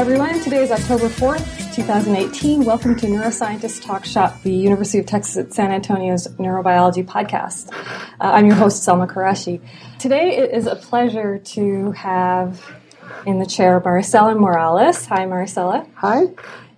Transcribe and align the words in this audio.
everyone. 0.00 0.40
Today 0.40 0.62
is 0.62 0.70
October 0.70 1.10
4th, 1.10 1.74
2018. 1.74 2.64
Welcome 2.64 2.96
to 2.96 3.06
Neuroscientist 3.06 3.84
Talk 3.84 4.06
Shop, 4.06 4.42
the 4.42 4.50
University 4.50 4.98
of 4.98 5.04
Texas 5.04 5.36
at 5.36 5.52
San 5.52 5.70
Antonio's 5.70 6.26
neurobiology 6.38 7.04
podcast. 7.04 7.70
Uh, 8.18 8.30
I'm 8.32 8.46
your 8.46 8.54
host, 8.54 8.82
Selma 8.82 9.06
Qureshi. 9.06 9.60
Today 9.98 10.38
it 10.38 10.52
is 10.52 10.66
a 10.66 10.74
pleasure 10.74 11.36
to 11.36 11.90
have 11.90 12.64
in 13.26 13.40
the 13.40 13.44
chair 13.44 13.78
Maricela 13.78 14.34
Morales. 14.40 15.04
Hi, 15.04 15.26
Maricela. 15.26 15.86
Hi. 15.96 16.28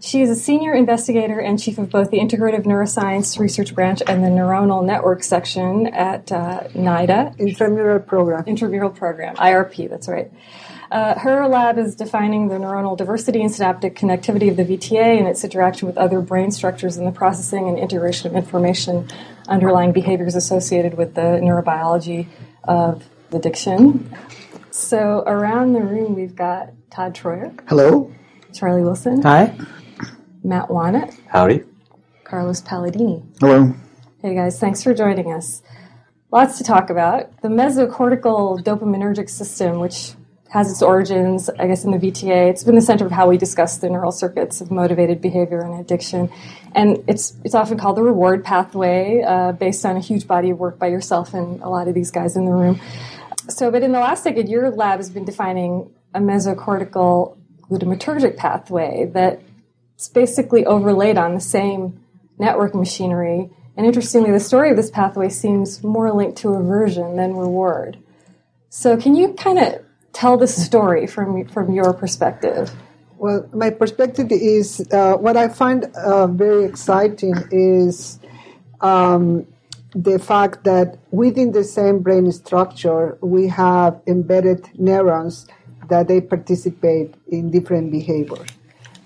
She 0.00 0.22
is 0.22 0.28
a 0.28 0.34
senior 0.34 0.74
investigator 0.74 1.38
and 1.38 1.62
chief 1.62 1.78
of 1.78 1.90
both 1.90 2.10
the 2.10 2.18
Integrative 2.18 2.64
Neuroscience 2.64 3.38
Research 3.38 3.72
Branch 3.72 4.02
and 4.04 4.24
the 4.24 4.30
Neuronal 4.30 4.84
Network 4.84 5.22
section 5.22 5.86
at 5.86 6.32
uh, 6.32 6.64
NIDA. 6.74 7.38
Intramural 7.38 8.00
Program. 8.00 8.42
Intramural 8.48 8.90
Program, 8.90 9.36
IRP, 9.36 9.88
that's 9.88 10.08
right. 10.08 10.32
Uh, 10.92 11.18
her 11.18 11.48
lab 11.48 11.78
is 11.78 11.94
defining 11.96 12.48
the 12.48 12.56
neuronal 12.56 12.94
diversity 12.94 13.40
and 13.40 13.50
synaptic 13.50 13.96
connectivity 13.96 14.50
of 14.50 14.58
the 14.58 14.62
VTA 14.62 15.18
and 15.18 15.26
its 15.26 15.42
interaction 15.42 15.88
with 15.88 15.96
other 15.96 16.20
brain 16.20 16.50
structures 16.50 16.98
in 16.98 17.06
the 17.06 17.10
processing 17.10 17.66
and 17.66 17.78
integration 17.78 18.28
of 18.28 18.36
information 18.36 19.08
underlying 19.48 19.92
behaviors 19.92 20.34
associated 20.34 20.98
with 20.98 21.14
the 21.14 21.40
neurobiology 21.40 22.26
of 22.64 23.08
addiction. 23.32 24.14
So 24.70 25.24
around 25.26 25.72
the 25.72 25.80
room, 25.80 26.14
we've 26.14 26.36
got 26.36 26.68
Todd 26.90 27.14
Troyer. 27.14 27.58
Hello. 27.70 28.12
Charlie 28.52 28.82
Wilson. 28.82 29.22
Hi. 29.22 29.58
Matt 30.44 30.68
Wannett. 30.68 31.18
Howdy. 31.28 31.64
Carlos 32.24 32.60
Palladini. 32.60 33.24
Hello. 33.40 33.74
Hey 34.20 34.34
guys, 34.34 34.60
thanks 34.60 34.82
for 34.82 34.92
joining 34.92 35.32
us. 35.32 35.62
Lots 36.30 36.58
to 36.58 36.64
talk 36.64 36.90
about. 36.90 37.40
The 37.40 37.48
mesocortical 37.48 38.62
dopaminergic 38.62 39.30
system, 39.30 39.78
which 39.78 40.12
has 40.52 40.70
its 40.70 40.82
origins, 40.82 41.48
I 41.48 41.66
guess, 41.66 41.82
in 41.82 41.92
the 41.92 41.96
VTA. 41.96 42.50
It's 42.50 42.62
been 42.62 42.74
the 42.74 42.82
center 42.82 43.06
of 43.06 43.10
how 43.10 43.26
we 43.26 43.38
discuss 43.38 43.78
the 43.78 43.88
neural 43.88 44.12
circuits 44.12 44.60
of 44.60 44.70
motivated 44.70 45.22
behavior 45.22 45.62
and 45.62 45.80
addiction. 45.80 46.30
And 46.74 47.02
it's, 47.08 47.34
it's 47.42 47.54
often 47.54 47.78
called 47.78 47.96
the 47.96 48.02
reward 48.02 48.44
pathway, 48.44 49.22
uh, 49.26 49.52
based 49.52 49.86
on 49.86 49.96
a 49.96 50.00
huge 50.00 50.26
body 50.26 50.50
of 50.50 50.58
work 50.58 50.78
by 50.78 50.88
yourself 50.88 51.32
and 51.32 51.62
a 51.62 51.70
lot 51.70 51.88
of 51.88 51.94
these 51.94 52.10
guys 52.10 52.36
in 52.36 52.44
the 52.44 52.52
room. 52.52 52.78
So, 53.48 53.70
but 53.70 53.82
in 53.82 53.92
the 53.92 53.98
last 53.98 54.24
decade, 54.24 54.46
your 54.46 54.70
lab 54.70 54.98
has 54.98 55.08
been 55.08 55.24
defining 55.24 55.90
a 56.12 56.20
mesocortical 56.20 57.38
glutamatergic 57.62 58.36
pathway 58.36 59.10
that's 59.10 60.08
basically 60.12 60.66
overlaid 60.66 61.16
on 61.16 61.32
the 61.32 61.40
same 61.40 61.98
network 62.38 62.74
machinery. 62.74 63.48
And 63.74 63.86
interestingly, 63.86 64.30
the 64.30 64.40
story 64.40 64.70
of 64.70 64.76
this 64.76 64.90
pathway 64.90 65.30
seems 65.30 65.82
more 65.82 66.12
linked 66.12 66.36
to 66.38 66.52
aversion 66.52 67.16
than 67.16 67.36
reward. 67.36 67.96
So, 68.68 68.98
can 68.98 69.16
you 69.16 69.32
kind 69.32 69.58
of 69.58 69.82
tell 70.12 70.36
the 70.36 70.46
story 70.46 71.06
from 71.06 71.46
from 71.48 71.72
your 71.72 71.92
perspective? 71.92 72.72
Well, 73.18 73.48
my 73.52 73.70
perspective 73.70 74.32
is 74.32 74.84
uh, 74.92 75.14
what 75.14 75.36
I 75.36 75.48
find 75.48 75.84
uh, 75.94 76.26
very 76.26 76.64
exciting 76.64 77.34
is 77.52 78.18
um, 78.80 79.46
the 79.94 80.18
fact 80.18 80.64
that 80.64 80.98
within 81.10 81.52
the 81.52 81.62
same 81.62 82.00
brain 82.00 82.32
structure 82.32 83.16
we 83.20 83.46
have 83.48 84.00
embedded 84.06 84.68
neurons 84.78 85.46
that 85.88 86.08
they 86.08 86.20
participate 86.20 87.14
in 87.28 87.50
different 87.50 87.92
behaviors. 87.92 88.48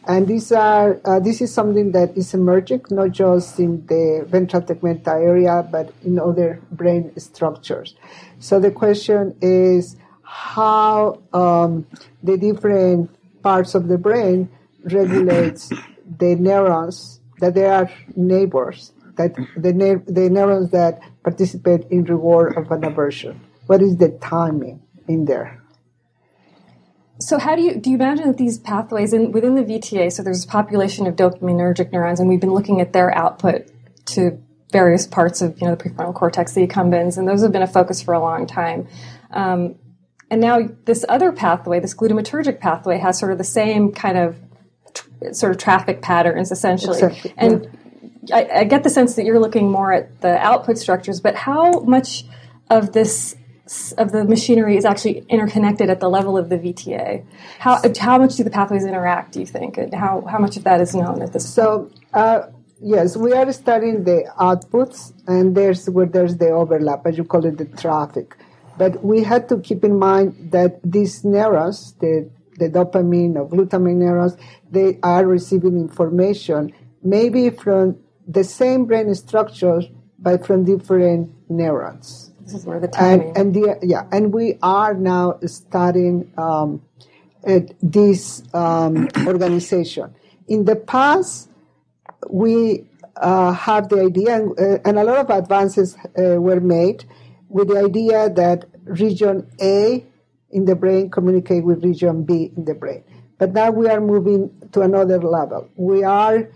And 0.09 0.29
these 0.29 0.53
are 0.53 1.01
uh, 1.05 1.19
this 1.19 1.41
is 1.41 1.53
something 1.53 1.93
that 1.93 2.17
is 2.17 2.33
emerging 2.33 2.84
not 2.91 3.11
just 3.11 3.59
in 3.59 3.84
the 3.87 4.25
ventral 4.29 4.62
tegmental 4.62 5.09
area 5.09 5.67
but 5.71 5.93
in 6.05 6.19
other 6.19 6.61
brain 6.71 7.12
structures. 7.19 7.97
So 8.39 8.61
the 8.61 8.71
question 8.71 9.37
is 9.43 9.97
how 10.27 11.22
um, 11.32 11.86
the 12.22 12.36
different 12.36 13.10
parts 13.42 13.74
of 13.74 13.88
the 13.88 13.96
brain 13.96 14.50
regulates 14.82 15.69
the 16.19 16.34
neurons 16.34 17.20
that 17.41 17.54
they 17.54 17.66
are 17.66 17.91
neighbors 18.16 18.92
that 19.16 19.34
the, 19.56 19.72
ne- 19.72 20.03
the 20.06 20.28
neurons 20.31 20.70
that 20.70 21.00
participate 21.22 21.86
in 21.91 22.04
reward 22.04 22.56
of 22.56 22.70
an 22.70 22.84
aversion. 22.84 23.41
What 23.66 23.82
is 23.82 23.97
the 23.97 24.10
timing 24.10 24.82
in 25.09 25.25
there? 25.25 25.62
So 27.19 27.38
how 27.38 27.56
do 27.56 27.62
you 27.62 27.76
do 27.76 27.88
you 27.88 27.97
imagine 27.97 28.26
that 28.26 28.36
these 28.36 28.59
pathways 28.59 29.15
in 29.15 29.32
within 29.32 29.54
the 29.54 29.62
VTA 29.62 30.12
so 30.12 30.22
there's 30.22 30.44
a 30.44 30.48
population 30.48 31.06
of 31.06 31.16
dopaminergic 31.16 31.91
neurons 31.91 32.20
and 32.20 32.28
we've 32.28 32.41
been 32.41 32.53
looking 32.53 32.78
at 32.82 32.92
their 32.92 33.16
output 33.16 33.69
to 34.06 34.38
various 34.70 35.06
parts 35.06 35.41
of 35.41 35.59
you 35.59 35.66
know 35.66 35.75
the 35.75 35.82
prefrontal 35.82 36.15
cortex 36.15 36.53
the 36.53 36.66
accumbens 36.66 37.16
and 37.16 37.26
those 37.26 37.42
have 37.42 37.53
been 37.53 37.62
a 37.62 37.66
focus 37.66 38.03
for 38.03 38.12
a 38.12 38.20
long 38.20 38.47
time. 38.47 38.86
Um, 39.31 39.76
and 40.31 40.41
now 40.41 40.60
this 40.84 41.04
other 41.09 41.32
pathway, 41.32 41.81
this 41.81 41.94
glutamatergic 41.94 42.59
pathway, 42.59 42.98
has 42.98 43.19
sort 43.19 43.32
of 43.32 43.38
the 43.38 43.44
same 43.44 43.92
kind 43.92 44.19
of 44.19 44.37
tr- 44.94 45.32
sort 45.32 45.53
of 45.53 45.59
traffic 45.59 46.03
patterns 46.03 46.50
essentially. 46.50 46.98
Exactly, 46.98 47.34
and 47.37 47.69
yeah. 48.25 48.36
I, 48.36 48.60
I, 48.60 48.65
get 48.65 48.82
the 48.82 48.91
sense 48.91 49.15
that 49.15 49.25
you're 49.25 49.38
looking 49.38 49.70
more 49.70 49.92
at 49.92 50.20
the 50.20 50.36
output 50.38 50.78
structures, 50.78 51.20
but 51.20 51.36
how 51.36 51.81
much 51.81 52.25
of 52.70 52.92
this 52.92 53.36
of 53.98 54.12
the 54.12 54.25
machinery 54.25 54.76
is 54.76 54.84
actually 54.84 55.25
interconnected 55.28 55.91
at 55.91 56.00
the 56.00 56.09
level 56.09 56.36
of 56.36 56.48
the 56.48 56.59
VTA? 56.59 57.25
How 57.60 57.81
how 57.98 58.19
much 58.19 58.34
do 58.36 58.42
the 58.42 58.50
pathways 58.50 58.84
interact? 58.84 59.32
Do 59.32 59.41
you 59.41 59.47
think, 59.47 59.78
and 59.78 59.94
how 59.94 60.22
how 60.22 60.38
much 60.38 60.56
of 60.56 60.65
that 60.65 60.81
is 60.81 60.94
known 60.94 61.22
at 61.22 61.32
this? 61.32 61.48
So. 61.48 61.91
Uh, 62.12 62.48
yes, 62.81 63.15
we 63.15 63.32
are 63.34 63.53
studying 63.53 64.04
the 64.04 64.25
outputs, 64.38 65.12
and 65.26 65.54
there's 65.54 65.88
where 65.91 66.06
there's 66.06 66.38
the 66.38 66.48
overlap, 66.48 67.06
as 67.06 67.19
you 67.19 67.25
call 67.25 67.44
it, 67.44 67.59
the 67.59 67.66
traffic. 67.66 68.36
But 68.78 69.03
we 69.03 69.22
had 69.22 69.48
to 69.48 69.59
keep 69.59 69.84
in 69.84 69.98
mind 69.98 70.50
that 70.53 70.81
these 70.82 71.25
neurons, 71.25 71.94
the, 72.00 72.31
the 72.59 72.69
dopamine 72.69 73.37
or 73.37 73.48
glutamine 73.48 73.97
neurons, 73.97 74.37
they 74.70 74.98
are 75.03 75.26
receiving 75.26 75.76
information 75.76 76.72
maybe 77.03 77.50
from 77.50 77.97
the 78.26 78.44
same 78.44 78.84
brain 78.84 79.15
structures, 79.15 79.86
but 80.19 80.44
from 80.44 80.65
different 80.65 81.32
neurons. 81.48 82.32
This 82.41 82.54
is 82.54 82.65
where 82.65 82.81
the 82.81 82.88
timing. 82.88 83.28
And, 83.28 83.36
and 83.36 83.54
the, 83.54 83.78
yeah, 83.82 84.06
and 84.12 84.32
we 84.32 84.59
are 84.62 84.94
now 84.94 85.38
studying 85.47 86.32
um, 86.36 86.82
this 87.81 88.42
um, 88.54 89.09
organization. 89.26 90.15
In 90.48 90.65
the 90.65 90.76
past, 90.76 91.48
we 92.28 92.86
uh, 93.16 93.53
have 93.53 93.88
the 93.88 94.03
idea, 94.03 94.36
and, 94.36 94.59
uh, 94.59 94.78
and, 94.84 94.98
a 94.98 95.04
lot 95.04 95.19
of 95.19 95.31
advances 95.31 95.97
uh, 96.19 96.41
were 96.41 96.60
made 96.60 97.04
with 97.49 97.69
the 97.69 97.79
idea 97.79 98.31
that 98.31 98.65
region 98.84 99.51
A 99.61 100.05
in 100.51 100.65
the 100.65 100.75
brain 100.75 101.11
communicate 101.11 101.65
with 101.65 101.84
region 101.84 102.25
B 102.25 102.53
in 102.57 102.65
the 102.65 102.75
brain. 102.75 103.05
But 103.39 103.53
now 103.53 103.71
we 103.71 103.89
are 103.89 104.01
moving 104.01 104.51
to 104.73 104.81
another 104.81 105.21
level. 105.21 105.69
We 105.77 106.03
are 106.05 106.49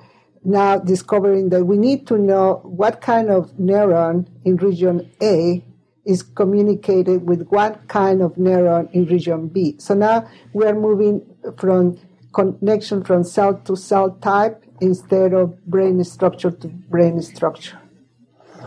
now 0.44 0.78
discovering 0.78 1.50
that 1.50 1.64
we 1.64 1.76
need 1.76 2.06
to 2.06 2.16
know 2.16 2.60
what 2.64 3.00
kind 3.00 3.30
of 3.30 3.52
neuron 3.58 4.26
in 4.44 4.56
region 4.56 5.10
A 5.22 5.62
is 6.06 6.22
communicated 6.22 7.26
with 7.26 7.46
what 7.48 7.86
kind 7.88 8.22
of 8.22 8.34
neuron 8.36 8.90
in 8.92 9.04
region 9.06 9.48
B. 9.48 9.76
So 9.78 9.94
now 9.94 10.28
we 10.54 10.64
are 10.64 10.74
moving 10.74 11.26
from 11.58 11.98
connection 12.32 13.04
from 13.04 13.24
cell 13.24 13.54
to 13.64 13.76
cell 13.76 14.12
type 14.22 14.64
instead 14.80 15.34
of 15.34 15.64
brain 15.66 16.02
structure 16.04 16.50
to 16.50 16.68
brain 16.68 17.20
structure. 17.20 17.79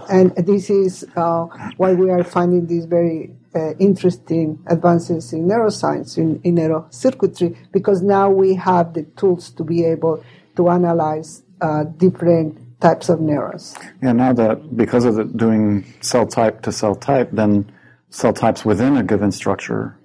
And 0.10 0.36
this 0.36 0.70
is 0.70 1.06
uh, 1.16 1.46
why 1.78 1.94
we 1.94 2.10
are 2.10 2.24
finding 2.24 2.68
these 2.68 2.86
very 2.86 3.32
uh, 3.56 3.74
interesting 3.76 4.60
advances 4.68 5.34
in 5.34 5.48
neuroscience, 5.48 6.18
in, 6.18 6.42
in 6.44 6.56
neurocircuitry, 6.56 7.56
because 7.72 8.02
now 8.02 8.30
we 8.30 8.56
have 8.56 8.94
the 8.94 9.04
tools 9.18 9.52
to 9.52 9.64
be 9.64 9.86
able 9.86 10.24
to 10.56 10.70
analyze 10.70 11.44
uh, 11.62 11.84
different 11.84 12.60
types 12.82 13.10
of 13.10 13.22
neurons. 13.22 13.78
Yeah, 14.02 14.12
now 14.12 14.34
that 14.34 14.76
because 14.76 15.06
of 15.06 15.16
the, 15.16 15.24
doing 15.24 15.86
cell 16.02 16.28
type 16.28 16.62
to 16.64 16.72
cell 16.72 16.96
type, 16.96 17.30
then 17.32 17.72
cell 18.10 18.34
types 18.34 18.66
within 18.66 18.98
a 18.98 19.04
given 19.04 19.32
structure 19.32 19.98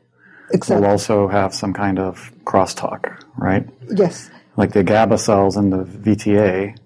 exactly. 0.52 0.76
will 0.84 0.90
also 0.90 1.28
have 1.28 1.54
some 1.54 1.72
kind 1.72 1.98
of 1.98 2.32
crosstalk, 2.44 3.22
right? 3.36 3.68
Yes. 3.90 4.30
Like 4.56 4.72
the 4.72 4.82
GABA 4.82 5.18
cells 5.18 5.56
in 5.56 5.70
the 5.70 5.84
VTA 5.84 6.76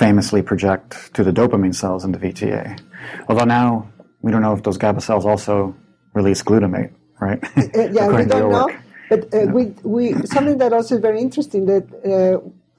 famously 0.00 0.40
project 0.40 1.12
to 1.12 1.22
the 1.22 1.30
dopamine 1.30 1.74
cells 1.74 2.06
in 2.06 2.12
the 2.12 2.18
VTA. 2.18 2.80
Although 3.28 3.44
now 3.44 3.92
we 4.22 4.32
don't 4.32 4.40
know 4.40 4.54
if 4.54 4.62
those 4.62 4.78
GABA 4.78 5.02
cells 5.02 5.26
also 5.26 5.76
release 6.14 6.42
glutamate, 6.42 6.90
right? 7.20 7.38
Uh, 7.54 7.90
yeah, 7.92 8.08
we 8.08 8.24
don't 8.34 8.50
know. 8.50 8.70
But 9.10 9.20
uh, 9.34 9.42
yeah. 9.42 9.44
we, 9.52 9.64
we, 9.82 10.14
something 10.24 10.56
that 10.56 10.72
also 10.72 10.94
is 10.94 11.02
very 11.02 11.20
interesting 11.20 11.66
that 11.66 11.84
uh, 12.12 12.38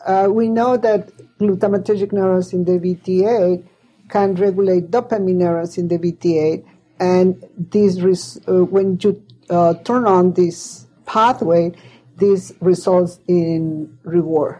uh 0.09 0.29
we 0.29 0.49
know 0.49 0.77
that 0.77 1.01
glutamatergic 1.39 2.11
neurons 2.11 2.53
in 2.53 2.65
the 2.65 2.77
VTA 2.83 3.63
can 4.09 4.33
regulate 4.33 4.89
dopamine 4.89 5.39
neurons 5.43 5.77
in 5.77 5.89
the 5.89 5.99
VTA, 5.99 6.65
and 6.99 7.27
this 7.55 8.01
res- 8.01 8.39
uh, 8.47 8.65
when 8.65 8.97
you 9.03 9.21
uh, 9.51 9.75
turn 9.85 10.05
on 10.07 10.33
this 10.33 10.87
pathway, 11.05 11.71
this 12.15 12.51
results 12.61 13.19
in 13.27 13.95
reward. 14.03 14.57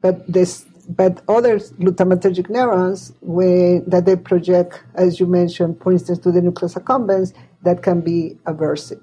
But 0.00 0.26
this 0.26 0.64
but 0.88 1.22
other 1.28 1.58
glutamatergic 1.58 2.48
neurons 2.48 3.12
when, 3.20 3.84
that 3.88 4.06
they 4.06 4.16
project, 4.16 4.82
as 4.94 5.18
you 5.18 5.26
mentioned, 5.26 5.80
for 5.82 5.92
instance, 5.92 6.18
to 6.20 6.30
the 6.30 6.40
nucleus 6.40 6.74
accumbens, 6.74 7.32
that 7.62 7.82
can 7.82 8.00
be 8.00 8.38
aversive. 8.46 9.00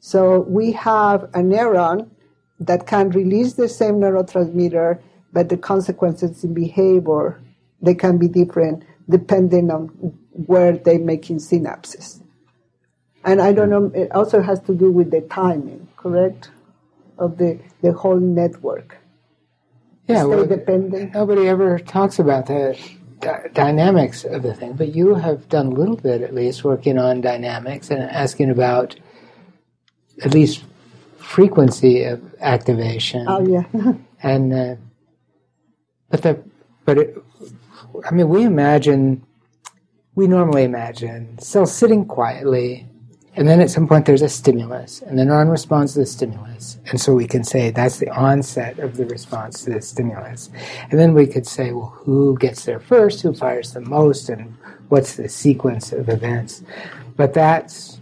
So 0.00 0.40
we 0.40 0.72
have 0.72 1.24
a 1.24 1.40
neuron 1.40 2.08
that 2.60 2.86
can 2.86 3.10
release 3.10 3.54
the 3.54 3.68
same 3.68 3.96
neurotransmitter, 3.96 5.00
but 5.32 5.48
the 5.48 5.56
consequences 5.56 6.42
in 6.44 6.54
behavior 6.54 7.42
they 7.82 7.94
can 7.94 8.16
be 8.16 8.28
different 8.28 8.84
depending 9.08 9.70
on 9.70 9.86
where 10.46 10.76
they're 10.76 10.98
making 10.98 11.38
synapses. 11.38 12.22
And 13.24 13.40
I 13.40 13.52
don't 13.52 13.70
know, 13.70 13.90
it 13.94 14.10
also 14.12 14.40
has 14.42 14.60
to 14.62 14.74
do 14.74 14.90
with 14.90 15.10
the 15.10 15.20
timing, 15.20 15.88
correct? 15.96 16.50
Of 17.18 17.38
the, 17.38 17.58
the 17.82 17.92
whole 17.92 18.18
network. 18.18 18.98
Yeah, 20.08 20.20
Stay 20.20 20.26
well, 20.26 20.46
dependent. 20.46 21.14
nobody 21.14 21.48
ever 21.48 21.78
talks 21.78 22.18
about 22.18 22.46
the 22.46 22.78
dy- 23.20 23.48
dynamics 23.52 24.24
of 24.24 24.42
the 24.42 24.54
thing, 24.54 24.74
but 24.74 24.94
you 24.94 25.14
have 25.14 25.48
done 25.48 25.66
a 25.66 25.70
little 25.70 25.96
bit 25.96 26.22
at 26.22 26.34
least 26.34 26.62
working 26.64 26.98
on 26.98 27.20
dynamics 27.20 27.90
and 27.90 28.02
asking 28.02 28.50
about 28.50 28.94
at 30.22 30.32
least 30.32 30.64
frequency 31.18 32.04
of 32.04 32.22
activation. 32.40 33.26
Oh, 33.28 33.44
yeah. 33.46 33.64
and 34.22 34.52
uh, 34.54 34.76
but 36.10 36.22
the 36.22 36.42
but 36.84 36.98
it, 36.98 37.16
I 38.08 38.12
mean 38.14 38.28
we 38.28 38.44
imagine 38.44 39.26
we 40.14 40.28
normally 40.28 40.62
imagine 40.62 41.38
cells 41.38 41.74
sitting 41.74 42.04
quietly 42.06 42.86
and 43.36 43.46
then 43.46 43.60
at 43.60 43.70
some 43.70 43.86
point 43.86 44.06
there's 44.06 44.22
a 44.22 44.28
stimulus 44.28 45.02
and 45.02 45.18
the 45.18 45.22
neuron 45.22 45.50
responds 45.50 45.92
to 45.92 46.00
the 46.00 46.06
stimulus. 46.06 46.78
And 46.86 47.00
so 47.00 47.14
we 47.14 47.26
can 47.26 47.44
say 47.44 47.70
that's 47.70 47.98
the 47.98 48.08
onset 48.08 48.78
of 48.78 48.96
the 48.96 49.06
response 49.06 49.64
to 49.64 49.74
the 49.74 49.82
stimulus. 49.82 50.50
And 50.90 50.98
then 50.98 51.12
we 51.12 51.26
could 51.26 51.46
say 51.46 51.72
well 51.72 51.94
who 51.98 52.36
gets 52.38 52.64
there 52.64 52.80
first? 52.80 53.20
Who 53.22 53.34
fires 53.34 53.72
the 53.74 53.82
most? 53.82 54.30
And 54.30 54.56
what's 54.88 55.16
the 55.16 55.28
sequence 55.28 55.92
of 55.92 56.08
events? 56.08 56.62
But 57.16 57.34
that's 57.34 57.98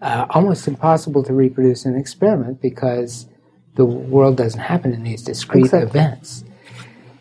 uh, 0.00 0.26
almost 0.30 0.68
impossible 0.68 1.22
to 1.24 1.32
reproduce 1.32 1.84
in 1.84 1.94
an 1.94 2.00
experiment 2.00 2.60
because 2.60 3.26
the 3.74 3.84
world 3.84 4.36
doesn't 4.36 4.60
happen 4.60 4.92
in 4.92 5.02
these 5.04 5.22
discrete 5.22 5.66
Exactly. 5.66 5.88
events. 5.88 6.44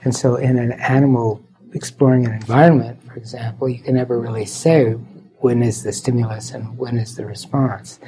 And 0.04 0.16
so, 0.16 0.36
in 0.36 0.58
an 0.58 0.74
animal 0.74 1.44
exploring 1.74 2.26
an 2.26 2.34
environment, 2.34 3.04
for 3.04 3.16
example, 3.16 3.68
you 3.68 3.80
can 3.80 3.96
never 3.96 4.20
really 4.20 4.46
say 4.46 4.96
when 5.40 5.62
is 5.62 5.84
the 5.84 5.94
stimulus 5.94 6.52
and 6.52 6.78
when 6.78 6.98
is 6.98 7.16
the 7.16 7.26
response. 7.26 8.00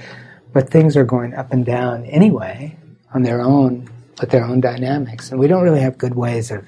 But 0.54 0.70
things 0.70 0.98
are 0.98 1.06
going 1.06 1.34
up 1.36 1.52
and 1.54 1.66
down 1.66 2.06
anyway 2.06 2.76
on 3.14 3.24
their 3.24 3.42
own, 3.42 3.90
with 4.20 4.32
their 4.32 4.44
own 4.44 4.62
dynamics. 4.62 5.32
And 5.32 5.40
we 5.40 5.48
don't 5.48 5.64
really 5.64 5.82
have 5.82 5.98
good 5.98 6.16
ways 6.16 6.52
of 6.52 6.66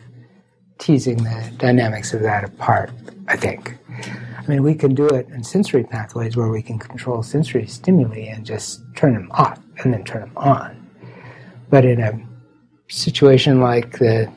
teasing 0.78 1.18
the 1.24 1.52
dynamics 1.58 2.13
of 2.13 2.22
that 2.22 2.44
apart, 2.44 2.92
I 3.28 3.36
think. 3.38 3.78
I 4.38 4.48
mean, 4.48 4.63
we 4.63 4.74
can 4.74 4.96
do 4.96 5.08
it 5.08 5.28
in 5.30 5.44
sensory 5.44 5.84
pathways 5.84 6.36
where 6.36 6.50
we 6.50 6.62
can 6.62 6.80
control 6.80 7.22
sensory 7.22 7.68
stimuli 7.68 8.22
and 8.22 8.46
just 8.46 8.81
turn 8.96 9.13
them 9.13 9.31
off 9.31 9.60
and 9.84 9.94
then 9.94 10.04
turn 10.04 10.22
them 10.22 10.34
on. 10.36 10.78
But 11.69 11.86
in 11.86 12.02
a 12.02 12.19
situation 12.88 13.62
like 13.62 14.00
the 14.00 14.31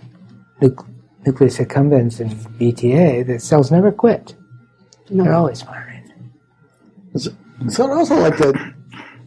nucleus 0.60 1.58
accumbens 1.58 2.20
in 2.20 2.28
BTA, 2.30 3.26
the 3.26 3.38
cells 3.40 3.70
never 3.70 3.90
quit. 3.90 4.34
They're 5.10 5.34
always 5.34 5.62
firing. 5.62 5.83
So 7.16 7.32
I'd 7.84 7.96
also 7.96 8.16
like 8.16 8.36
to 8.38 8.74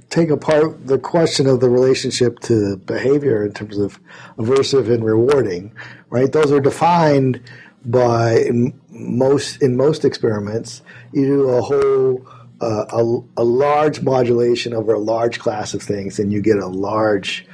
take 0.09 0.29
apart 0.29 0.87
the 0.87 0.97
question 0.97 1.47
of 1.47 1.59
the 1.59 1.69
relationship 1.69 2.39
to 2.39 2.77
behavior 2.77 3.45
in 3.45 3.53
terms 3.53 3.77
of 3.77 3.99
aversive 4.37 4.91
and 4.91 5.03
rewarding, 5.03 5.73
right? 6.09 6.31
Those 6.31 6.51
are 6.51 6.59
defined 6.59 7.41
by 7.85 8.39
in 8.39 8.79
most 8.89 9.61
in 9.61 9.77
most 9.77 10.03
experiments. 10.05 10.81
You 11.13 11.25
do 11.25 11.49
a 11.49 11.61
whole 11.61 12.27
uh, 12.59 12.85
a, 12.89 13.41
a 13.41 13.43
large 13.43 14.01
modulation 14.01 14.73
over 14.73 14.93
a 14.93 14.99
large 14.99 15.39
class 15.39 15.73
of 15.73 15.81
things, 15.81 16.19
and 16.19 16.31
you 16.33 16.41
get 16.41 16.57
a 16.57 16.67
large 16.67 17.45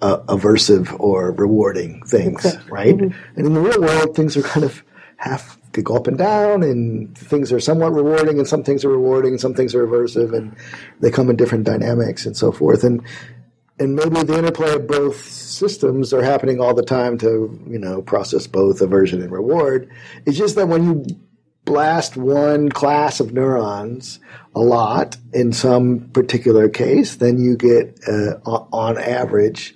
uh, 0.00 0.18
aversive 0.28 0.94
or 1.00 1.32
rewarding 1.32 2.02
things, 2.06 2.56
right? 2.68 2.98
And 2.98 3.14
in 3.36 3.52
the 3.54 3.60
real 3.60 3.80
world, 3.80 4.14
things 4.16 4.36
are 4.36 4.42
kind 4.42 4.64
of 4.64 4.82
half 5.16 5.58
could 5.72 5.84
go 5.84 5.96
up 5.96 6.06
and 6.06 6.18
down, 6.18 6.62
and 6.62 7.16
things 7.16 7.52
are 7.52 7.60
somewhat 7.60 7.92
rewarding, 7.92 8.38
and 8.38 8.46
some 8.46 8.62
things 8.62 8.84
are 8.84 8.90
rewarding, 8.90 9.32
and 9.32 9.40
some 9.40 9.54
things 9.54 9.74
are 9.74 9.86
aversive, 9.86 10.36
and 10.36 10.56
they 11.00 11.10
come 11.10 11.30
in 11.30 11.36
different 11.36 11.64
dynamics 11.64 12.26
and 12.26 12.36
so 12.36 12.52
forth. 12.52 12.84
And 12.84 13.02
and 13.78 13.96
maybe 13.96 14.22
the 14.22 14.38
interplay 14.38 14.74
of 14.74 14.86
both 14.86 15.24
systems 15.26 16.12
are 16.12 16.22
happening 16.22 16.60
all 16.60 16.74
the 16.74 16.84
time 16.84 17.18
to 17.18 17.60
you 17.68 17.78
know 17.78 18.02
process 18.02 18.46
both 18.46 18.80
aversion 18.80 19.22
and 19.22 19.32
reward. 19.32 19.90
It's 20.26 20.38
just 20.38 20.56
that 20.56 20.68
when 20.68 20.84
you 20.84 21.04
blast 21.64 22.16
one 22.16 22.68
class 22.68 23.20
of 23.20 23.32
neurons 23.32 24.20
a 24.54 24.60
lot 24.60 25.16
in 25.32 25.52
some 25.52 26.10
particular 26.12 26.68
case, 26.68 27.16
then 27.16 27.38
you 27.38 27.56
get 27.56 27.98
uh, 28.06 28.36
on 28.44 28.98
average, 28.98 29.74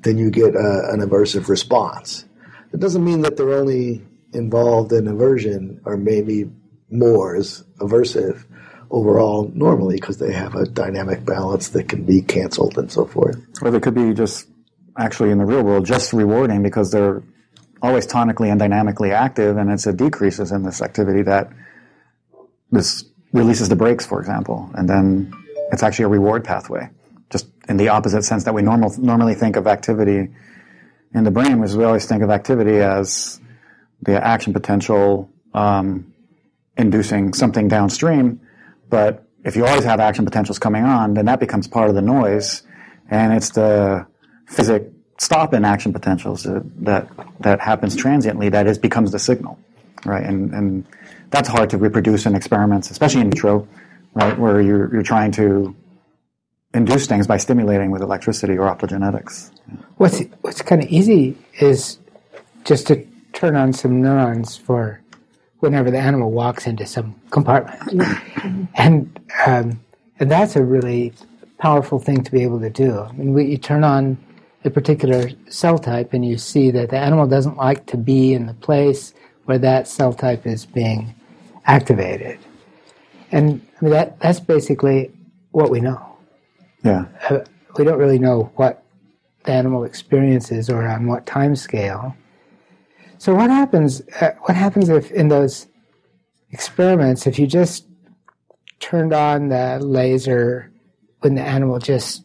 then 0.00 0.18
you 0.18 0.30
get 0.30 0.56
uh, 0.56 0.90
an 0.90 1.00
aversive 1.00 1.48
response. 1.48 2.24
It 2.72 2.80
doesn't 2.80 3.04
mean 3.04 3.20
that 3.22 3.36
they're 3.36 3.52
only 3.52 4.04
involved 4.36 4.92
in 4.92 5.08
aversion 5.08 5.80
or 5.84 5.96
maybe 5.96 6.50
more 6.90 7.36
is 7.36 7.64
aversive 7.78 8.44
overall 8.90 9.50
normally 9.54 9.96
because 9.96 10.18
they 10.18 10.32
have 10.32 10.54
a 10.54 10.66
dynamic 10.66 11.24
balance 11.24 11.70
that 11.70 11.88
can 11.88 12.04
be 12.04 12.22
canceled 12.22 12.78
and 12.78 12.90
so 12.92 13.04
forth. 13.04 13.36
Or 13.62 13.70
they 13.70 13.80
could 13.80 13.94
be 13.94 14.14
just 14.14 14.48
actually 14.96 15.30
in 15.30 15.38
the 15.38 15.44
real 15.44 15.62
world 15.62 15.84
just 15.84 16.12
rewarding 16.12 16.62
because 16.62 16.90
they're 16.90 17.22
always 17.82 18.06
tonically 18.06 18.50
and 18.50 18.58
dynamically 18.58 19.12
active, 19.12 19.56
and 19.56 19.70
it's 19.70 19.86
a 19.86 19.92
decreases 19.92 20.52
in 20.52 20.62
this 20.62 20.80
activity 20.80 21.22
that 21.22 21.50
this 22.70 23.04
releases 23.32 23.68
the 23.68 23.76
brakes, 23.76 24.06
for 24.06 24.20
example, 24.20 24.70
and 24.74 24.88
then 24.88 25.32
it's 25.72 25.82
actually 25.82 26.06
a 26.06 26.08
reward 26.08 26.44
pathway, 26.44 26.88
just 27.30 27.46
in 27.68 27.76
the 27.76 27.88
opposite 27.88 28.22
sense 28.22 28.44
that 28.44 28.54
we 28.54 28.62
normal, 28.62 28.94
normally 28.98 29.34
think 29.34 29.56
of 29.56 29.66
activity 29.66 30.28
in 31.14 31.24
the 31.24 31.30
brain, 31.30 31.60
which 31.60 31.72
we 31.72 31.84
always 31.84 32.06
think 32.06 32.22
of 32.22 32.30
activity 32.30 32.78
as 32.78 33.40
the 34.06 34.24
action 34.24 34.52
potential 34.52 35.28
um, 35.52 36.14
inducing 36.76 37.34
something 37.34 37.68
downstream. 37.68 38.40
But 38.88 39.24
if 39.44 39.56
you 39.56 39.66
always 39.66 39.84
have 39.84 40.00
action 40.00 40.24
potentials 40.24 40.58
coming 40.58 40.84
on, 40.84 41.14
then 41.14 41.26
that 41.26 41.40
becomes 41.40 41.68
part 41.68 41.88
of 41.88 41.94
the 41.94 42.02
noise, 42.02 42.62
and 43.10 43.32
it's 43.32 43.50
the 43.50 44.06
physic 44.46 44.90
stop 45.18 45.52
in 45.54 45.64
action 45.64 45.92
potentials 45.92 46.44
that 46.44 47.08
that, 47.40 47.60
happens 47.60 47.96
transiently 47.96 48.48
that 48.50 48.66
is 48.66 48.78
becomes 48.78 49.12
the 49.12 49.18
signal, 49.18 49.58
right? 50.04 50.24
And 50.24 50.52
and 50.54 50.86
that's 51.30 51.48
hard 51.48 51.70
to 51.70 51.78
reproduce 51.78 52.26
in 52.26 52.34
experiments, 52.34 52.90
especially 52.90 53.22
in 53.22 53.30
vitro, 53.30 53.66
right, 54.14 54.38
where 54.38 54.60
you're 54.60 54.92
you're 54.92 55.02
trying 55.02 55.32
to 55.32 55.74
induce 56.74 57.06
things 57.06 57.26
by 57.26 57.38
stimulating 57.38 57.90
with 57.90 58.02
electricity 58.02 58.56
or 58.56 58.72
optogenetics. 58.72 59.50
What's 59.96 60.20
what's 60.42 60.62
kind 60.62 60.82
of 60.82 60.88
easy 60.90 61.36
is 61.58 61.98
just 62.64 62.86
to 62.88 63.06
turn 63.36 63.54
on 63.54 63.72
some 63.72 64.00
neurons 64.00 64.56
for 64.56 65.00
whenever 65.60 65.90
the 65.90 65.98
animal 65.98 66.30
walks 66.30 66.66
into 66.66 66.86
some 66.86 67.14
compartment, 67.30 67.80
and 68.74 69.20
um, 69.46 69.78
and 70.18 70.30
that's 70.30 70.56
a 70.56 70.64
really 70.64 71.12
powerful 71.58 71.98
thing 71.98 72.24
to 72.24 72.32
be 72.32 72.42
able 72.42 72.60
to 72.60 72.70
do. 72.70 72.98
I 72.98 73.12
mean, 73.12 73.34
we, 73.34 73.44
you 73.44 73.58
turn 73.58 73.84
on 73.84 74.18
a 74.64 74.70
particular 74.70 75.30
cell 75.48 75.78
type, 75.78 76.12
and 76.14 76.24
you 76.24 76.38
see 76.38 76.70
that 76.72 76.90
the 76.90 76.98
animal 76.98 77.26
doesn't 77.26 77.56
like 77.56 77.86
to 77.86 77.96
be 77.96 78.32
in 78.32 78.46
the 78.46 78.54
place 78.54 79.14
where 79.44 79.58
that 79.58 79.86
cell 79.86 80.12
type 80.12 80.46
is 80.46 80.66
being 80.66 81.14
activated, 81.66 82.38
and 83.30 83.60
I 83.80 83.84
mean 83.84 83.92
that 83.92 84.18
that's 84.18 84.40
basically 84.40 85.12
what 85.52 85.70
we 85.70 85.80
know. 85.80 86.00
Yeah, 86.82 87.04
uh, 87.28 87.40
we 87.76 87.84
don't 87.84 87.98
really 87.98 88.18
know 88.18 88.50
what 88.56 88.82
the 89.44 89.52
animal 89.52 89.84
experiences 89.84 90.70
or 90.70 90.86
on 90.86 91.06
what 91.06 91.26
time 91.26 91.54
scale. 91.54 92.16
So 93.18 93.34
what 93.34 93.50
happens? 93.50 94.02
Uh, 94.20 94.32
what 94.42 94.56
happens 94.56 94.88
if 94.88 95.10
in 95.10 95.28
those 95.28 95.66
experiments, 96.50 97.26
if 97.26 97.38
you 97.38 97.46
just 97.46 97.86
turned 98.80 99.12
on 99.12 99.48
the 99.48 99.78
laser 99.80 100.70
when 101.20 101.34
the 101.34 101.42
animal 101.42 101.78
just 101.78 102.24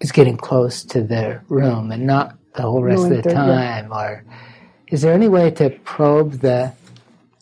is 0.00 0.12
getting 0.12 0.36
close 0.36 0.84
to 0.84 1.02
the 1.02 1.40
room 1.48 1.90
and 1.90 2.06
not 2.06 2.36
the 2.54 2.62
whole 2.62 2.82
rest 2.82 2.98
No 2.98 3.04
of 3.04 3.10
the 3.22 3.30
inter- 3.30 3.32
time, 3.32 3.92
or 3.92 4.24
is 4.88 5.02
there 5.02 5.12
any 5.12 5.28
way 5.28 5.50
to 5.52 5.70
probe 5.84 6.40
the 6.40 6.72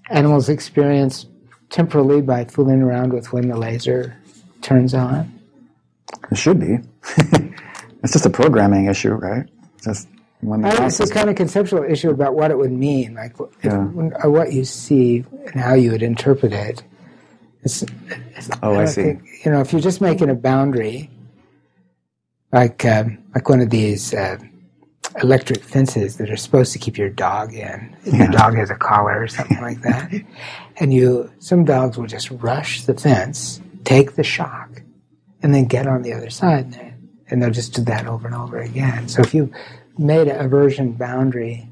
animal's 0.08 0.48
experience 0.48 1.26
temporally 1.70 2.20
by 2.20 2.44
fooling 2.44 2.82
around 2.82 3.12
with 3.12 3.32
when 3.32 3.48
the 3.48 3.56
laser 3.56 4.16
turns 4.62 4.94
on? 4.94 5.32
it 6.30 6.36
should 6.36 6.60
be. 6.60 6.78
it's 8.02 8.12
just 8.12 8.26
a 8.26 8.30
programming 8.30 8.86
issue, 8.86 9.12
right? 9.14 9.46
Just 9.82 10.08
when 10.40 10.64
I 10.64 10.70
think 10.70 10.80
mouse 10.82 11.00
it's 11.00 11.10
is- 11.10 11.14
kind 11.14 11.28
of 11.30 11.36
conceptual 11.36 11.82
issue 11.84 12.10
about 12.10 12.34
what 12.34 12.50
it 12.50 12.58
would 12.58 12.72
mean, 12.72 13.14
like 13.14 13.36
Yeah. 13.62 13.88
or 14.22 14.30
what 14.30 14.52
you 14.52 14.64
see 14.64 15.24
and 15.52 15.60
how 15.60 15.74
you 15.74 15.90
would 15.92 16.02
interpret 16.02 16.52
it. 16.52 16.82
It's, 17.62 17.82
it's, 18.36 18.48
Oh, 18.62 18.72
I 18.72 18.76
don't 18.78 18.86
see. 18.88 19.02
think- 19.02 19.22
you 19.44 19.50
know, 19.52 19.60
if 19.60 19.72
you're 19.72 19.82
just 19.82 20.00
making 20.00 20.30
a 20.30 20.34
boundary, 20.34 21.10
like 22.52 22.84
um, 22.84 23.18
like 23.34 23.48
one 23.48 23.60
of 23.60 23.70
these 23.70 24.12
uh, 24.14 24.38
electric 25.22 25.62
fences 25.62 26.16
that 26.16 26.30
are 26.30 26.36
supposed 26.36 26.72
to 26.72 26.78
keep 26.78 26.96
your 26.98 27.08
dog 27.10 27.54
in. 27.54 27.96
If 28.04 28.14
Your 28.14 28.28
dog 28.28 28.56
has 28.56 28.70
a 28.70 28.74
collar 28.76 29.22
or 29.22 29.28
something 29.28 29.60
like 29.62 29.82
that, 29.82 30.10
and 30.78 30.92
you 30.92 31.30
some 31.38 31.64
dogs 31.64 31.96
will 31.96 32.06
just 32.06 32.30
rush 32.30 32.82
the 32.84 32.94
fence, 32.94 33.60
take 33.84 34.16
the 34.16 34.24
shock, 34.24 34.82
and 35.42 35.54
then 35.54 35.66
get 35.66 35.86
on 35.86 36.02
the 36.02 36.12
other 36.12 36.30
side, 36.30 36.74
and, 36.80 37.08
and 37.28 37.42
they'll 37.42 37.50
just 37.50 37.74
do 37.74 37.82
that 37.84 38.06
over 38.06 38.26
and 38.26 38.34
over 38.36 38.58
again. 38.58 39.06
So 39.08 39.22
if 39.22 39.32
you 39.34 39.52
made 40.00 40.28
an 40.28 40.44
aversion 40.44 40.92
boundary, 40.94 41.68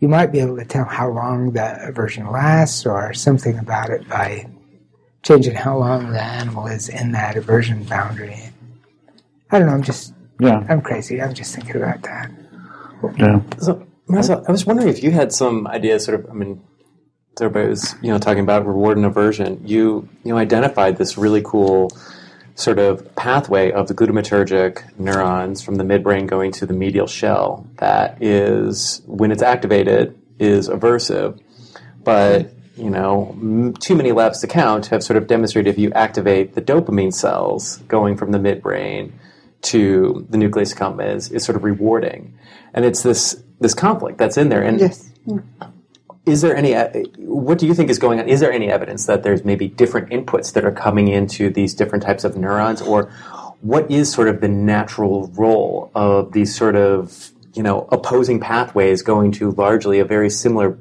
you 0.00 0.08
might 0.08 0.32
be 0.32 0.40
able 0.40 0.56
to 0.58 0.64
tell 0.64 0.84
how 0.84 1.10
long 1.10 1.52
the 1.52 1.88
aversion 1.88 2.30
lasts 2.30 2.86
or 2.86 3.14
something 3.14 3.58
about 3.58 3.90
it 3.90 4.08
by 4.08 4.48
changing 5.22 5.54
how 5.54 5.78
long 5.78 6.12
the 6.12 6.22
animal 6.22 6.66
is 6.66 6.88
in 6.88 7.12
that 7.12 7.36
aversion 7.36 7.84
boundary. 7.84 8.38
I 9.50 9.58
don't 9.58 9.68
know. 9.68 9.74
I'm 9.74 9.82
just 9.82 10.14
Yeah. 10.40 10.64
I'm 10.68 10.82
crazy. 10.82 11.22
I'm 11.22 11.34
just 11.34 11.54
thinking 11.54 11.76
about 11.76 12.02
that. 12.02 12.30
Yeah. 13.18 13.40
So, 13.58 13.86
Marissa, 14.08 14.44
I 14.48 14.52
was 14.52 14.66
wondering 14.66 14.88
if 14.88 15.02
you 15.02 15.10
had 15.12 15.32
some 15.32 15.66
ideas, 15.66 16.04
sort 16.04 16.20
of. 16.20 16.30
I 16.30 16.34
mean, 16.34 16.62
everybody 17.40 17.68
was, 17.68 17.94
you 18.02 18.10
know, 18.12 18.18
talking 18.18 18.42
about 18.42 18.66
reward 18.66 18.96
and 18.96 19.06
aversion. 19.06 19.60
You, 19.64 20.08
you 20.24 20.32
know, 20.32 20.38
identified 20.38 20.98
this 20.98 21.18
really 21.18 21.42
cool 21.44 21.90
sort 22.54 22.78
of 22.78 23.14
pathway 23.16 23.72
of 23.72 23.88
the 23.88 23.94
glutamatergic 23.94 24.98
neurons 24.98 25.62
from 25.62 25.74
the 25.76 25.84
midbrain 25.84 26.26
going 26.26 26.52
to 26.52 26.66
the 26.66 26.72
medial 26.72 27.06
shell 27.06 27.66
that 27.78 28.22
is, 28.22 29.02
when 29.06 29.32
it's 29.32 29.42
activated, 29.42 30.16
is 30.38 30.68
aversive, 30.68 31.40
but 32.02 32.50
you 32.76 32.90
know, 32.90 33.72
too 33.78 33.94
many 33.94 34.12
labs 34.12 34.40
to 34.40 34.46
count 34.46 34.86
have 34.86 35.02
sort 35.02 35.16
of 35.16 35.26
demonstrated 35.26 35.72
if 35.72 35.78
you 35.78 35.92
activate 35.92 36.54
the 36.54 36.62
dopamine 36.62 37.14
cells 37.14 37.76
going 37.88 38.16
from 38.16 38.32
the 38.32 38.38
midbrain 38.38 39.12
to 39.62 40.26
the 40.28 40.36
nucleus 40.36 40.74
accumbens 40.74 41.32
is 41.32 41.44
sort 41.44 41.56
of 41.56 41.64
rewarding, 41.64 42.36
and 42.72 42.84
it's 42.84 43.02
this 43.02 43.42
this 43.60 43.74
conflict 43.74 44.18
that's 44.18 44.36
in 44.36 44.48
there. 44.48 44.62
And 44.62 44.80
Yes. 44.80 45.10
Is 46.26 46.40
there 46.40 46.56
any? 46.56 46.72
What 47.18 47.58
do 47.58 47.66
you 47.66 47.74
think 47.74 47.90
is 47.90 47.98
going 47.98 48.18
on? 48.18 48.28
Is 48.28 48.40
there 48.40 48.52
any 48.52 48.70
evidence 48.70 49.06
that 49.06 49.22
there's 49.22 49.44
maybe 49.44 49.68
different 49.68 50.10
inputs 50.10 50.52
that 50.54 50.64
are 50.64 50.72
coming 50.72 51.08
into 51.08 51.50
these 51.50 51.74
different 51.74 52.02
types 52.02 52.24
of 52.24 52.36
neurons, 52.36 52.80
or 52.80 53.10
what 53.60 53.90
is 53.90 54.10
sort 54.10 54.28
of 54.28 54.40
the 54.40 54.48
natural 54.48 55.28
role 55.28 55.90
of 55.94 56.32
these 56.32 56.54
sort 56.54 56.76
of 56.76 57.30
you 57.52 57.62
know 57.62 57.86
opposing 57.92 58.40
pathways 58.40 59.02
going 59.02 59.32
to 59.32 59.50
largely 59.52 59.98
a 59.98 60.04
very 60.04 60.30
similar 60.30 60.78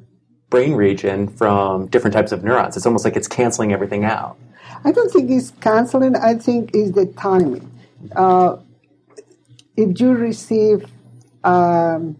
brain 0.50 0.74
region 0.74 1.28
from 1.28 1.88
different 1.88 2.14
types 2.14 2.32
of 2.32 2.44
neurons? 2.44 2.78
It's 2.78 2.86
almost 2.86 3.04
like 3.04 3.18
it's 3.18 3.28
canceling 3.28 3.74
everything 3.74 4.06
out. 4.06 4.38
I 4.86 4.92
don't 4.92 5.12
think 5.12 5.30
it's 5.30 5.52
canceling. 5.52 6.16
I 6.16 6.36
think 6.36 6.72
it's 6.74 6.92
the 6.92 7.06
timing. 7.06 7.70
Uh, 8.16 8.58
if 9.76 10.00
you 10.00 10.14
receive, 10.14 10.86
um, 11.44 12.18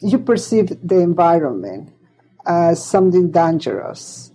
you 0.00 0.18
perceive 0.18 0.68
the 0.82 0.98
environment 1.00 1.90
as 2.46 2.84
something 2.84 3.30
dangerous, 3.30 4.32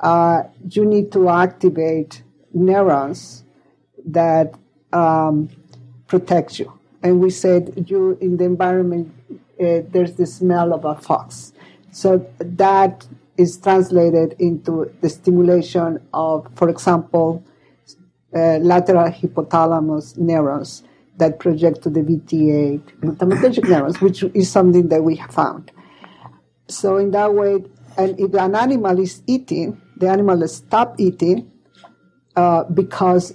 uh, 0.00 0.42
you 0.70 0.84
need 0.84 1.10
to 1.12 1.28
activate 1.28 2.22
neurons 2.52 3.44
that 4.04 4.54
um, 4.92 5.48
protect 6.06 6.58
you. 6.58 6.72
And 7.02 7.20
we 7.20 7.30
said 7.30 7.86
you 7.88 8.18
in 8.20 8.36
the 8.36 8.44
environment, 8.44 9.14
uh, 9.30 9.82
there's 9.90 10.14
the 10.14 10.26
smell 10.26 10.72
of 10.72 10.84
a 10.84 10.94
fox. 10.94 11.52
So 11.90 12.26
that 12.38 13.06
is 13.36 13.56
translated 13.56 14.34
into 14.38 14.92
the 15.00 15.08
stimulation 15.08 16.00
of, 16.12 16.48
for 16.54 16.68
example, 16.68 17.44
uh, 18.34 18.58
lateral 18.58 19.10
hypothalamus 19.10 20.18
neurons 20.18 20.82
that 21.18 21.38
project 21.38 21.82
to 21.82 21.90
the 21.90 22.00
VTA 22.00 22.80
glutamatergic 23.00 23.68
neurons, 23.68 24.00
which 24.00 24.22
is 24.34 24.50
something 24.50 24.88
that 24.88 25.02
we 25.02 25.16
have 25.16 25.32
found. 25.32 25.70
So 26.68 26.96
in 26.96 27.10
that 27.12 27.34
way, 27.34 27.64
and 27.96 28.18
if 28.18 28.34
an 28.34 28.54
animal 28.54 28.98
is 28.98 29.22
eating, 29.26 29.80
the 29.96 30.08
animal 30.08 30.46
stop 30.48 30.94
eating 30.98 31.50
uh, 32.36 32.64
because 32.64 33.34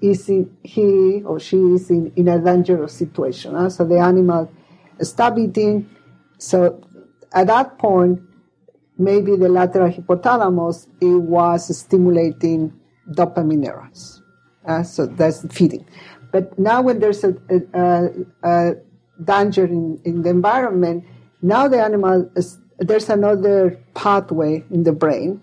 is 0.00 0.28
in, 0.28 0.56
he 0.62 1.22
or 1.24 1.40
she 1.40 1.56
is 1.56 1.90
in, 1.90 2.12
in 2.16 2.28
a 2.28 2.38
dangerous 2.38 2.92
situation. 2.92 3.54
huh? 3.54 3.70
So 3.70 3.84
the 3.84 3.98
animal 3.98 4.50
stop 5.00 5.38
eating. 5.38 5.90
So 6.38 6.82
at 7.32 7.48
that 7.48 7.78
point, 7.78 8.20
maybe 8.98 9.36
the 9.36 9.48
lateral 9.48 9.90
hypothalamus 9.90 10.86
it 11.00 11.20
was 11.20 11.76
stimulating 11.76 12.72
dopamine 13.10 13.58
neurons. 13.58 14.22
Uh, 14.66 14.82
so 14.82 15.06
that's 15.06 15.46
feeding. 15.54 15.86
But 16.32 16.58
now 16.58 16.82
when 16.82 16.98
there's 16.98 17.24
a, 17.24 17.34
a, 17.74 18.08
a, 18.42 18.74
danger 19.24 19.64
in, 19.64 20.00
in 20.04 20.22
the 20.22 20.30
environment, 20.30 21.04
now 21.40 21.68
the 21.68 21.82
animal 21.82 22.30
is, 22.36 22.58
there's 22.78 23.08
another 23.08 23.78
pathway 23.94 24.64
in 24.70 24.82
the 24.82 24.92
brain, 24.92 25.40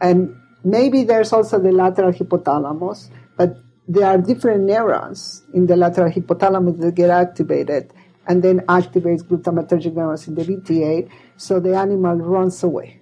and 0.00 0.34
maybe 0.64 1.04
there's 1.04 1.32
also 1.32 1.58
the 1.58 1.72
lateral 1.72 2.12
hypothalamus, 2.12 3.10
but 3.36 3.56
there 3.86 4.06
are 4.06 4.18
different 4.18 4.64
neurons 4.64 5.42
in 5.52 5.66
the 5.66 5.76
lateral 5.76 6.10
hypothalamus 6.10 6.80
that 6.80 6.94
get 6.94 7.10
activated 7.10 7.92
and 8.26 8.42
then 8.42 8.60
activates 8.60 9.22
glutamatergic 9.22 9.94
neurons 9.94 10.26
in 10.26 10.34
the 10.34 10.42
VTA, 10.42 11.10
so 11.36 11.60
the 11.60 11.76
animal 11.76 12.16
runs 12.16 12.62
away. 12.62 13.00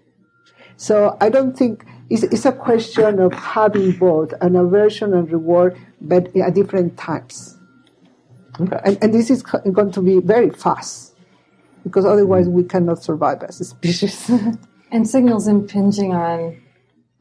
So 0.77 1.17
I 1.21 1.29
don't 1.29 1.57
think 1.57 1.85
it's, 2.13 2.23
it's 2.25 2.45
a 2.45 2.53
question 2.53 3.19
of 3.21 3.33
having 3.33 3.93
both 3.93 4.35
an 4.43 4.55
aversion 4.55 5.15
and 5.15 5.31
reward, 5.33 5.79
but 6.01 6.35
at 6.37 6.55
different 6.55 6.99
times. 6.99 7.57
Okay. 8.61 8.79
And, 8.85 8.99
and 9.03 9.15
this 9.15 9.31
is 9.31 9.43
going 9.43 9.93
to 9.93 10.03
be 10.03 10.21
very 10.21 10.51
fast 10.51 11.15
because 11.85 12.05
otherwise 12.05 12.49
we 12.49 12.65
cannot 12.65 13.03
survive 13.03 13.43
as 13.43 13.61
a 13.61 13.65
species. 13.65 14.31
And 14.95 15.09
signals 15.09 15.49
impinging 15.49 16.13
on 16.13 16.61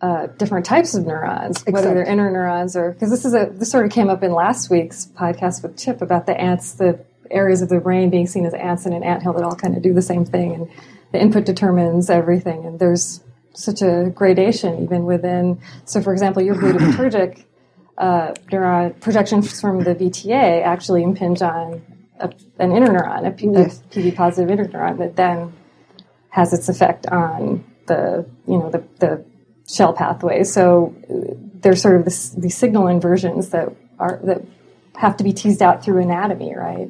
uh, 0.01 0.27
different 0.37 0.65
types 0.65 0.93
of 0.93 1.05
neurons, 1.05 1.63
whether 1.65 1.87
they're 1.87 2.01
Exactly. 2.01 2.11
inner 2.13 2.29
neurons 2.29 2.75
or 2.75 2.91
because 2.91 3.11
this 3.11 3.23
is 3.23 3.33
a 3.33 3.49
this 3.53 3.71
sort 3.71 3.85
of 3.85 3.93
came 3.93 4.09
up 4.09 4.23
in 4.23 4.33
last 4.33 4.69
week's 4.69 5.05
podcast 5.05 5.63
with 5.63 5.77
Chip 5.77 6.01
about 6.01 6.25
the 6.25 6.37
ants, 6.37 6.73
the 6.73 6.99
areas 7.29 7.61
of 7.61 7.69
the 7.69 7.79
brain 7.79 8.09
being 8.09 8.27
seen 8.27 8.45
as 8.45 8.53
ants 8.53 8.85
in 8.85 8.91
an 8.91 9.03
anthill 9.03 9.31
that 9.31 9.43
all 9.43 9.55
kind 9.55 9.77
of 9.77 9.83
do 9.83 9.93
the 9.93 10.01
same 10.01 10.25
thing, 10.25 10.53
and 10.53 10.69
the 11.13 11.21
input 11.21 11.45
determines 11.45 12.09
everything. 12.09 12.65
And 12.65 12.77
there's 12.77 13.21
such 13.53 13.81
a 13.81 14.11
gradation 14.13 14.83
even 14.83 15.05
within. 15.05 15.59
So, 15.85 16.01
for 16.01 16.13
example, 16.13 16.41
your 16.41 16.55
glutamatergic 16.55 17.45
uh, 17.97 18.33
neuron 18.51 18.99
projections 18.99 19.59
from 19.59 19.83
the 19.83 19.95
VTA 19.95 20.63
actually 20.63 21.03
impinge 21.03 21.41
on 21.41 21.81
a, 22.19 22.31
an 22.59 22.71
inner 22.71 22.87
neuron, 22.87 23.27
a 23.27 23.31
P- 23.31 23.47
a 23.47 23.51
Yes. 23.51 23.83
PV 23.91 24.15
positive 24.15 24.49
inner 24.51 24.65
neuron 24.67 24.97
that 24.99 25.15
then 25.15 25.53
has 26.29 26.53
its 26.53 26.69
effect 26.69 27.05
on 27.07 27.63
the 27.87 28.25
you 28.47 28.57
know 28.57 28.69
the, 28.69 28.83
the 28.99 29.25
shell 29.67 29.93
pathway. 29.93 30.43
So 30.43 30.95
uh, 31.09 31.33
there's 31.61 31.81
sort 31.81 31.95
of 31.97 32.05
this, 32.05 32.29
these 32.31 32.55
signal 32.57 32.87
inversions 32.87 33.49
that 33.49 33.69
are 33.99 34.19
that 34.23 34.41
have 34.95 35.17
to 35.17 35.23
be 35.23 35.33
teased 35.33 35.61
out 35.61 35.83
through 35.83 36.01
anatomy, 36.01 36.55
right, 36.55 36.89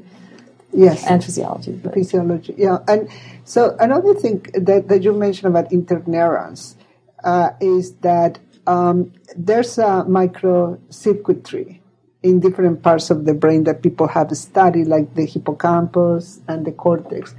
yes. 0.73 1.05
and 1.05 1.23
physiology. 1.23 1.71
But 1.71 1.93
physiology. 1.93 2.55
Yeah, 2.57 2.79
and 2.87 3.09
so 3.43 3.75
another 3.79 4.13
thing 4.13 4.45
that, 4.53 4.87
that 4.87 5.03
you 5.03 5.13
mentioned 5.13 5.55
about 5.55 5.71
interneurons 5.71 6.75
uh, 7.23 7.51
is 7.59 7.93
that 7.95 8.39
um, 8.67 9.13
there's 9.35 9.77
a 9.77 10.05
microcircuitry 10.07 11.79
in 12.23 12.39
different 12.39 12.83
parts 12.83 13.09
of 13.09 13.25
the 13.25 13.33
brain 13.33 13.63
that 13.63 13.81
people 13.81 14.07
have 14.07 14.35
studied, 14.37 14.87
like 14.87 15.15
the 15.15 15.25
hippocampus 15.25 16.39
and 16.47 16.65
the 16.65 16.71
cortex, 16.71 17.35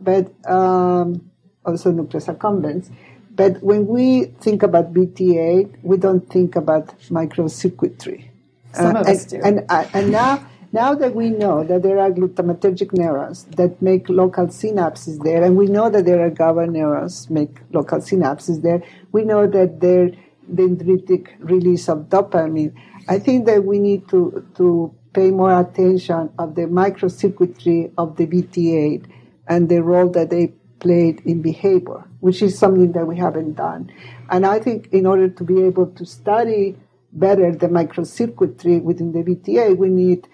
but 0.00 0.32
um, 0.48 1.30
also 1.64 1.90
nucleus 1.90 2.26
accumbens. 2.26 2.90
But 3.34 3.62
when 3.62 3.86
we 3.86 4.26
think 4.40 4.62
about 4.62 4.92
BT8, 4.92 5.78
we 5.82 5.96
don't 5.96 6.28
think 6.28 6.54
about 6.54 6.98
microcircuitry. 7.08 8.28
Some 8.74 8.96
of 8.96 9.06
and, 9.06 9.08
us 9.08 9.24
do. 9.24 9.40
And, 9.42 9.64
uh, 9.68 9.86
and 9.94 10.12
now, 10.12 10.46
now 10.72 10.94
that 10.94 11.14
we 11.14 11.30
know 11.30 11.62
that 11.64 11.82
there 11.82 11.98
are 11.98 12.10
glutamatergic 12.10 12.92
neurons 12.92 13.44
that 13.56 13.80
make 13.82 14.08
local 14.08 14.46
synapses 14.46 15.22
there, 15.22 15.44
and 15.44 15.56
we 15.56 15.66
know 15.66 15.90
that 15.90 16.06
there 16.06 16.24
are 16.24 16.30
GABA 16.30 16.66
neurons 16.66 17.28
make 17.30 17.58
local 17.72 17.98
synapses 17.98 18.62
there, 18.62 18.82
we 19.12 19.24
know 19.24 19.46
that 19.46 19.80
there 19.80 20.10
dendritic 20.50 21.28
release 21.40 21.88
of 21.88 22.08
dopamine. 22.08 22.74
I 23.08 23.18
think 23.18 23.46
that 23.46 23.64
we 23.64 23.78
need 23.78 24.08
to, 24.10 24.46
to 24.56 24.94
pay 25.12 25.30
more 25.30 25.58
attention 25.58 26.30
of 26.38 26.54
the 26.54 26.62
microcircuitry 26.62 27.92
of 27.98 28.16
the 28.16 28.26
BT8 28.26 29.06
and 29.46 29.68
the 29.68 29.82
role 29.82 30.08
that 30.10 30.30
they 30.30 30.54
played 30.80 31.20
in 31.24 31.42
behavior, 31.42 32.04
which 32.20 32.42
is 32.42 32.58
something 32.58 32.92
that 32.92 33.06
we 33.06 33.16
haven't 33.16 33.54
done. 33.54 33.92
And 34.30 34.46
I 34.46 34.58
think 34.58 34.88
in 34.92 35.06
order 35.06 35.28
to 35.28 35.44
be 35.44 35.62
able 35.62 35.86
to 35.86 36.06
study 36.06 36.76
better 37.12 37.52
the 37.52 37.68
microcircuitry 37.68 38.82
within 38.82 39.12
the 39.12 39.22
VTA, 39.22 39.76
we 39.76 39.88
need 39.88 40.28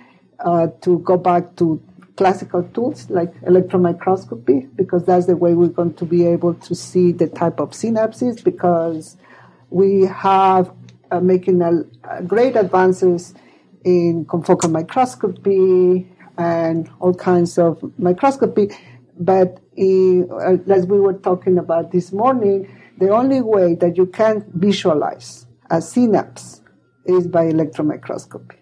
uh, 0.45 0.69
to 0.81 0.99
go 1.01 1.17
back 1.17 1.57
to 1.57 1.83
classical 2.17 2.65
tools 2.75 3.09
like 3.11 3.33
electron 3.47 3.83
microscopy, 3.83 4.67
because 4.75 5.05
that's 5.05 5.27
the 5.27 5.37
way 5.37 5.55
we're 5.55 5.69
going 5.69 5.95
to 5.95 6.05
be 6.05 6.27
able 6.27 6.55
to 6.55 6.75
see 6.75 7.13
the 7.13 7.29
type 7.29 7.61
of 7.61 7.71
synapses, 7.71 8.43
because 8.43 9.17
we 9.71 10.03
have 10.03 10.73
uh, 11.11 11.21
making 11.21 11.63
a, 11.63 11.73
a 12.11 12.23
great 12.23 12.57
advances 12.57 13.35
in 13.85 14.25
confocal 14.27 14.71
microscopy 14.71 16.11
and 16.37 16.91
all 17.01 17.15
kinds 17.15 17.57
of 17.57 17.81
microscopy. 17.99 18.71
But 19.19 19.61
uh, 19.79 20.59
as 20.69 20.87
we 20.87 20.99
were 21.01 21.15
talking 21.15 21.59
about 21.59 21.93
this 21.93 22.13
morning, 22.13 22.69
the 22.99 23.11
only 23.11 23.41
way 23.41 23.77
that 23.77 23.97
you 23.97 24.07
can 24.07 24.45
visualize 24.55 25.47
a 25.71 25.81
synapse 25.81 26.63
is 27.07 27.29
by 27.29 27.45
electron 27.45 27.89
microscopy. 27.89 28.58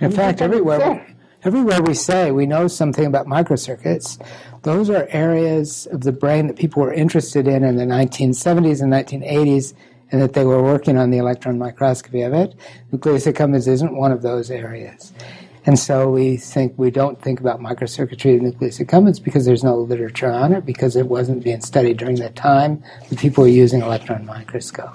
In 0.00 0.10
fact, 0.10 0.40
everywhere, 0.40 1.14
everywhere 1.44 1.82
we 1.82 1.94
say 1.94 2.30
we 2.30 2.46
know 2.46 2.68
something 2.68 3.06
about 3.06 3.26
microcircuits, 3.26 4.24
those 4.62 4.90
are 4.90 5.06
areas 5.10 5.86
of 5.86 6.02
the 6.02 6.12
brain 6.12 6.46
that 6.46 6.56
people 6.56 6.82
were 6.82 6.92
interested 6.92 7.46
in 7.48 7.64
in 7.64 7.76
the 7.76 7.84
1970s 7.84 8.82
and 8.82 8.92
1980s, 8.92 9.74
and 10.10 10.20
that 10.20 10.34
they 10.34 10.44
were 10.44 10.62
working 10.62 10.98
on 10.98 11.10
the 11.10 11.18
electron 11.18 11.58
microscopy 11.58 12.22
of 12.22 12.32
it. 12.32 12.54
Nucleus 12.90 13.26
accumbens 13.26 13.66
isn't 13.66 13.96
one 13.96 14.12
of 14.12 14.22
those 14.22 14.50
areas. 14.50 15.12
And 15.64 15.78
so 15.78 16.10
we 16.10 16.36
think 16.36 16.74
we 16.76 16.90
don't 16.90 17.22
think 17.22 17.38
about 17.38 17.60
microcircuitry 17.60 18.36
of 18.36 18.42
nucleus 18.42 18.78
accumbens 18.78 19.22
because 19.22 19.46
there's 19.46 19.62
no 19.62 19.76
literature 19.76 20.30
on 20.30 20.52
it, 20.52 20.66
because 20.66 20.96
it 20.96 21.06
wasn't 21.06 21.44
being 21.44 21.60
studied 21.60 21.98
during 21.98 22.16
that 22.16 22.34
time. 22.34 22.82
The 23.10 23.16
people 23.16 23.44
were 23.44 23.48
using 23.48 23.80
electron 23.80 24.26
microscope. 24.26 24.94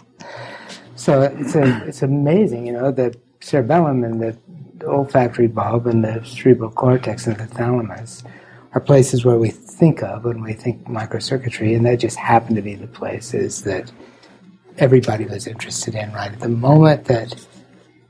So 0.95 1.21
it's 1.21 1.55
a, 1.55 1.85
it's 1.87 2.01
amazing, 2.01 2.67
you 2.67 2.73
know, 2.73 2.91
the 2.91 3.17
cerebellum 3.47 4.03
and 4.03 4.21
the 4.21 4.37
olfactory 4.85 5.47
bulb 5.47 5.87
and 5.87 6.03
the 6.03 6.21
cerebral 6.25 6.69
cortex 6.69 7.27
and 7.27 7.37
the 7.37 7.45
thalamus 7.45 8.23
are 8.73 8.81
places 8.81 9.23
where 9.23 9.37
we 9.37 9.49
think 9.49 10.03
of 10.03 10.25
when 10.25 10.41
we 10.41 10.51
think 10.51 10.83
microcircuitry, 10.85 11.73
and 11.75 11.85
they 11.85 11.95
just 11.95 12.17
happen 12.17 12.55
to 12.55 12.61
be 12.61 12.75
the 12.75 12.87
places 12.87 13.63
that 13.63 13.89
everybody 14.77 15.23
was 15.25 15.47
interested 15.47 15.95
in 15.95 16.11
right 16.11 16.33
at 16.33 16.41
the 16.41 16.49
moment 16.49 17.05
that 17.05 17.47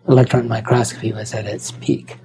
electron 0.07 0.47
microscopy 0.47 1.13
was 1.13 1.33
at 1.35 1.45
its 1.45 1.71
peak. 1.71 2.17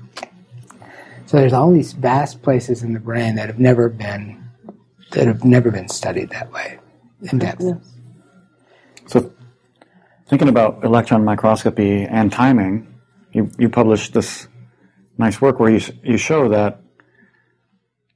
So 1.27 1.37
there's 1.37 1.53
all 1.53 1.71
these 1.71 1.93
vast 1.93 2.43
places 2.43 2.83
in 2.83 2.95
the 2.95 3.01
brain 3.01 3.35
that 3.35 3.47
have 3.47 3.59
never 3.59 3.91
been 3.91 4.43
that 5.11 5.27
have 5.27 5.45
never 5.45 5.71
been 5.71 5.89
studied 5.89 6.31
that 6.31 6.51
way 6.51 6.79
in 7.31 7.39
depth. 7.39 7.63
So, 9.07 9.31
thinking 10.27 10.49
about 10.49 10.83
electron 10.83 11.23
microscopy 11.23 12.05
and 12.05 12.33
timing, 12.33 12.92
you, 13.33 13.51
you 13.59 13.69
published 13.69 14.15
this 14.15 14.49
nice 15.19 15.41
work 15.41 15.59
where 15.61 15.71
you, 15.71 15.81
you 16.03 16.17
show 16.17 16.49
that 16.49 16.81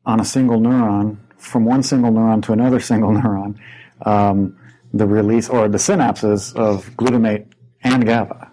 on 0.05 0.21
a 0.21 0.25
single 0.25 0.61
neuron, 0.61 1.19
from 1.37 1.65
one 1.65 1.83
single 1.83 2.11
neuron 2.11 2.43
to 2.45 2.53
another 2.53 2.81
single 2.91 3.11
neuron, 3.11 3.57
um, 4.03 4.59
the 4.93 5.07
release 5.07 5.49
or 5.49 5.69
the 5.69 5.79
synapses 5.79 6.55
of 6.55 6.87
glutamate 6.97 7.47
and 7.83 8.07
GABA. 8.07 8.53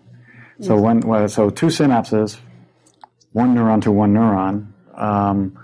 So 0.61 0.79
when 0.79 1.01
well, 1.01 1.27
so 1.27 1.49
two 1.49 1.67
synapses, 1.67 2.37
one 3.31 3.55
neuron 3.55 3.81
to 3.83 3.91
one 3.91 4.13
neuron. 4.13 4.67
Um, 4.95 5.59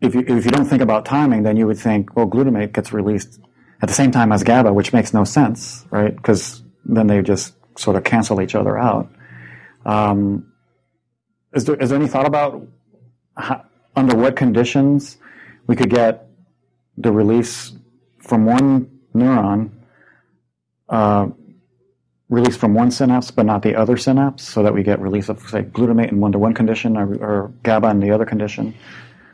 if 0.00 0.14
you 0.14 0.20
if 0.26 0.44
you 0.44 0.50
don't 0.50 0.66
think 0.66 0.80
about 0.80 1.04
timing, 1.04 1.42
then 1.42 1.56
you 1.56 1.66
would 1.66 1.78
think, 1.78 2.16
well, 2.16 2.26
glutamate 2.26 2.72
gets 2.72 2.92
released 2.92 3.40
at 3.82 3.88
the 3.88 3.94
same 3.94 4.10
time 4.10 4.32
as 4.32 4.42
GABA, 4.42 4.72
which 4.72 4.92
makes 4.92 5.12
no 5.12 5.24
sense, 5.24 5.84
right? 5.90 6.14
Because 6.14 6.62
then 6.84 7.08
they 7.08 7.20
just 7.20 7.54
sort 7.78 7.96
of 7.96 8.04
cancel 8.04 8.40
each 8.40 8.54
other 8.54 8.78
out. 8.78 9.10
Um, 9.86 10.52
is 11.54 11.64
there 11.64 11.76
is 11.76 11.88
there 11.90 11.98
any 11.98 12.08
thought 12.08 12.26
about 12.26 12.66
how, 13.36 13.64
under 13.94 14.16
what 14.16 14.34
conditions 14.36 15.16
we 15.68 15.76
could 15.76 15.90
get 15.90 16.28
the 16.98 17.12
release 17.12 17.72
from 18.18 18.44
one 18.46 18.90
neuron 19.14 19.70
uh, 20.88 21.28
release 22.28 22.56
from 22.56 22.74
one 22.74 22.90
synapse 22.90 23.30
but 23.30 23.46
not 23.46 23.62
the 23.62 23.74
other 23.76 23.96
synapse 23.96 24.42
so 24.42 24.62
that 24.64 24.74
we 24.74 24.82
get 24.82 25.00
release 25.00 25.28
of 25.28 25.40
say 25.48 25.62
glutamate 25.62 26.10
in 26.10 26.18
one 26.20 26.32
to 26.32 26.38
one 26.38 26.52
condition 26.52 26.96
or, 26.96 27.14
or 27.26 27.52
GABA 27.62 27.88
in 27.90 28.00
the 28.00 28.10
other 28.10 28.26
condition 28.26 28.74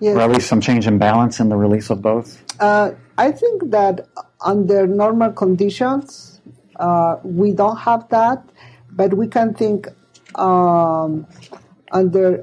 Yes. 0.01 0.17
or 0.17 0.21
at 0.23 0.31
least 0.33 0.49
some 0.49 0.61
change 0.61 0.89
in 0.89 0.99
balance 0.99 1.39
in 1.39 1.49
the 1.49 1.57
release 1.57 1.89
of 1.89 2.03
both 2.03 2.29
Uh, 2.61 2.91
I 3.17 3.31
think 3.31 3.71
that 3.71 4.09
under 4.45 4.87
normal 4.87 5.33
conditions, 5.33 6.41
uh, 6.87 7.17
we 7.23 7.53
don't 7.53 7.77
have 7.89 8.09
that, 8.09 8.43
but 8.91 9.15
we 9.15 9.27
can 9.29 9.55
think 9.55 9.87
um, 10.37 11.27
under 11.93 12.39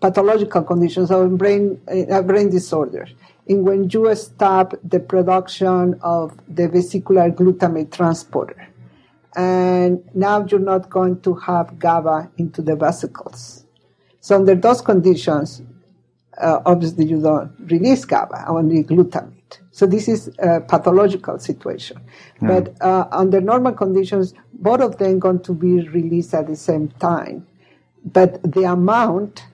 pathological 0.00 0.62
conditions 0.62 1.10
or 1.10 1.24
in 1.24 1.36
brain 1.36 1.80
a 1.88 2.22
brain 2.22 2.50
disorder. 2.50 3.08
In 3.46 3.64
when 3.64 3.88
you 3.90 4.14
stop 4.16 4.74
the 4.82 4.98
production 4.98 5.98
of 6.02 6.36
the 6.48 6.68
vesicular 6.68 7.30
glutamate 7.30 7.92
transporter, 7.92 8.66
and 9.36 10.02
now 10.14 10.44
you're 10.46 10.58
not 10.58 10.90
going 10.90 11.20
to 11.20 11.34
have 11.34 11.78
GABA 11.78 12.30
into 12.38 12.62
the 12.62 12.74
vesicles. 12.74 13.64
So 14.20 14.34
under 14.36 14.56
those 14.56 14.80
conditions, 14.80 15.62
uh, 16.38 16.60
obviously 16.66 17.04
you 17.04 17.20
don't 17.22 17.52
release 17.60 18.04
GABA, 18.04 18.46
only 18.48 18.82
glutamate. 18.82 19.35
So 19.76 19.84
this 19.84 20.08
is 20.08 20.30
a 20.38 20.62
pathological 20.62 21.38
situation. 21.38 22.00
But 22.40 22.80
uh, 22.80 23.08
under 23.12 23.42
normal 23.42 23.74
conditions, 23.74 24.32
both 24.54 24.80
of 24.80 24.96
them 24.96 25.18
going 25.18 25.42
to 25.42 25.52
be 25.52 25.86
released 25.86 26.32
at 26.32 26.46
the 26.46 26.56
same 26.56 26.88
time. 26.88 27.46
But 28.02 28.42
the 28.42 28.62
amount, 28.62 29.44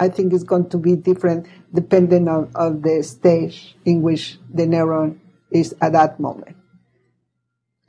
I 0.00 0.08
think, 0.08 0.32
is 0.32 0.42
going 0.42 0.68
to 0.70 0.78
be 0.78 0.96
different 0.96 1.46
depending 1.72 2.26
on, 2.26 2.50
on 2.56 2.80
the 2.82 3.04
stage 3.04 3.76
in 3.84 4.02
which 4.02 4.40
the 4.52 4.64
neuron 4.64 5.20
is 5.52 5.76
at 5.80 5.92
that 5.92 6.18
moment. 6.18 6.56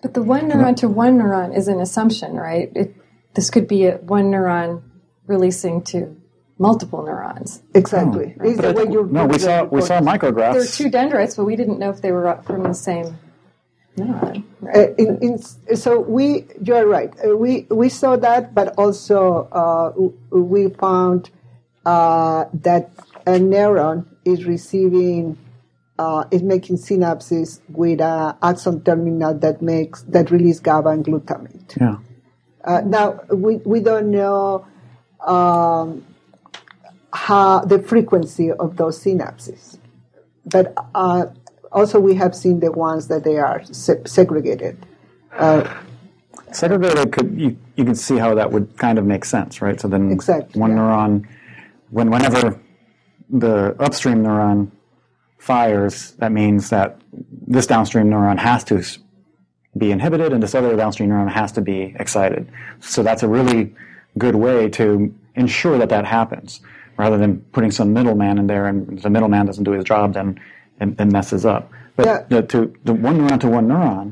But 0.04 0.14
the 0.14 0.22
one 0.22 0.48
neuron 0.48 0.76
to 0.76 0.90
one 0.90 1.18
neuron 1.18 1.58
is 1.58 1.68
an 1.68 1.80
assumption, 1.80 2.36
right? 2.36 2.72
It, 2.76 2.94
this 3.34 3.50
could 3.50 3.68
be 3.68 3.88
a, 3.88 3.98
one 3.98 4.26
neuron 4.26 4.84
releasing 5.26 5.82
to 5.86 6.19
multiple 6.60 7.04
neurons. 7.04 7.64
Exactly. 7.74 8.36
It's 8.42 8.62
the 8.62 8.74
way 8.74 8.84
you 8.84 9.08
no 9.12 9.26
we 9.26 9.40
saw 9.40 9.64
we 9.64 9.82
saw 9.82 10.00
micrographs. 10.02 10.54
There 10.54 10.62
were 10.62 10.68
two 10.68 10.90
dendrites, 10.90 11.36
but 11.36 11.46
we 11.46 11.56
didn't 11.56 11.80
know 11.80 11.90
if 11.90 12.02
they 12.02 12.12
were 12.12 12.40
from 12.46 12.64
the 12.64 12.74
same 12.74 13.18
neuron. 13.98 14.44
Right? 14.62 14.76
Uh, 14.76 14.94
in, 14.98 15.40
in, 15.68 15.76
so 15.76 16.00
we, 16.00 16.46
you're 16.62 16.86
right. 16.86 17.12
Uh, 17.26 17.36
we 17.36 17.66
we 17.70 17.90
saw 17.90 18.16
that, 18.18 18.54
but 18.54 18.76
also 18.78 19.48
uh, 19.52 19.92
we 20.36 20.70
found 20.70 21.32
uh, 21.86 22.46
that 22.54 22.92
a 23.26 23.40
neuron 23.40 24.06
is 24.26 24.46
receiving 24.46 25.38
uh, 25.98 26.26
is 26.32 26.44
making 26.44 26.78
synapses 26.78 27.60
with 27.70 28.00
a 28.02 28.38
axon 28.44 28.84
terminal 28.84 29.34
that 29.34 29.62
makes 29.62 30.04
that 30.04 30.30
release 30.30 30.60
GABA 30.60 30.90
and 30.90 31.06
glutamate. 31.06 31.80
yeah 31.80 31.98
Uh, 32.64 32.82
now 32.86 33.20
we 33.32 33.56
we 33.64 33.80
don't 33.80 34.12
know 34.12 34.68
um, 35.26 36.04
how 37.14 37.60
the 37.62 37.80
frequency 37.80 38.52
of 38.52 38.78
those 38.78 39.04
synapses, 39.04 39.78
but 40.46 40.74
uh, 40.96 41.28
also 41.72 42.00
we 42.00 42.16
have 42.16 42.36
seen 42.36 42.60
the 42.60 42.72
ones 42.72 43.08
that 43.08 43.24
they 43.24 43.38
are 43.38 43.64
se- 43.66 44.04
segregated. 44.06 44.78
Uh, 45.32 45.82
segregated 46.52 47.12
could 47.12 47.40
you, 47.40 47.58
you 47.76 47.86
can 47.86 47.96
see 47.96 48.18
how 48.18 48.34
that 48.36 48.52
would 48.52 48.76
kind 48.78 48.98
of 48.98 49.06
make 49.06 49.24
sense 49.24 49.62
right 49.62 49.80
so 49.80 49.88
then 49.88 50.12
Exactly, 50.12 50.60
one 50.60 50.72
yeah. 50.72 50.78
neuron 50.78 51.28
when 51.92 52.10
whenever 52.10 52.60
the 53.30 53.76
upstream 53.80 54.24
neuron 54.24 54.72
fires 55.38 56.12
that 56.14 56.32
means 56.32 56.70
that 56.70 57.00
this 57.48 57.68
downstream 57.68 58.10
neuron 58.10 58.40
has 58.40 58.64
to 58.64 58.84
be 59.78 59.92
inhibited 59.92 60.34
and 60.34 60.42
this 60.42 60.56
other 60.56 60.76
downstream 60.76 61.10
neuron 61.10 61.32
has 61.32 61.52
to 61.52 61.62
be 61.62 61.96
excited 62.00 62.52
so 62.80 63.04
that's 63.04 63.22
a 63.24 63.28
really 63.28 63.74
good 64.18 64.36
way 64.36 64.68
to 64.68 65.14
ensure 65.36 65.78
that 65.78 65.90
that 65.90 66.06
happens 66.06 66.62
rather 67.00 67.18
than 67.18 67.32
putting 67.56 67.72
some 67.72 67.94
middleman 67.98 68.38
in 68.38 68.46
there 68.48 68.66
and 68.68 69.00
the 69.02 69.10
middleman 69.10 69.46
doesn't 69.46 69.64
do 69.64 69.72
his 69.72 69.86
job 69.94 70.14
then 70.14 70.40
and, 70.80 70.90
and 71.00 71.12
messes 71.12 71.46
up 71.46 71.72
but 71.96 72.06
Yeah. 72.06 72.20
the, 72.30 72.42
to 72.54 72.74
the 72.84 72.94
one 72.94 73.18
neuron 73.20 73.40
to 73.46 73.50
one 73.60 73.68
neuron 73.74 74.08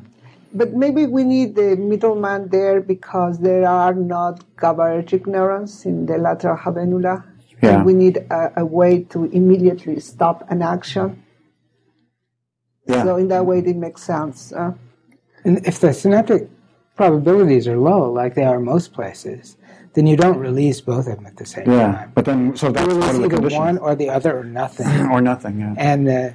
but 0.53 0.73
maybe 0.73 1.05
we 1.05 1.23
need 1.23 1.55
the 1.55 1.75
middleman 1.75 2.49
there 2.49 2.81
because 2.81 3.39
there 3.39 3.67
are 3.67 3.93
not 3.93 4.43
GABAergic 4.55 5.27
neurons 5.27 5.85
in 5.85 6.05
the 6.05 6.17
lateral 6.17 6.57
habenula. 6.57 7.23
Yeah. 7.61 7.75
And 7.75 7.85
we 7.85 7.93
need 7.93 8.17
a, 8.17 8.61
a 8.61 8.65
way 8.65 9.03
to 9.13 9.25
immediately 9.25 9.99
stop 9.99 10.49
an 10.49 10.61
action. 10.61 11.23
Yeah. 12.87 13.03
So 13.03 13.17
in 13.17 13.27
that 13.27 13.45
way, 13.45 13.59
it 13.59 13.75
makes 13.75 14.03
sense. 14.03 14.53
Uh, 14.53 14.73
And 15.43 15.65
if 15.67 15.79
the 15.79 15.93
synaptic 15.93 16.49
probabilities 16.97 17.67
are 17.67 17.77
low, 17.77 18.11
like 18.11 18.33
they 18.35 18.43
are 18.43 18.59
most 18.59 18.91
places, 18.91 19.55
then 19.93 20.05
you 20.07 20.17
don't 20.17 20.37
release 20.39 20.81
both 20.81 21.07
of 21.07 21.15
them 21.15 21.25
at 21.25 21.37
the 21.37 21.45
same 21.45 21.69
yeah 21.71 21.91
time. 21.93 22.11
but 22.13 22.25
then 22.25 22.55
so 22.57 22.67
You 22.67 22.73
that's 22.73 22.87
part 22.87 22.97
release 22.97 23.15
either 23.15 23.29
condition 23.29 23.59
one 23.59 23.77
or 23.77 23.95
the 23.95 24.09
other 24.09 24.37
or 24.37 24.43
nothing. 24.43 24.87
or 25.11 25.21
nothing 25.21 25.59
yeah 25.59 25.73
and 25.77 26.09
uh, 26.09 26.29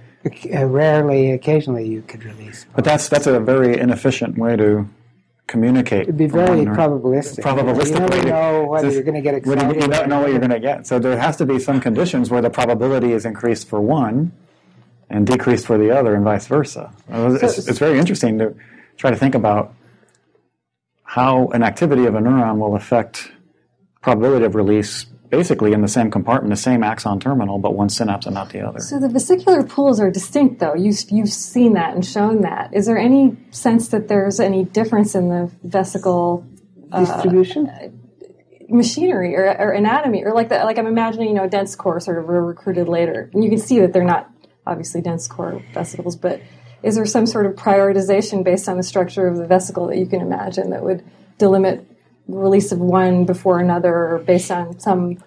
uh, 0.54 0.64
rarely, 0.66 1.32
occasionally, 1.32 1.86
you 1.88 2.00
could 2.02 2.24
release. 2.24 2.64
But 2.76 2.84
that's 2.84 3.08
that's 3.08 3.26
a 3.26 3.40
very 3.40 3.76
inefficient 3.78 4.38
way 4.38 4.54
to 4.56 4.88
communicate. 5.48 6.02
It'd 6.02 6.16
be 6.16 6.28
very 6.28 6.64
probabilistic. 6.64 7.42
Probabilistic 7.42 7.86
You 7.88 7.98
never 7.98 8.22
know 8.28 8.64
whether 8.66 8.86
just- 8.86 8.94
you're 8.94 9.04
going 9.04 9.16
to 9.16 9.20
get 9.20 9.34
excited. 9.34 9.74
You, 9.74 9.82
you 9.82 9.88
don't 9.88 10.08
know 10.08 10.20
what 10.20 10.30
you're 10.30 10.38
going 10.38 10.50
to 10.50 10.60
get. 10.60 10.86
So 10.86 11.00
there 11.00 11.18
has 11.18 11.36
to 11.38 11.44
be 11.44 11.58
some 11.58 11.80
conditions 11.80 12.30
where 12.30 12.40
the 12.40 12.50
probability 12.50 13.12
is 13.12 13.24
increased 13.24 13.68
for 13.68 13.80
one 13.80 14.30
and 15.10 15.26
decreased 15.26 15.66
for 15.66 15.76
the 15.76 15.90
other, 15.90 16.14
and 16.14 16.24
vice 16.24 16.46
versa. 16.46 16.92
It's, 17.10 17.68
it's 17.68 17.78
very 17.78 17.98
interesting 17.98 18.38
to 18.38 18.54
try 18.96 19.10
to 19.10 19.16
think 19.16 19.34
about 19.34 19.74
how 21.12 21.48
an 21.48 21.62
activity 21.62 22.06
of 22.06 22.14
a 22.14 22.18
neuron 22.20 22.56
will 22.56 22.74
affect 22.74 23.30
probability 24.00 24.46
of 24.46 24.54
release. 24.54 25.04
Basically, 25.28 25.72
in 25.72 25.82
the 25.82 25.88
same 25.88 26.10
compartment, 26.10 26.50
the 26.50 26.56
same 26.56 26.82
axon 26.82 27.20
terminal, 27.20 27.58
but 27.58 27.74
one 27.74 27.90
synapse 27.90 28.24
and 28.24 28.34
not 28.34 28.48
the 28.48 28.60
other. 28.66 28.80
So 28.80 28.98
the 28.98 29.10
vesicular 29.10 29.62
pools 29.62 30.00
are 30.00 30.10
distinct, 30.10 30.58
though. 30.60 30.74
You, 30.74 30.94
you've 31.08 31.28
seen 31.28 31.74
that 31.74 31.94
and 31.94 32.04
shown 32.04 32.40
that. 32.42 32.74
Is 32.74 32.86
there 32.86 32.96
any 32.96 33.36
sense 33.50 33.88
that 33.88 34.08
there's 34.08 34.40
any 34.40 34.64
difference 34.64 35.14
in 35.14 35.28
the 35.28 35.50
vesicle 35.62 36.46
uh, 36.92 37.00
distribution. 37.00 37.70
machinery 38.68 39.34
or, 39.34 39.44
or 39.58 39.72
anatomy 39.72 40.24
or 40.24 40.32
like 40.32 40.48
that. 40.48 40.64
Like 40.64 40.78
I'm 40.78 40.86
imagining, 40.86 41.28
you 41.28 41.34
know, 41.34 41.48
dense 41.48 41.74
core 41.76 42.00
sort 42.00 42.18
of 42.18 42.24
were 42.24 42.44
recruited 42.44 42.88
later, 42.88 43.30
and 43.32 43.44
you 43.44 43.50
can 43.50 43.58
see 43.58 43.80
that 43.80 43.92
they're 43.92 44.04
not 44.04 44.30
obviously 44.66 45.00
dense 45.00 45.26
core 45.26 45.62
vesicles, 45.74 46.16
but 46.16 46.40
is 46.82 46.96
there 46.96 47.06
some 47.06 47.26
sort 47.26 47.46
of 47.46 47.54
prioritization 47.54 48.42
based 48.44 48.68
on 48.68 48.76
the 48.76 48.82
structure 48.82 49.26
of 49.26 49.36
the 49.36 49.46
vesicle 49.46 49.86
that 49.88 49.98
you 49.98 50.06
can 50.06 50.20
imagine 50.20 50.70
that 50.70 50.82
would 50.82 51.04
delimit 51.38 51.84
release 52.28 52.72
of 52.72 52.78
one 52.78 53.24
before 53.24 53.58
another 53.60 53.94
or 53.94 54.18
based 54.18 54.50
on 54.50 54.78
some 54.78 55.18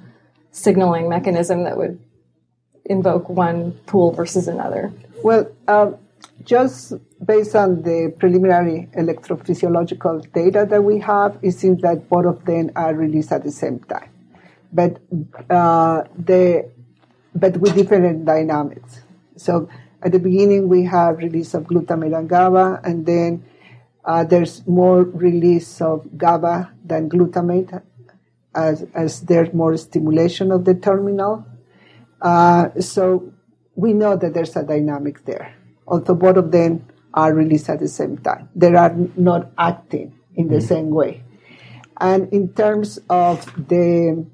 signaling 0.52 1.10
mechanism 1.10 1.64
that 1.64 1.78
would 1.78 2.00
invoke 2.86 3.30
one 3.30 3.72
pool 3.86 4.12
versus 4.12 4.48
another? 4.48 4.94
Well, 5.24 5.52
um, 5.68 5.98
just 6.44 6.94
based 7.26 7.56
on 7.56 7.82
the 7.82 8.14
preliminary 8.20 8.90
electrophysiological 8.98 10.32
data 10.34 10.66
that 10.70 10.84
we 10.84 11.00
have, 11.00 11.38
it 11.42 11.54
seems 11.54 11.82
that 11.82 12.08
both 12.10 12.26
of 12.26 12.46
them 12.46 12.72
are 12.76 12.94
released 12.94 13.32
at 13.32 13.44
the 13.44 13.52
same 13.52 13.80
time, 13.80 14.10
but 14.72 15.00
uh, 15.50 16.04
the 16.18 16.70
but 17.34 17.58
with 17.58 17.76
different 17.76 18.26
dynamics. 18.26 19.02
So 19.36 19.68
at 20.06 20.12
the 20.12 20.20
beginning, 20.20 20.70
we 20.70 20.84
have 20.84 21.18
release 21.18 21.56
of 21.56 21.64
glutamate 21.64 22.16
and 22.16 22.30
GABA, 22.30 22.82
and 22.84 23.08
then 23.08 23.44
uh, 24.06 24.24
there's 24.24 24.66
more 24.68 25.02
release 25.02 25.82
of 25.82 26.06
GABA 26.16 26.72
than 26.86 27.10
glutamate 27.10 27.82
as, 28.54 28.86
as 28.94 29.22
there's 29.22 29.52
more 29.52 29.76
stimulation 29.78 30.52
of 30.52 30.64
the 30.64 30.76
terminal. 30.76 31.44
Uh, 32.22 32.70
so 32.80 33.34
we 33.74 33.94
know 33.94 34.16
that 34.16 34.36
there's 34.36 34.56
a 34.56 34.64
dynamic 34.64 35.26
there. 35.26 35.56
Although 35.88 36.14
both 36.14 36.38
of 36.38 36.52
them 36.52 36.86
are 37.16 37.34
released 37.34 37.70
at 37.70 37.80
the 37.80 37.88
same 37.88 38.20
time, 38.20 38.50
they 38.56 38.76
are 38.76 38.96
not 39.18 39.52
acting 39.58 40.14
in 40.36 40.50
the 40.50 40.58
mm-hmm. 40.58 40.68
same 40.68 40.90
way. 40.92 41.24
And 42.00 42.32
in 42.32 42.54
terms 42.54 43.00
of 43.10 43.46
the 43.68 44.26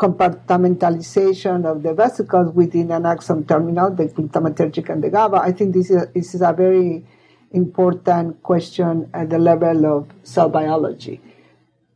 compartmentalization 0.00 1.66
of 1.66 1.82
the 1.82 1.92
vesicles 1.92 2.54
within 2.54 2.90
an 2.90 3.04
axon 3.04 3.44
terminal, 3.44 3.90
the 3.90 4.06
glutamatergic 4.06 4.88
and 4.88 5.04
the 5.04 5.10
GABA, 5.10 5.36
I 5.36 5.52
think 5.52 5.74
this 5.74 5.90
is, 5.90 6.06
this 6.14 6.34
is 6.34 6.40
a 6.40 6.54
very 6.54 7.04
important 7.52 8.42
question 8.42 9.10
at 9.12 9.28
the 9.28 9.38
level 9.38 9.84
of 9.84 10.08
cell 10.22 10.48
biology. 10.48 11.20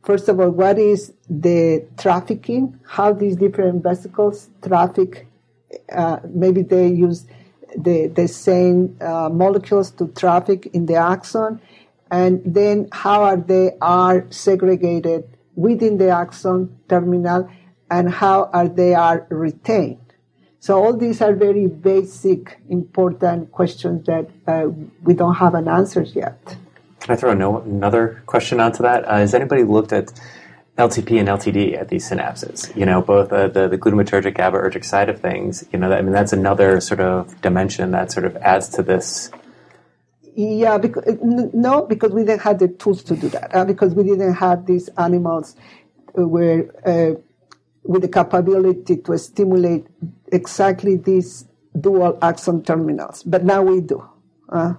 First 0.03 0.29
of 0.29 0.39
all, 0.39 0.51
what 0.51 0.77
is 0.77 1.13
the 1.27 1.87
trafficking? 1.97 2.79
How 2.85 3.11
these 3.11 3.37
different 3.37 3.81
vesicles 3.81 4.49
traffic? 4.61 5.27
Uh, 5.91 6.19
maybe 6.29 6.61
they 6.61 6.87
use 6.87 7.25
the, 7.75 8.07
the 8.07 8.27
same 8.27 8.97
uh, 9.01 9.29
molecules 9.29 9.89
to 9.91 10.09
traffic 10.09 10.67
in 10.73 10.85
the 10.85 10.95
axon, 10.95 11.59
and 12.11 12.41
then 12.45 12.87
how 12.91 13.23
are 13.23 13.37
they 13.37 13.71
are 13.81 14.27
segregated 14.29 15.23
within 15.55 15.97
the 15.97 16.09
axon 16.09 16.77
terminal, 16.87 17.49
and 17.89 18.09
how 18.09 18.49
are 18.53 18.67
they 18.67 18.93
are 18.93 19.27
retained? 19.29 19.99
So 20.59 20.83
all 20.83 20.97
these 20.97 21.21
are 21.21 21.33
very 21.33 21.67
basic, 21.67 22.59
important 22.69 23.51
questions 23.51 24.07
that 24.07 24.29
uh, 24.47 24.69
we 25.03 25.13
don't 25.13 25.35
have 25.35 25.53
an 25.53 25.67
answers 25.67 26.15
yet. 26.15 26.57
Can 27.01 27.13
I 27.13 27.15
throw 27.17 27.35
no, 27.35 27.61
another 27.61 28.23
question 28.25 28.59
onto 28.59 28.81
that? 28.81 29.07
Uh, 29.07 29.17
has 29.17 29.35
anybody 29.35 29.63
looked 29.63 29.93
at 29.93 30.11
LTP 30.75 31.19
and 31.19 31.29
LTD 31.29 31.79
at 31.79 31.89
these 31.89 32.09
synapses? 32.09 32.75
You 32.75 32.87
know, 32.87 33.03
both 33.03 33.31
uh, 33.31 33.47
the, 33.47 33.67
the 33.67 33.77
glutamatergic, 33.77 34.35
GABAergic 34.35 34.83
side 34.83 35.07
of 35.07 35.21
things. 35.21 35.63
You 35.71 35.77
know, 35.77 35.89
that, 35.89 35.99
I 35.99 36.01
mean, 36.01 36.13
that's 36.13 36.33
another 36.33 36.81
sort 36.81 36.99
of 36.99 37.39
dimension 37.41 37.91
that 37.91 38.11
sort 38.11 38.25
of 38.25 38.35
adds 38.37 38.67
to 38.69 38.81
this. 38.81 39.29
Yeah, 40.35 40.79
because, 40.79 41.17
no, 41.21 41.85
because 41.85 42.11
we 42.11 42.23
didn't 42.23 42.41
have 42.41 42.57
the 42.57 42.69
tools 42.69 43.03
to 43.03 43.15
do 43.15 43.29
that. 43.29 43.53
Uh, 43.53 43.65
because 43.65 43.93
we 43.93 44.03
didn't 44.03 44.33
have 44.33 44.65
these 44.65 44.89
animals 44.97 45.55
where 46.13 46.71
uh, 46.87 47.19
with 47.85 48.01
the 48.01 48.07
capability 48.07 48.97
to 48.97 49.17
stimulate 49.17 49.85
exactly 50.31 50.95
these 50.95 51.45
dual 51.79 52.17
axon 52.21 52.63
terminals. 52.63 53.23
But 53.23 53.43
now 53.43 53.61
we 53.61 53.81
do. 53.81 54.03
Uh, 54.49 54.73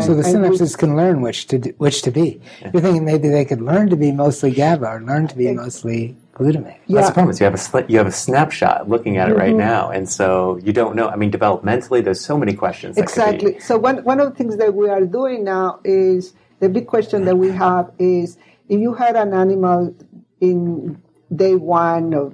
so 0.00 0.14
the 0.14 0.22
synapses 0.22 0.76
we, 0.76 0.78
can 0.78 0.96
learn 0.96 1.22
which 1.22 1.46
to 1.48 1.58
do, 1.58 1.74
which 1.78 2.02
to 2.02 2.10
be. 2.10 2.40
Yeah. 2.60 2.70
You're 2.72 2.82
thinking 2.82 3.04
maybe 3.04 3.28
they 3.28 3.44
could 3.44 3.60
learn 3.60 3.90
to 3.90 3.96
be 3.96 4.12
mostly 4.12 4.52
GABA 4.52 4.86
or 4.86 5.02
learn 5.02 5.26
to 5.28 5.36
be 5.36 5.44
yeah. 5.44 5.52
mostly 5.52 6.16
glutamate. 6.34 6.78
Yeah. 6.86 6.96
That's 6.96 7.08
the 7.08 7.14
problem. 7.14 7.30
Is 7.30 7.40
you 7.40 7.46
have 7.46 7.74
a 7.74 7.84
you 7.88 7.98
have 7.98 8.06
a 8.06 8.12
snapshot 8.12 8.88
looking 8.88 9.16
at 9.16 9.28
it 9.28 9.32
mm-hmm. 9.32 9.40
right 9.40 9.54
now, 9.54 9.90
and 9.90 10.08
so 10.08 10.58
you 10.62 10.72
don't 10.72 10.94
know. 10.94 11.08
I 11.08 11.16
mean, 11.16 11.32
developmentally, 11.32 12.04
there's 12.04 12.20
so 12.20 12.36
many 12.36 12.54
questions. 12.54 12.96
exactly. 12.96 13.58
So 13.58 13.76
one 13.76 14.04
one 14.04 14.20
of 14.20 14.30
the 14.30 14.36
things 14.36 14.56
that 14.58 14.74
we 14.74 14.88
are 14.88 15.04
doing 15.04 15.42
now 15.42 15.80
is 15.84 16.34
the 16.60 16.68
big 16.68 16.86
question 16.86 17.24
that 17.24 17.36
we 17.36 17.50
have 17.50 17.90
is 17.98 18.38
if 18.68 18.78
you 18.78 18.94
had 18.94 19.16
an 19.16 19.32
animal 19.34 19.94
in 20.40 21.02
day 21.34 21.54
one 21.54 22.14
or 22.14 22.32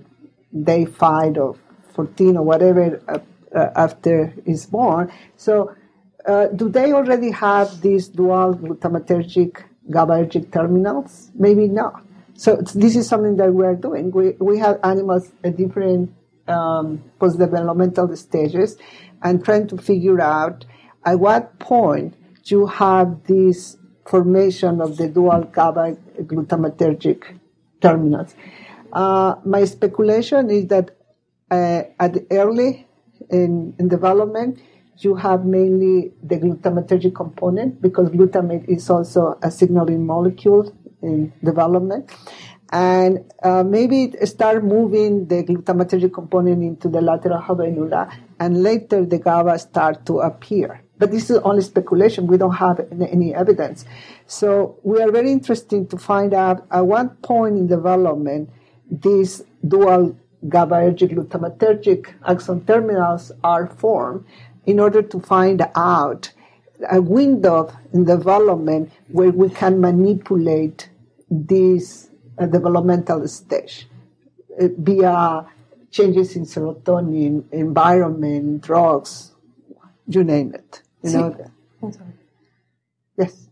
day 0.65 0.85
five 0.85 1.37
or 1.37 1.57
14 1.95 2.37
or 2.37 2.45
whatever 2.45 3.03
uh, 3.09 3.19
uh, 3.55 3.71
after 3.75 4.33
is 4.45 4.67
born. 4.67 5.13
So, 5.37 5.75
uh, 6.27 6.49
do 6.49 6.69
they 6.69 6.93
already 6.93 7.31
have 7.31 7.81
these 7.81 8.09
dual 8.09 8.55
glutamatergic 8.55 9.63
GABAergic 9.91 10.53
terminals? 10.53 11.31
Maybe 11.35 11.69
not. 11.69 12.03
So, 12.35 12.57
this 12.75 12.95
is 12.97 13.09
something 13.09 13.37
that 13.37 13.53
we 13.53 13.65
are 13.65 13.75
doing. 13.75 14.11
We, 14.11 14.33
we 14.39 14.59
have 14.59 14.79
animals 14.85 15.33
at 15.43 15.57
different 15.57 16.15
um, 16.47 17.03
post 17.19 17.39
developmental 17.39 18.15
stages 18.17 18.77
and 19.23 19.45
trying 19.45 19.67
to 19.69 19.79
figure 19.79 20.21
out 20.21 20.65
at 21.05 21.19
what 21.19 21.59
point 21.59 22.15
you 22.45 22.67
have 22.67 23.25
this 23.25 23.77
formation 24.07 24.81
of 24.81 24.97
the 24.97 25.09
dual 25.09 25.43
GABA 25.45 25.97
glutamatergic 26.23 27.39
terminals. 27.81 28.35
Uh, 28.92 29.37
my 29.44 29.64
speculation 29.64 30.51
is 30.51 30.66
that 30.68 30.96
uh, 31.51 31.83
at 31.98 32.16
early 32.31 32.87
in, 33.31 33.74
in 33.79 33.88
development, 33.88 34.59
you 34.98 35.14
have 35.14 35.44
mainly 35.44 36.12
the 36.22 36.37
glutamatergic 36.37 37.14
component 37.14 37.81
because 37.81 38.09
glutamate 38.11 38.68
is 38.68 38.88
also 38.90 39.38
a 39.42 39.51
signaling 39.51 40.05
molecule 40.05 40.74
in 41.03 41.33
development. 41.44 42.11
And 42.70 43.24
uh, 43.42 43.62
maybe 43.62 44.12
start 44.24 44.62
moving 44.62 45.27
the 45.27 45.42
glutamatergic 45.42 46.12
component 46.12 46.62
into 46.62 46.88
the 46.88 47.01
lateral 47.01 47.40
habenula, 47.40 48.14
and 48.38 48.62
later 48.62 49.07
the 49.07 49.18
GABA 49.18 49.59
start 49.59 50.05
to 50.05 50.20
appear. 50.20 50.83
But 50.98 51.11
this 51.11 51.31
is 51.31 51.38
only 51.38 51.62
speculation. 51.62 52.27
We 52.27 52.37
don't 52.37 52.57
have 52.57 52.87
any 52.92 53.35
evidence. 53.35 53.87
So 54.27 54.79
we 54.83 55.01
are 55.01 55.11
very 55.11 55.33
interested 55.33 55.88
to 55.88 55.96
find 55.96 56.35
out 56.35 56.66
at 56.70 56.85
what 56.85 57.22
point 57.22 57.57
in 57.57 57.68
development 57.68 58.51
these 58.90 59.42
dual 59.66 60.16
GABAergic 60.46 61.11
glutamatergic 61.11 62.14
axon 62.27 62.64
terminals 62.64 63.33
are 63.42 63.66
formed 63.66 64.24
in 64.66 64.79
order 64.79 65.03
to 65.03 65.20
find 65.20 65.66
out 65.74 66.33
a 66.90 67.01
window 67.01 67.72
in 67.92 68.05
development 68.05 68.92
where 69.09 69.31
we 69.31 69.51
can 69.51 69.81
manipulate 69.81 70.88
this 71.31 72.09
uh, 72.38 72.46
developmental 72.46 73.27
stage 73.27 73.88
uh, 74.61 74.68
via 74.79 75.44
changes 75.90 76.37
in 76.37 76.44
serotonin, 76.44 77.44
environment, 77.53 78.62
drugs, 78.62 79.33
you 80.07 80.22
name 80.22 80.55
it. 80.55 80.83
You 81.03 81.11
know. 81.11 81.51
Yes. 83.16 83.48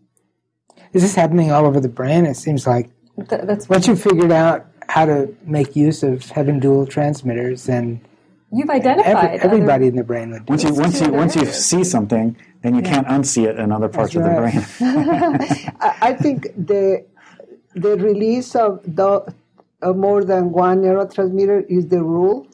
Is 0.92 1.02
this 1.02 1.14
happening 1.14 1.50
all 1.50 1.66
over 1.66 1.80
the 1.80 1.88
brain? 1.88 2.26
It 2.26 2.36
seems 2.36 2.66
like 2.66 2.90
Th- 3.16 3.42
that's 3.42 3.68
once 3.68 3.86
you 3.86 3.96
figured 3.96 4.30
out 4.30 4.66
how 4.88 5.04
to 5.04 5.34
make 5.44 5.76
use 5.76 6.02
of 6.02 6.24
having 6.30 6.60
dual 6.60 6.86
transmitters 6.86 7.68
and 7.68 8.00
you've 8.52 8.70
identified 8.70 9.14
every, 9.14 9.40
everybody 9.40 9.86
in 9.88 9.96
the 9.96 10.04
brain 10.04 10.30
would 10.30 10.48
once 10.48 10.62
you 10.62 10.72
once 10.74 11.00
you 11.00 11.12
once 11.12 11.36
you 11.36 11.44
see 11.46 11.82
something 11.82 12.36
then 12.62 12.74
you 12.74 12.82
yeah. 12.82 12.94
can't 12.94 13.06
unsee 13.08 13.46
it 13.46 13.58
in 13.58 13.72
other 13.72 13.88
parts 13.88 14.14
That's 14.14 14.26
of 14.26 14.42
right. 14.44 14.54
the 14.78 15.38
brain. 15.38 15.72
i 16.00 16.12
think 16.12 16.44
the 16.56 17.04
the 17.74 17.96
release 17.96 18.54
of 18.54 18.80
the 18.84 19.26
of 19.82 19.96
more 19.96 20.24
than 20.24 20.52
one 20.52 20.82
neurotransmitter 20.82 21.66
is 21.68 21.88
the 21.88 22.02
rule. 22.02 22.46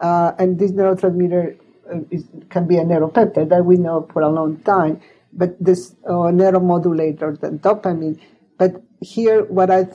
Uh, 0.00 0.32
and 0.38 0.58
this 0.58 0.72
neurotransmitter 0.72 1.58
uh, 1.92 2.00
is, 2.10 2.24
can 2.50 2.66
be 2.66 2.76
a 2.76 2.84
neuropeptide 2.84 3.48
that 3.48 3.64
we 3.64 3.76
know 3.76 4.08
for 4.12 4.22
a 4.22 4.28
long 4.28 4.58
time 4.60 5.00
but 5.32 5.56
this 5.62 5.94
uh, 6.06 6.32
neuromodulator 6.32 7.38
the 7.40 7.50
dopamine. 7.50 8.18
But 8.58 8.82
here 9.00 9.44
what 9.44 9.70
i 9.70 9.86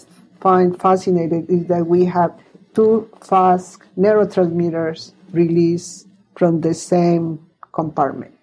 find 0.42 0.80
fascinating 0.82 1.46
is 1.48 1.68
that 1.68 1.86
we 1.86 2.06
have 2.06 2.38
two 2.74 3.10
fast 3.22 3.80
neurotransmitters 3.98 5.14
released 5.32 6.08
from 6.36 6.62
the 6.62 6.74
same 6.74 7.46
compartment. 7.72 8.34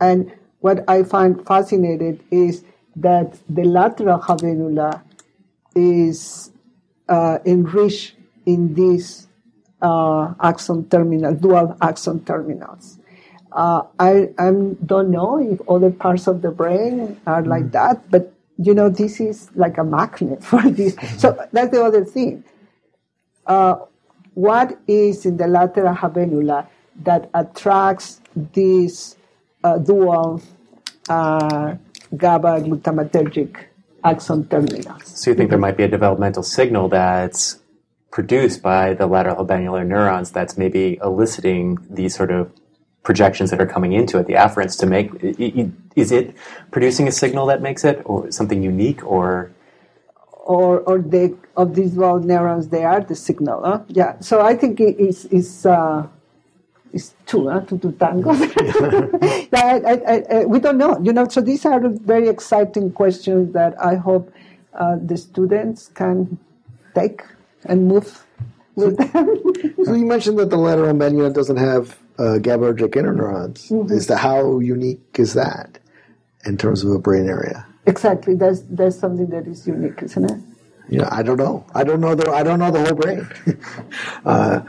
And 0.00 0.32
what 0.60 0.84
I 0.88 1.04
find 1.04 1.46
fascinating 1.46 2.20
is 2.30 2.64
that 2.96 3.38
the 3.48 3.64
lateral 3.64 4.18
habenula 4.18 5.02
is 5.74 6.50
uh, 7.08 7.38
enriched 7.46 8.14
in 8.44 8.74
these 8.74 9.28
uh, 9.80 10.34
axon 10.40 10.88
terminal, 10.88 11.34
dual 11.34 11.76
axon 11.80 12.24
terminals. 12.24 12.98
Uh, 13.52 13.82
I, 13.98 14.30
I 14.38 14.50
don't 14.84 15.10
know 15.10 15.38
if 15.38 15.60
other 15.68 15.90
parts 15.90 16.26
of 16.26 16.42
the 16.42 16.50
brain 16.50 17.20
are 17.26 17.42
like 17.42 17.64
mm. 17.64 17.72
that, 17.72 18.10
but 18.10 18.32
you 18.58 18.74
know, 18.74 18.88
this 18.88 19.20
is 19.20 19.50
like 19.54 19.78
a 19.78 19.84
magnet 19.84 20.42
for 20.50 20.62
this. 20.70 20.96
So 21.18 21.46
that's 21.52 21.70
the 21.70 21.84
other 21.84 22.04
thing. 22.04 22.44
Uh, 23.46 23.76
what 24.34 24.78
is 24.86 25.26
in 25.26 25.36
the 25.36 25.46
lateral 25.46 25.94
habenula 25.94 26.66
that 27.02 27.28
attracts 27.34 28.20
these 28.54 29.16
uh, 29.64 29.78
dual 29.78 30.42
uh, 31.08 31.74
GABA 32.16 32.60
glutamatergic 32.62 33.56
axon 34.04 34.46
terminals? 34.46 35.02
So 35.04 35.30
you 35.30 35.36
think 35.36 35.50
there 35.50 35.58
might 35.58 35.76
be 35.76 35.84
a 35.84 35.88
developmental 35.88 36.42
signal 36.42 36.88
that's 36.88 37.58
produced 38.10 38.62
by 38.62 38.94
the 38.94 39.06
lateral 39.06 39.44
habenular 39.44 39.86
neurons 39.86 40.30
that's 40.30 40.56
maybe 40.56 40.98
eliciting 41.02 41.78
these 41.90 42.14
sort 42.14 42.30
of 42.30 42.52
projections 43.02 43.50
that 43.50 43.60
are 43.60 43.66
coming 43.66 43.92
into 43.92 44.18
it, 44.18 44.26
the 44.26 44.34
afferents 44.34 44.78
to 44.78 44.86
make, 44.86 45.10
is 45.96 46.12
it 46.12 46.34
producing 46.70 47.08
a 47.08 47.12
signal 47.12 47.46
that 47.46 47.62
makes 47.62 47.84
it, 47.84 48.02
or 48.04 48.30
something 48.30 48.62
unique, 48.62 49.04
or 49.04 49.52
or 50.44 50.80
or 50.80 50.98
the 50.98 51.36
of 51.56 51.74
these 51.74 51.92
dual 51.92 52.18
neurons 52.20 52.68
they 52.68 52.84
are 52.84 53.00
the 53.00 53.14
signal. 53.14 53.62
Huh? 53.64 53.82
Yeah. 53.88 54.18
So 54.20 54.40
I 54.42 54.54
think 54.54 54.80
it 54.80 54.98
is 54.98 55.24
is 55.26 55.66
uh, 55.66 56.06
is 56.92 57.14
two 57.26 57.48
huh? 57.48 57.60
two 57.60 57.78
to 57.78 57.92
tango. 57.92 58.32
yeah, 59.52 59.80
I, 59.84 60.00
I, 60.06 60.24
I, 60.30 60.44
we 60.44 60.58
don't 60.60 60.78
know. 60.78 60.98
You 61.00 61.12
know. 61.12 61.28
So 61.28 61.40
these 61.40 61.64
are 61.64 61.80
very 61.88 62.28
exciting 62.28 62.92
questions 62.92 63.52
that 63.52 63.80
I 63.80 63.96
hope 63.96 64.32
uh, 64.74 64.96
the 65.00 65.16
students 65.16 65.88
can 65.94 66.38
take 66.94 67.22
and 67.64 67.86
move 67.86 68.26
with 68.74 68.96
them. 68.98 69.38
So 69.84 69.94
you 69.94 70.06
mentioned 70.06 70.38
that 70.38 70.50
the 70.50 70.56
lateral 70.56 70.94
menula 70.94 71.32
doesn't 71.32 71.56
have 71.56 71.98
uh, 72.18 72.38
GABAergic 72.38 72.90
interneurons. 72.90 73.90
Is 73.90 74.06
that 74.06 74.18
how 74.18 74.60
unique 74.60 75.16
is 75.18 75.34
that 75.34 75.78
in 76.44 76.56
terms 76.56 76.84
of 76.84 76.90
a 76.92 76.98
brain 76.98 77.28
area? 77.28 77.66
exactly. 77.86 78.34
That's 78.34 78.60
that's 78.70 78.96
something 78.98 79.28
that 79.30 79.46
is 79.46 79.66
unique, 79.66 80.02
isn't 80.02 80.30
it? 80.30 80.38
Yeah, 80.88 81.08
I 81.10 81.22
don't 81.22 81.36
know. 81.38 81.64
I 81.74 81.84
don't 81.84 82.00
know 82.00 82.14
the 82.14 82.30
I 82.30 82.42
don't 82.42 82.58
know 82.58 82.70
the 82.70 82.84
whole 82.84 82.94
brain. 82.94 83.28
uh, 84.24 84.60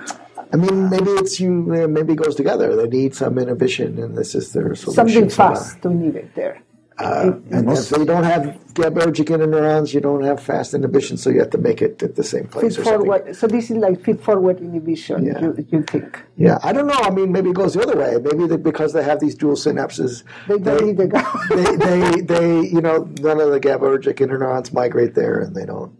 I 0.53 0.55
mean, 0.55 0.89
maybe 0.89 1.09
it's 1.21 1.39
you. 1.39 1.51
uh, 1.73 1.88
Maybe 1.88 2.13
it 2.13 2.17
goes 2.17 2.36
together. 2.36 2.75
They 2.75 2.88
need 2.88 3.15
some 3.15 3.38
inhibition, 3.39 3.97
and 3.99 4.15
this 4.17 4.36
is 4.36 4.53
their 4.53 4.75
solution. 4.75 4.93
Something 4.93 5.29
fast 5.29 5.81
to 5.81 5.89
need 5.93 6.15
it 6.15 6.33
there. 6.36 6.62
And 6.99 7.69
if 7.71 7.89
they 7.89 8.05
don't 8.05 8.23
have 8.23 8.59
GABAergic 8.73 9.25
interneurons, 9.25 9.93
you 9.93 10.01
don't 10.01 10.23
have 10.23 10.41
fast 10.41 10.73
inhibition, 10.73 11.17
so 11.17 11.29
you 11.29 11.39
have 11.39 11.51
to 11.51 11.57
make 11.57 11.81
it 11.81 12.01
at 12.01 12.15
the 12.15 12.23
same 12.23 12.47
place 12.47 12.77
or 12.77 12.83
forward. 12.83 13.36
So 13.36 13.47
this 13.47 13.69
is 13.69 13.77
like 13.77 14.03
feed 14.03 14.19
forward 14.19 14.59
inhibition. 14.59 15.25
Yeah. 15.25 15.41
You, 15.41 15.65
you 15.69 15.83
think 15.83 16.23
Yeah, 16.36 16.57
I 16.63 16.73
don't 16.73 16.88
know. 16.88 16.99
I 17.01 17.09
mean, 17.12 17.31
maybe 17.31 17.51
it 17.51 17.55
goes 17.55 17.75
the 17.75 17.83
other 17.83 17.97
way. 17.97 18.17
Maybe 18.21 18.47
that 18.47 18.63
because 18.63 18.93
they 18.93 19.03
have 19.03 19.19
these 19.19 19.36
dual 19.36 19.55
synapses, 19.55 20.23
they 20.47 20.57
don't 20.57 20.86
need 20.86 20.97
the 20.97 21.07
GABA. 21.07 21.39
they, 21.49 21.75
they, 21.75 22.21
they, 22.21 22.67
you 22.67 22.81
know, 22.81 23.03
none 23.21 23.39
of 23.39 23.51
the 23.51 23.59
GABAergic 23.59 24.15
interneurons 24.15 24.73
migrate 24.73 25.13
there, 25.13 25.39
and 25.39 25.55
they 25.55 25.65
don't 25.65 25.95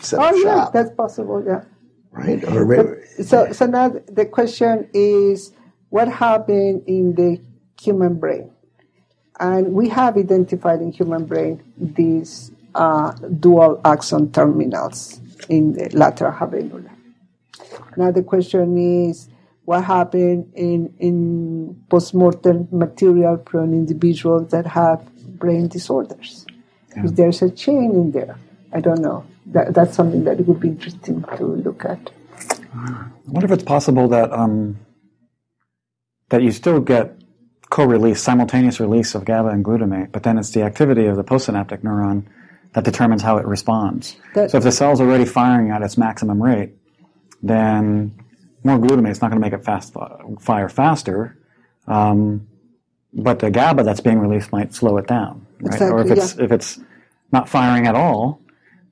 set 0.00 0.20
Oh 0.20 0.34
yeah, 0.34 0.64
shop, 0.64 0.72
that's 0.72 0.90
possible. 0.94 1.42
Yeah. 1.46 1.64
right? 2.10 2.44
Or 2.44 2.66
maybe, 2.66 3.24
So, 3.24 3.52
so 3.52 3.66
now 3.66 3.88
the 3.88 4.26
question 4.26 4.88
is, 4.92 5.52
what 5.88 6.08
happened 6.08 6.82
in 6.86 7.14
the 7.14 7.40
human 7.80 8.18
brain? 8.18 8.50
And 9.40 9.72
we 9.72 9.88
have 9.90 10.16
identified 10.16 10.80
in 10.80 10.92
human 10.92 11.24
brain 11.24 11.62
these 11.76 12.50
uh, 12.74 13.12
dual 13.12 13.80
axon 13.84 14.32
terminals 14.32 15.20
in 15.48 15.72
the 15.72 15.88
lateral 15.96 16.32
habenula. 16.32 16.90
Now 17.96 18.10
the 18.10 18.22
question 18.22 18.76
is, 19.08 19.28
what 19.64 19.84
happened 19.84 20.52
in 20.54 20.94
in 20.98 21.84
postmortem 21.88 22.68
material 22.70 23.42
from 23.46 23.74
individuals 23.74 24.50
that 24.50 24.66
have 24.66 25.04
brain 25.38 25.68
disorders? 25.68 26.46
If 26.96 27.14
there's 27.14 27.42
a 27.42 27.50
chain 27.50 27.92
in 27.92 28.10
there, 28.12 28.36
I 28.72 28.80
don't 28.80 29.00
know. 29.00 29.24
That, 29.46 29.72
that's 29.74 29.94
something 29.94 30.24
that 30.24 30.44
would 30.46 30.60
be 30.60 30.68
interesting 30.68 31.22
to 31.36 31.44
look 31.44 31.84
at. 31.84 32.10
I 32.74 33.06
wonder 33.26 33.46
if 33.46 33.52
it's 33.52 33.62
possible 33.62 34.08
that 34.08 34.32
um, 34.32 34.78
that 36.30 36.42
you 36.42 36.50
still 36.50 36.80
get 36.80 37.16
co-release, 37.70 38.22
simultaneous 38.22 38.80
release 38.80 39.14
of 39.14 39.24
GABA 39.24 39.48
and 39.48 39.64
glutamate, 39.64 40.10
but 40.12 40.22
then 40.22 40.38
it's 40.38 40.50
the 40.50 40.62
activity 40.62 41.06
of 41.06 41.16
the 41.16 41.24
postsynaptic 41.24 41.78
neuron 41.82 42.24
that 42.72 42.84
determines 42.84 43.22
how 43.22 43.36
it 43.38 43.46
responds. 43.46 44.16
That- 44.34 44.50
so 44.50 44.58
if 44.58 44.64
the 44.64 44.72
cell's 44.72 45.00
already 45.00 45.24
firing 45.24 45.70
at 45.70 45.82
its 45.82 45.98
maximum 45.98 46.42
rate, 46.42 46.74
then 47.42 48.12
more 48.64 48.78
glutamate 48.78 49.10
is 49.10 49.20
not 49.22 49.30
going 49.30 49.40
to 49.40 49.46
make 49.46 49.52
it 49.58 49.64
fast 49.64 49.94
fire 50.40 50.68
faster. 50.68 51.36
Um, 51.86 52.46
but 53.12 53.38
the 53.38 53.50
GABA 53.50 53.84
that's 53.84 54.00
being 54.00 54.18
released 54.18 54.52
might 54.52 54.74
slow 54.74 54.96
it 54.98 55.06
down, 55.06 55.46
right? 55.60 55.80
or 55.80 56.00
if 56.00 56.10
Exactly, 56.10 56.22
it's 56.24 56.38
if 56.38 56.52
it's 56.52 56.80
not 57.32 57.48
firing 57.48 57.86
at 57.86 57.94
all, 57.94 58.40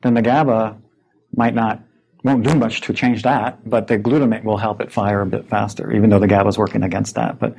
then 0.03 0.15
the 0.15 0.23
GABA 0.23 0.77
might 1.35 1.55
not 1.55 1.83
won't 2.25 2.43
do 2.45 2.55
much 2.57 2.81
to 2.83 2.93
change 2.93 3.23
that, 3.23 3.69
but 3.69 3.87
the 3.87 3.99
glutamate 3.99 4.43
will 4.43 4.57
help 4.57 4.81
it 4.81 4.91
fire 4.91 5.21
a 5.21 5.27
bit 5.27 5.49
faster, 5.49 5.93
even 5.93 6.09
though 6.11 6.19
the 6.19 6.27
GABA 6.27 6.49
is 6.49 6.59
working 6.59 6.83
against 6.83 7.15
that. 7.17 7.39
But 7.39 7.55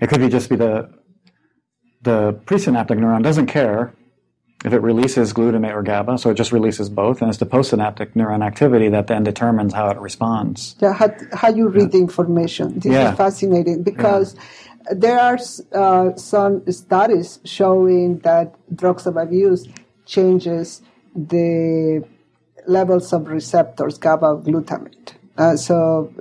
it 0.00 0.08
could 0.08 0.20
be 0.20 0.28
just 0.28 0.48
be 0.50 0.56
the 0.56 0.90
the 2.02 2.32
presynaptic 2.46 2.98
neuron 2.98 3.22
doesn't 3.22 3.46
care 3.46 3.92
if 4.64 4.72
it 4.72 4.80
releases 4.80 5.32
glutamate 5.32 5.74
or 5.74 5.82
GABA, 5.82 6.18
so 6.18 6.30
it 6.30 6.34
just 6.34 6.50
releases 6.50 6.88
both, 6.88 7.20
and 7.20 7.28
it's 7.28 7.38
the 7.38 7.46
postsynaptic 7.46 8.14
neuron 8.14 8.44
activity 8.44 8.88
that 8.88 9.06
then 9.06 9.22
determines 9.22 9.74
how 9.74 9.90
it 9.90 9.98
responds. 9.98 10.76
Yeah, 10.80 10.92
how, 10.94 11.10
how 11.32 11.48
you 11.50 11.68
read 11.68 11.92
the 11.92 11.98
information. 11.98 12.78
This 12.80 12.92
Yeah. 12.92 13.10
is 13.12 13.16
fascinating 13.16 13.82
because 13.82 14.34
there 14.90 15.18
are 15.18 15.38
uh, 15.72 16.16
some 16.16 16.70
studies 16.72 17.38
showing 17.44 18.18
that 18.20 18.54
drugs 18.74 19.06
of 19.06 19.16
abuse 19.16 19.68
changes 20.06 20.82
the 21.14 22.04
levels 22.66 23.12
of 23.12 23.28
receptors, 23.28 23.98
GABA 23.98 24.42
glutamate. 24.44 25.12
Uh, 25.36 25.56
so, 25.56 26.12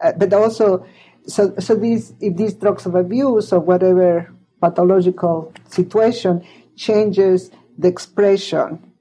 uh, 0.00 0.12
but 0.18 0.32
also, 0.32 0.84
so 1.26 1.54
so 1.58 1.74
these 1.74 2.14
if 2.20 2.36
these 2.36 2.54
drugs 2.54 2.86
of 2.86 2.94
abuse 2.94 3.52
or 3.52 3.60
whatever 3.60 4.32
pathological 4.60 5.52
situation 5.68 6.44
changes 6.76 7.50
the 7.78 7.88
expression 7.88 8.92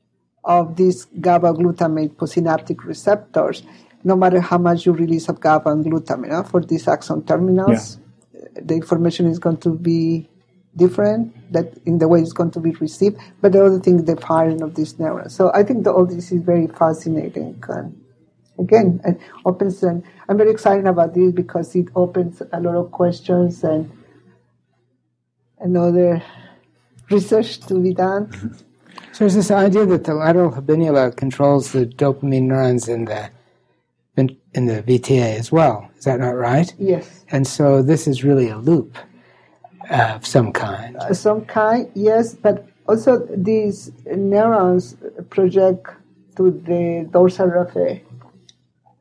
of 0.44 0.76
these 0.76 1.06
GABA 1.20 1.54
glutamate 1.54 2.16
postsynaptic 2.16 2.84
receptors, 2.84 3.64
no 4.04 4.16
matter 4.16 4.42
how 4.42 4.58
much 4.58 4.86
you 4.86 4.92
release 4.92 5.30
of 5.30 5.40
GABA 5.40 5.70
and 5.70 5.86
glutamate 5.86 6.32
uh, 6.32 6.44
for 6.44 6.62
these 6.62 6.88
axon 6.88 7.24
terminals, 7.24 8.00
the 8.56 8.74
information 8.74 9.28
is 9.28 9.38
going 9.38 9.58
to 9.58 9.70
be 9.70 10.28
different 10.76 11.36
that 11.52 11.78
in 11.86 12.00
the 12.00 12.08
way 12.08 12.22
it's 12.22 12.34
going 12.34 12.52
to 12.52 12.60
be 12.60 12.72
received. 12.72 13.18
But 13.42 13.52
the 13.52 13.64
other 13.64 13.80
thing, 13.80 14.06
the 14.06 14.16
firing 14.16 14.62
of 14.62 14.76
these 14.76 14.98
neurons. 14.98 15.36
So 15.36 15.52
I 15.54 15.64
think 15.64 15.84
that 15.84 15.92
all 15.92 16.06
this 16.06 16.32
is 16.32 16.42
very 16.42 16.68
fascinating. 16.68 17.62
And 17.68 18.01
again, 18.62 19.02
it 19.04 19.20
opens, 19.44 19.84
and 19.84 20.04
I'm 20.30 20.38
very 20.38 20.52
excited 20.52 20.88
about 20.88 21.14
this 21.14 21.32
because 21.32 21.76
it 21.76 21.88
opens 21.96 22.42
a 22.54 22.60
lot 22.60 22.76
of 22.76 22.92
questions 22.92 23.64
and 23.64 23.92
another 25.60 26.24
research 27.10 27.60
to 27.62 27.80
be 27.80 27.94
done. 27.94 28.32
So 29.12 29.26
there's 29.26 29.36
this 29.36 29.52
idea 29.52 29.86
that 29.88 30.06
the 30.06 30.14
lateral 30.14 30.52
habenula 30.52 31.16
controls 31.16 31.74
the 31.74 31.86
dopamine 31.86 32.44
neurons 32.44 32.88
in 32.88 33.06
the 33.06 33.30
in, 34.18 34.38
in 34.54 34.66
the 34.66 34.84
VTA 34.84 35.40
as 35.40 35.52
well. 35.52 35.90
Is 35.98 36.06
that 36.06 36.20
not 36.20 36.36
right? 36.36 36.74
Yes. 36.78 37.26
And 37.32 37.48
so 37.48 37.82
this 37.82 38.08
is 38.08 38.24
really 38.24 38.50
a 38.50 38.58
loop 38.58 38.98
of 39.90 40.26
some 40.26 40.52
kind. 40.52 40.98
Uh, 40.98 41.14
some 41.14 41.46
kind, 41.46 41.90
yes, 41.96 42.34
but 42.34 42.68
also 42.88 43.26
these 43.36 43.92
neurons 44.06 44.98
project 45.30 45.88
to 46.36 46.52
the 46.52 47.08
dorsal 47.12 47.48
raphe 47.48 48.02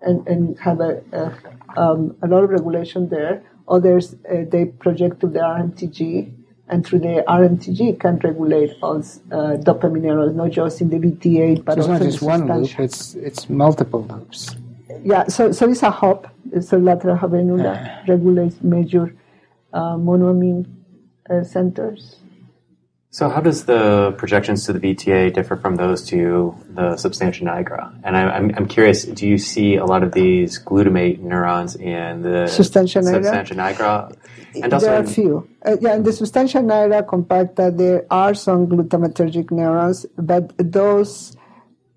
and, 0.02 0.26
and 0.26 0.58
have 0.58 0.80
a, 0.80 1.02
a, 1.12 1.80
um, 1.80 2.16
a 2.22 2.26
lot 2.26 2.44
of 2.44 2.50
regulation 2.50 3.08
there. 3.08 3.42
Others, 3.68 4.16
uh, 4.30 4.44
they 4.48 4.64
project 4.64 5.20
to 5.20 5.28
the 5.28 5.38
RMTG, 5.38 6.32
and 6.68 6.84
through 6.84 7.00
the 7.00 7.24
RMTG 7.28 8.00
can 8.00 8.18
regulate 8.18 8.72
also 8.82 9.20
uh, 9.30 9.56
dopamine 9.56 10.02
neurons, 10.02 10.34
not 10.34 10.50
just 10.50 10.80
in 10.80 10.88
the 10.88 10.98
VT8, 10.98 11.64
but 11.64 11.74
So 11.74 11.80
it's 11.80 11.88
also 11.88 11.92
not 11.92 12.02
just 12.02 12.22
one 12.22 12.46
loop, 12.48 12.80
it's 12.80 13.14
it's 13.14 13.48
multiple 13.48 14.04
loops. 14.04 14.56
Yeah, 15.02 15.28
so, 15.28 15.52
so 15.52 15.70
it's 15.70 15.82
a 15.82 15.90
hub. 15.90 16.28
It's 16.52 16.72
a 16.72 16.78
lateral 16.78 17.16
habenula, 17.16 18.06
regulates 18.08 18.60
major 18.62 19.14
uh, 19.72 19.96
monoamine 19.96 20.66
uh, 21.30 21.44
centers. 21.44 22.16
So, 23.12 23.28
how 23.28 23.40
does 23.40 23.64
the 23.64 24.14
projections 24.18 24.66
to 24.66 24.72
the 24.72 24.78
VTA 24.78 25.34
differ 25.34 25.56
from 25.56 25.74
those 25.74 26.04
to 26.10 26.54
the 26.68 26.96
substantia 26.96 27.44
nigra? 27.44 27.92
And 28.04 28.16
I, 28.16 28.22
I'm, 28.30 28.54
I'm 28.56 28.66
curious, 28.68 29.02
do 29.02 29.26
you 29.26 29.36
see 29.36 29.74
a 29.74 29.84
lot 29.84 30.04
of 30.04 30.12
these 30.12 30.62
glutamate 30.62 31.18
neurons 31.18 31.74
in 31.74 32.22
the 32.22 32.46
Substantia 32.46 33.00
nigra? 33.00 33.24
substantia 33.24 33.54
nigra? 33.54 34.16
And 34.54 34.70
there 34.70 34.74
also, 34.74 34.92
are 34.92 35.02
a 35.02 35.06
few. 35.06 35.48
Uh, 35.66 35.76
yeah, 35.80 35.96
in 35.96 36.04
the 36.04 36.12
substantia 36.12 36.58
nigra 36.58 37.04
compacta, 37.04 37.76
there 37.76 38.06
are 38.12 38.32
some 38.32 38.68
glutamatergic 38.68 39.50
neurons, 39.50 40.06
but 40.16 40.52
those 40.58 41.36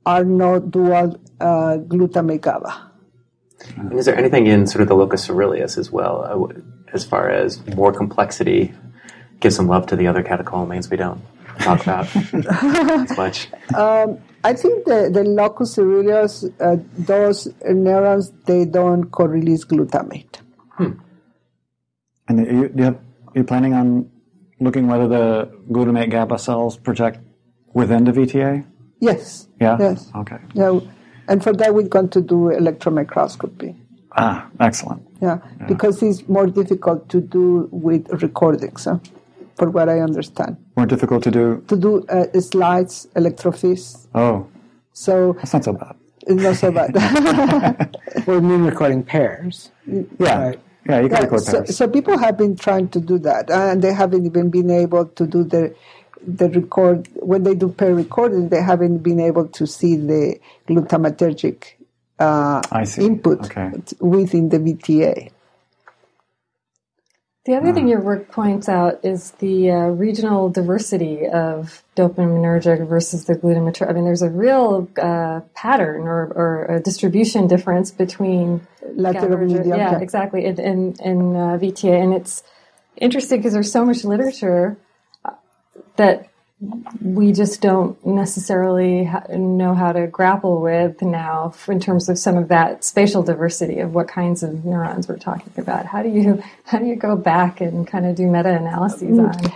are 0.08 0.26
not 0.26 0.71
dual 0.71 1.15
uh, 1.39 1.78
glutamate 1.78 2.41
GABA. 2.41 2.91
and 3.78 3.93
is 3.93 4.06
there 4.06 4.17
anything 4.17 4.47
in 4.47 4.65
sort 4.65 4.82
of 4.82 4.88
the 4.88 4.95
locus 4.95 5.28
ceruleus 5.28 5.78
as 5.78 5.91
well, 5.91 6.23
uh, 6.26 6.60
as 6.91 7.06
far 7.06 7.30
as 7.30 7.63
more 7.76 7.93
complexity? 7.93 8.73
Give 9.43 9.51
some 9.53 9.67
love 9.67 9.88
to 9.88 9.97
the 9.97 10.08
other 10.08 10.23
catecholamines 10.23 10.89
we 10.89 10.95
don't. 10.95 11.21
talk 11.60 11.82
about 11.82 12.08
as 13.10 13.17
much. 13.17 13.49
I 14.45 14.53
think 14.53 14.86
the, 14.86 15.10
the 15.12 15.23
locus 15.25 15.75
coeruleus, 15.75 16.34
uh, 16.62 16.77
those 16.97 17.49
neurons, 17.65 18.32
they 18.45 18.63
don't 18.63 19.12
co-release 19.12 19.65
glutamate. 19.65 20.38
And 20.79 22.39
are 22.39 22.53
you, 22.53 22.69
do 22.69 22.77
you 22.77 22.84
have, 22.86 22.95
are 22.95 23.36
you 23.36 23.43
planning 23.43 23.73
on 23.73 24.10
looking 24.62 24.88
whether 24.88 25.10
the 25.10 25.51
glutamate 25.69 26.10
GABA 26.12 26.39
cells 26.39 26.77
project 26.77 27.19
within 27.73 28.06
the 28.06 28.13
VTA? 28.13 28.65
Yes. 29.01 29.49
Yeah? 29.60 29.75
Yes. 29.77 30.10
Okay. 30.15 30.38
Yeah. 30.53 30.79
And 31.27 31.43
for 31.43 31.51
that, 31.51 31.73
we're 31.75 31.89
going 31.89 32.10
to 32.10 32.21
do 32.21 32.49
electron 32.49 32.95
microscopy. 32.95 33.75
Ah, 34.15 34.47
excellent. 34.62 35.06
Yeah, 35.21 35.39
because 35.67 36.01
it's 36.03 36.27
more 36.29 36.47
difficult 36.47 37.10
to 37.10 37.19
do 37.19 37.67
with 37.71 38.08
recordings, 38.21 38.86
huh? 38.86 38.99
For 39.57 39.69
what 39.69 39.89
I 39.89 39.99
understand. 39.99 40.57
More 40.75 40.85
difficult 40.85 41.23
to 41.23 41.31
do. 41.31 41.63
To 41.67 41.75
do 41.75 42.05
uh, 42.07 42.25
slides, 42.39 43.07
electrophysics. 43.15 44.07
Oh, 44.15 44.47
So 44.93 45.33
that's 45.33 45.53
not 45.53 45.63
so 45.63 45.73
bad. 45.73 45.95
it's 46.27 46.41
not 46.43 46.55
so 46.55 46.71
bad. 46.71 47.97
We're 48.27 48.41
mean 48.41 48.63
recording 48.63 49.03
pairs. 49.03 49.71
Yeah. 49.87 50.03
Right. 50.19 50.59
Yeah, 50.87 50.99
you 51.01 51.07
can 51.09 51.17
Yeah, 51.17 51.23
record 51.23 51.41
so, 51.41 51.51
pairs. 51.63 51.77
so 51.77 51.87
people 51.87 52.17
have 52.17 52.37
been 52.37 52.55
trying 52.55 52.89
to 52.89 52.99
do 52.99 53.17
that, 53.19 53.49
and 53.49 53.81
they 53.81 53.93
haven't 53.93 54.25
even 54.25 54.49
been 54.49 54.69
able 54.71 55.05
to 55.05 55.27
do 55.27 55.43
the 55.43 55.73
the 56.25 56.47
record 56.49 57.09
when 57.15 57.43
they 57.43 57.53
do 57.55 57.67
pair 57.69 57.93
recording. 57.95 58.49
They 58.49 58.61
haven't 58.61 58.99
been 58.99 59.19
able 59.19 59.47
to 59.59 59.67
see 59.67 59.95
the 59.97 60.39
glutamatergic 60.67 61.73
uh, 62.19 62.61
input 62.97 63.45
Okay. 63.45 63.71
within 63.99 64.49
the 64.49 64.59
VTA. 64.59 65.31
The 67.45 67.56
other 67.56 67.73
thing 67.73 67.89
your 67.89 67.99
work 67.99 68.32
points 68.32 68.69
out 68.69 69.03
is 69.03 69.32
the 69.32 69.69
uh, 69.69 69.75
regional 69.88 70.49
diversity 70.49 71.27
of 71.27 71.84
dopaminergic 71.93 72.88
versus 72.88 73.25
the 73.25 73.36
glutamatergic. 73.36 73.89
I 73.89 73.91
mean, 73.91 74.06
there's 74.06 74.21
a 74.21 74.29
real 74.29 74.88
uh, 74.97 75.41
pattern 75.53 76.03
or, 76.03 76.27
or 76.27 76.65
a 76.77 76.79
distribution 76.79 77.47
difference 77.47 77.91
between 77.91 78.65
Lateral 78.95 79.38
GABAergic- 79.38 79.67
yeah, 79.67 79.75
yeah. 79.75 79.99
exactly, 79.99 80.45
in 80.45 80.58
in, 80.58 80.95
in 81.03 81.36
uh, 81.36 81.58
VTA, 81.60 82.01
and 82.01 82.13
it's 82.13 82.43
interesting 82.95 83.39
because 83.39 83.51
there's 83.51 83.71
so 83.71 83.84
much 83.84 84.06
literature 84.06 84.77
uh, 85.25 85.32
that 85.97 86.29
we 87.02 87.32
just 87.32 87.62
don't 87.62 88.04
necessarily 88.06 89.10
know 89.30 89.73
how 89.73 89.91
to 89.91 90.08
grapple 90.08 90.62
with 90.62 91.02
now 91.02 91.54
in 91.67 91.80
terms 91.80 92.10
of 92.10 92.17
some 92.17 92.38
of 92.38 92.47
that 92.47 92.84
spatial 92.84 93.23
diversity 93.23 93.80
of 93.80 93.93
what 93.93 94.08
kinds 94.08 94.43
of 94.43 94.63
neurons 94.63 95.08
we're 95.08 95.17
talking 95.17 95.52
about. 95.58 95.86
How 95.86 96.02
do 96.04 96.10
you 96.10 96.41
how 96.65 96.80
do 96.80 96.86
you 96.86 96.95
go 96.95 97.15
back 97.15 97.62
and 97.62 97.88
kind 97.88 98.06
of 98.06 98.15
do 98.15 98.28
meta 98.28 98.56
analyses 98.56 99.17
mm. 99.17 99.28
on? 99.28 99.52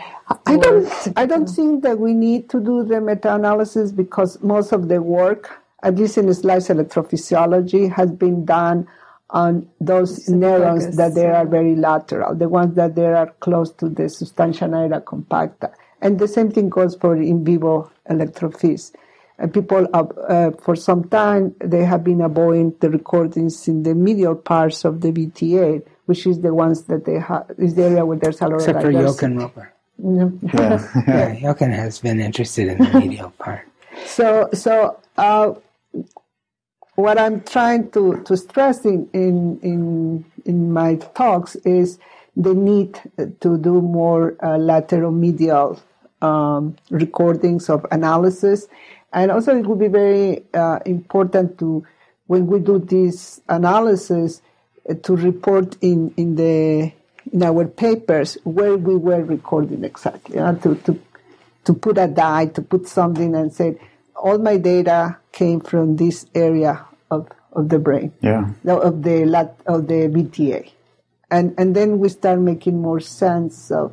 I 0.45 0.57
don't. 0.57 1.13
I 1.15 1.25
don't 1.25 1.47
think 1.47 1.83
that 1.83 1.99
we 1.99 2.13
need 2.13 2.49
to 2.49 2.59
do 2.59 2.83
the 2.83 2.99
meta-analysis 2.99 3.91
because 3.91 4.41
most 4.43 4.73
of 4.73 4.89
the 4.89 5.01
work, 5.01 5.61
at 5.83 5.95
least 5.95 6.17
in 6.17 6.33
slice 6.33 6.67
electrophysiology, 6.67 7.91
has 7.93 8.11
been 8.11 8.43
done 8.43 8.87
on 9.29 9.69
those 9.79 10.27
neurons 10.29 10.95
that 10.97 11.13
they 11.15 11.27
are 11.27 11.45
very 11.45 11.75
lateral, 11.75 12.35
the 12.35 12.49
ones 12.49 12.75
that 12.75 12.95
they 12.95 13.05
are 13.05 13.27
close 13.39 13.71
to 13.73 13.89
the 13.89 14.09
substantia 14.09 14.65
nigra 14.65 15.01
compacta. 15.01 15.73
And 16.01 16.19
the 16.19 16.27
same 16.27 16.51
thing 16.51 16.69
goes 16.69 16.95
for 16.95 17.15
in 17.15 17.43
vivo 17.43 17.91
electrophys. 18.09 18.93
And 19.39 19.53
people, 19.53 19.87
uh, 19.93 19.99
uh, 19.99 20.51
for 20.63 20.75
some 20.75 21.07
time, 21.09 21.55
they 21.59 21.83
have 21.85 22.03
been 22.03 22.21
avoiding 22.21 22.75
the 22.79 22.89
recordings 22.89 23.67
in 23.67 23.83
the 23.83 23.93
medial 23.93 24.35
parts 24.35 24.83
of 24.83 25.01
the 25.01 25.11
VTA, 25.11 25.85
which 26.05 26.25
is 26.25 26.41
the 26.41 26.53
ones 26.53 26.83
that 26.85 27.05
they 27.05 27.19
have, 27.19 27.45
is 27.57 27.75
the 27.75 27.83
area 27.83 28.05
where 28.05 28.17
there's 28.17 28.41
a 28.41 28.47
lot 28.47 28.55
Except 28.55 28.77
of 28.77 28.83
for 28.83 28.91
diversity. 28.91 29.27
Jochen 29.27 29.37
Roeper. 29.37 29.73
Yeah. 29.99 31.03
Yeah, 31.07 31.39
Jochen 31.39 31.71
has 31.71 31.99
been 31.99 32.19
interested 32.19 32.67
in 32.67 32.77
the 32.79 32.99
medial 32.99 33.31
part. 33.31 33.67
So, 34.05 34.49
so 34.53 34.99
uh, 35.17 35.53
what 36.95 37.19
I'm 37.19 37.41
trying 37.41 37.91
to, 37.91 38.23
to 38.25 38.37
stress 38.37 38.85
in, 38.85 39.07
in, 39.13 39.59
in, 39.61 40.25
in 40.45 40.71
my 40.73 40.95
talks 40.95 41.55
is 41.57 41.99
the 42.35 42.53
need 42.53 42.99
to 43.17 43.57
do 43.57 43.81
more 43.81 44.35
uh, 44.43 44.57
lateral 44.57 45.11
medial 45.11 45.79
um, 46.21 46.75
recordings 46.89 47.69
of 47.69 47.85
analysis. 47.91 48.67
And 49.13 49.31
also, 49.31 49.55
it 49.57 49.65
would 49.65 49.79
be 49.79 49.87
very 49.87 50.43
uh, 50.53 50.79
important 50.85 51.57
to, 51.59 51.85
when 52.27 52.47
we 52.47 52.59
do 52.59 52.79
this 52.79 53.41
analysis, 53.47 54.41
uh, 54.89 54.95
to 55.03 55.15
report 55.15 55.77
in, 55.81 56.13
in 56.17 56.35
the 56.35 56.91
in 57.33 57.43
our 57.43 57.65
papers 57.67 58.37
where 58.45 58.77
we 58.77 58.95
were 58.95 59.21
recording 59.21 59.83
exactly, 59.83 60.39
uh, 60.39 60.53
to, 60.55 60.75
to 60.75 60.97
to 61.65 61.73
put 61.73 61.97
a 61.97 62.07
die, 62.07 62.45
to 62.45 62.61
put 62.61 62.87
something 62.87 63.35
and 63.35 63.51
say, 63.53 63.77
all 64.15 64.37
my 64.37 64.55
data 64.55 65.17
came 65.33 65.59
from 65.59 65.97
this 65.97 66.25
area 66.33 66.85
of, 67.11 67.27
of 67.51 67.67
the 67.67 67.77
brain, 67.77 68.13
Yeah. 68.21 68.51
of 68.65 69.03
the 69.03 69.25
lat, 69.25 69.59
of 69.65 69.87
the 69.87 70.07
VTA. 70.07 70.71
And, 71.29 71.53
and 71.57 71.75
then 71.75 71.99
we 71.99 72.07
start 72.07 72.39
making 72.39 72.81
more 72.81 73.01
sense 73.01 73.69
of 73.69 73.91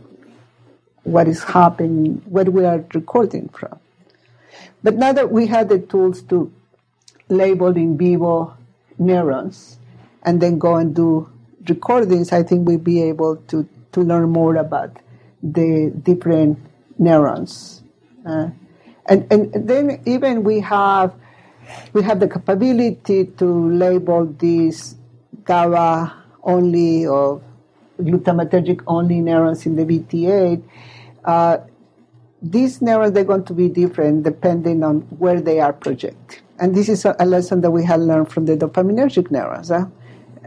what 1.04 1.28
is 1.28 1.44
happening, 1.44 2.22
what 2.26 2.48
we 2.48 2.64
are 2.64 2.84
recording 2.94 3.48
from. 3.48 3.78
But 4.82 4.96
now 4.96 5.12
that 5.12 5.30
we 5.30 5.46
have 5.46 5.68
the 5.68 5.78
tools 5.78 6.22
to 6.24 6.52
label 7.28 7.76
in 7.76 7.96
vivo 7.96 8.56
neurons 8.98 9.78
and 10.22 10.40
then 10.40 10.58
go 10.58 10.76
and 10.76 10.94
do 10.94 11.30
recordings, 11.68 12.32
I 12.32 12.42
think 12.42 12.66
we'll 12.66 12.78
be 12.78 13.02
able 13.02 13.36
to, 13.48 13.68
to 13.92 14.00
learn 14.00 14.30
more 14.30 14.56
about 14.56 14.96
the 15.42 15.92
different 16.02 16.58
neurons. 16.98 17.82
Uh, 18.26 18.48
and, 19.06 19.26
and 19.30 19.68
then 19.68 20.02
even 20.06 20.44
we 20.44 20.60
have 20.60 21.14
we 21.92 22.02
have 22.02 22.20
the 22.20 22.28
capability 22.28 23.24
to 23.24 23.70
label 23.72 24.26
these 24.26 24.96
GABA 25.44 26.12
only 26.42 27.06
or 27.06 27.40
glutamatergic 27.98 28.82
only 28.86 29.20
neurons 29.20 29.66
in 29.66 29.76
the 29.76 29.84
VTA. 29.84 30.62
Uh, 31.24 31.58
these 32.42 32.82
neurons 32.82 33.12
they're 33.12 33.24
going 33.24 33.44
to 33.44 33.54
be 33.54 33.68
different 33.68 34.22
depending 34.22 34.82
on 34.82 35.00
where 35.18 35.40
they 35.40 35.60
are 35.60 35.72
projected. 35.72 36.42
And 36.58 36.74
this 36.74 36.88
is 36.88 37.04
a, 37.04 37.24
lesson 37.24 37.62
that 37.62 37.70
we 37.70 37.84
have 37.84 38.00
learned 38.00 38.30
from 38.30 38.44
the 38.44 38.56
dopaminergic 38.56 39.30
neurons. 39.30 39.70
Huh? 39.70 39.86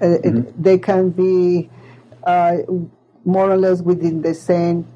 Uh, 0.02 0.08
it, 0.24 0.64
they 0.64 0.78
can 0.78 1.10
be 1.10 1.70
uh, 2.24 2.58
more 3.26 3.52
or 3.52 3.58
less 3.58 3.82
within 3.82 4.22
the 4.22 4.34
same 4.34 4.88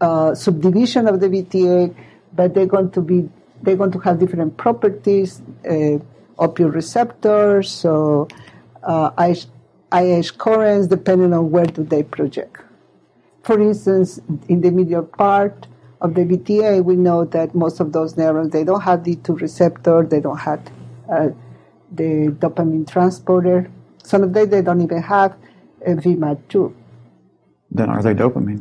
uh, 0.00 0.34
subdivision 0.34 1.08
of 1.08 1.20
the 1.20 1.28
VTA, 1.28 1.94
but 2.32 2.54
they're 2.54 2.66
going 2.66 2.90
to 2.92 3.00
be 3.00 3.28
they're 3.62 3.76
going 3.76 3.90
to 3.90 3.98
have 3.98 4.20
different 4.20 4.56
properties, 4.56 5.42
uh, 5.68 5.98
opioid 6.38 6.72
receptors, 6.74 7.68
so 7.70 8.28
uh, 8.84 9.10
IH, 9.18 9.46
IH 9.92 10.38
currents, 10.38 10.86
depending 10.86 11.32
on 11.32 11.50
where 11.50 11.66
do 11.66 11.82
they 11.82 12.04
project. 12.04 12.62
For 13.48 13.58
instance, 13.62 14.20
in 14.48 14.60
the 14.60 14.70
medial 14.70 15.04
part 15.04 15.68
of 16.02 16.12
the 16.12 16.20
VTA, 16.20 16.84
we 16.84 16.96
know 16.96 17.24
that 17.24 17.54
most 17.54 17.80
of 17.80 17.94
those 17.94 18.14
neurons 18.14 18.52
they 18.52 18.62
don't 18.62 18.82
have 18.82 19.00
D2 19.00 19.40
receptor, 19.40 20.02
they 20.02 20.20
don't 20.20 20.36
have 20.36 20.60
uh, 21.10 21.30
the 21.90 22.28
dopamine 22.42 22.86
transporter. 22.86 23.70
Some 24.04 24.22
of 24.22 24.34
them 24.34 24.50
they 24.50 24.60
don't 24.60 24.82
even 24.82 25.00
have 25.00 25.34
a 25.80 25.94
VMAT2. 25.94 26.74
Then 27.70 27.88
are 27.88 28.02
they 28.02 28.12
dopamine? 28.12 28.60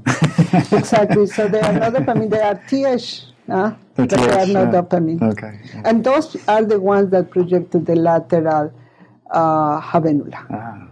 Exactly. 0.71 1.27
So 1.27 1.49
they 1.49 1.59
are 1.59 1.73
not 1.73 1.91
dopamine. 1.91 2.29
They 2.29 2.39
are 2.39 2.55
TH? 2.55 3.25
They're 3.45 3.77
but 3.95 4.09
they 4.09 4.15
are 4.15 4.45
TH, 4.45 4.53
not 4.53 4.71
yeah. 4.71 4.81
dopamine. 4.81 5.21
Okay. 5.21 5.59
And 5.83 6.01
those 6.01 6.37
are 6.47 6.63
the 6.63 6.79
ones 6.79 7.11
that 7.11 7.29
project 7.29 7.73
to 7.73 7.79
the 7.79 7.97
lateral 7.97 8.71
uh, 9.31 9.81
habenula. 9.81 10.47
Ah. 10.49 10.87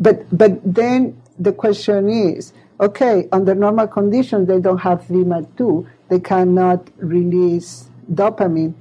But 0.00 0.24
but 0.32 0.58
then 0.64 1.19
the 1.40 1.52
question 1.52 2.08
is, 2.10 2.52
okay, 2.80 3.28
under 3.32 3.54
normal 3.54 3.88
conditions 3.88 4.46
they 4.46 4.60
don't 4.60 4.78
have 4.78 5.02
VMAT2, 5.08 5.86
they 6.08 6.20
cannot 6.20 6.88
release 6.98 7.88
dopamine. 8.12 8.74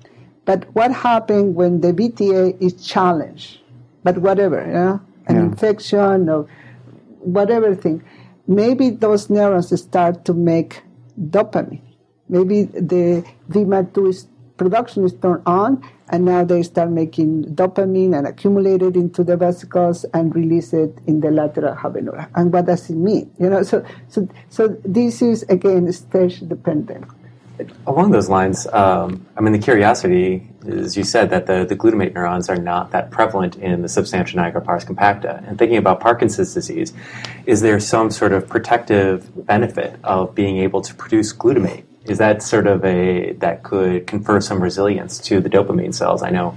But 0.46 0.66
what 0.76 0.92
happens 0.92 1.56
when 1.56 1.82
the 1.82 1.94
VTA 1.94 2.62
is 2.62 2.74
challenged? 2.86 3.60
But 4.04 4.18
whatever, 4.20 4.60
yeah? 4.70 5.00
an 5.28 5.36
Yeah. 5.36 5.44
infection 5.44 6.28
or 6.30 6.48
whatever 7.20 7.76
thing, 7.76 8.02
maybe 8.48 8.90
those 8.90 9.30
neurons 9.30 9.70
start 9.82 10.26
to 10.26 10.34
make 10.34 10.82
dopamine. 11.20 11.82
Maybe 12.28 12.64
the 12.64 13.24
VMAT2 13.50 14.10
is, 14.10 14.28
production 14.60 15.06
is 15.06 15.14
turned 15.14 15.42
on, 15.46 15.82
and 16.10 16.26
now 16.26 16.44
they 16.44 16.62
start 16.64 16.92
making 16.92 17.46
dopamine 17.56 18.18
and 18.18 18.28
accumulate 18.28 18.82
it 18.82 18.96
into 18.96 19.24
the 19.24 19.38
vesicles 19.38 20.06
and 20.14 20.36
release 20.36 20.74
it 20.74 20.94
in 21.08 21.22
the 21.22 21.32
lateral 21.32 21.76
habenula. 21.76 22.28
And 22.36 22.54
what 22.54 22.66
does 22.66 22.90
it 22.90 22.96
mean? 22.96 23.32
You 23.40 23.50
know, 23.50 23.64
so 23.64 23.84
so 24.10 24.28
so 24.50 24.68
this 24.84 25.22
is 25.22 25.44
again 25.44 25.92
stage 25.94 26.42
dependent. 26.48 27.06
along 27.88 28.12
those 28.12 28.30
lines, 28.30 28.68
um, 28.68 29.26
I 29.38 29.42
mean, 29.42 29.54
the 29.54 29.60
curiosity 29.60 30.48
is 30.66 30.96
you 30.96 31.04
said 31.04 31.30
that 31.32 31.46
the, 31.46 31.66
the 31.66 31.76
glutamate 31.76 32.14
neurons 32.14 32.50
are 32.50 32.58
not 32.58 32.92
that 32.92 33.12
prevalent 33.12 33.56
in 33.58 33.82
the 33.82 33.90
substantia 33.90 34.38
nigra 34.38 34.64
pars 34.64 34.86
compacta. 34.86 35.48
And 35.48 35.58
thinking 35.58 35.78
about 35.78 36.00
Parkinson's 36.00 36.54
disease, 36.54 36.94
is 37.46 37.62
there 37.62 37.80
some 37.80 38.12
sort 38.12 38.34
of 38.34 38.48
protective 38.48 39.46
benefit 39.46 40.00
of 40.04 40.34
being 40.36 40.58
able 40.58 40.82
to 40.82 40.94
produce 40.96 41.34
glutamate? 41.34 41.84
Is 42.06 42.18
that 42.18 42.42
sort 42.42 42.68
of 42.68 42.84
a 42.86 43.34
that 43.34 43.64
could 43.64 44.08
confer 44.08 44.42
some 44.42 44.62
resilience 44.62 45.20
to 45.20 45.42
the 45.42 45.50
dopamine 45.50 45.94
cells? 45.94 46.24
I 46.24 46.30
know 46.30 46.56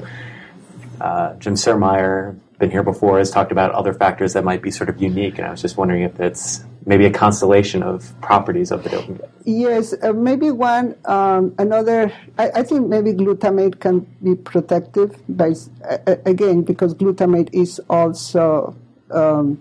uh, 1.03 1.35
Jim 1.35 1.55
Surmeier, 1.55 2.39
been 2.59 2.71
here 2.71 2.85
before, 2.85 3.19
has 3.19 3.31
talked 3.31 3.51
about 3.51 3.73
other 3.73 3.93
factors 3.93 4.35
that 4.35 4.45
might 4.45 4.63
be 4.63 4.71
sort 4.71 4.89
of 4.89 5.03
unique, 5.03 5.37
and 5.39 5.47
I 5.47 5.51
was 5.51 5.61
just 5.61 5.77
wondering 5.77 6.03
if 6.03 6.21
it's 6.21 6.65
maybe 6.87 7.07
a 7.07 7.11
constellation 7.11 7.83
of 7.83 8.15
properties 8.21 8.71
of 8.71 8.85
the 8.85 8.91
dopamine. 8.91 9.29
Yes, 9.45 9.95
uh, 10.01 10.13
maybe 10.13 10.53
one, 10.53 10.95
um, 11.07 11.55
another, 11.59 12.13
I, 12.39 12.51
I, 12.55 12.63
think 12.63 12.87
maybe 12.89 13.13
glutamate 13.13 13.81
can 13.81 14.07
be 14.23 14.37
protective, 14.37 15.21
by, 15.29 15.55
uh, 15.89 16.17
again, 16.25 16.63
because 16.63 16.95
glutamate 16.95 17.51
is 17.53 17.81
also 17.91 18.77
um, 19.11 19.61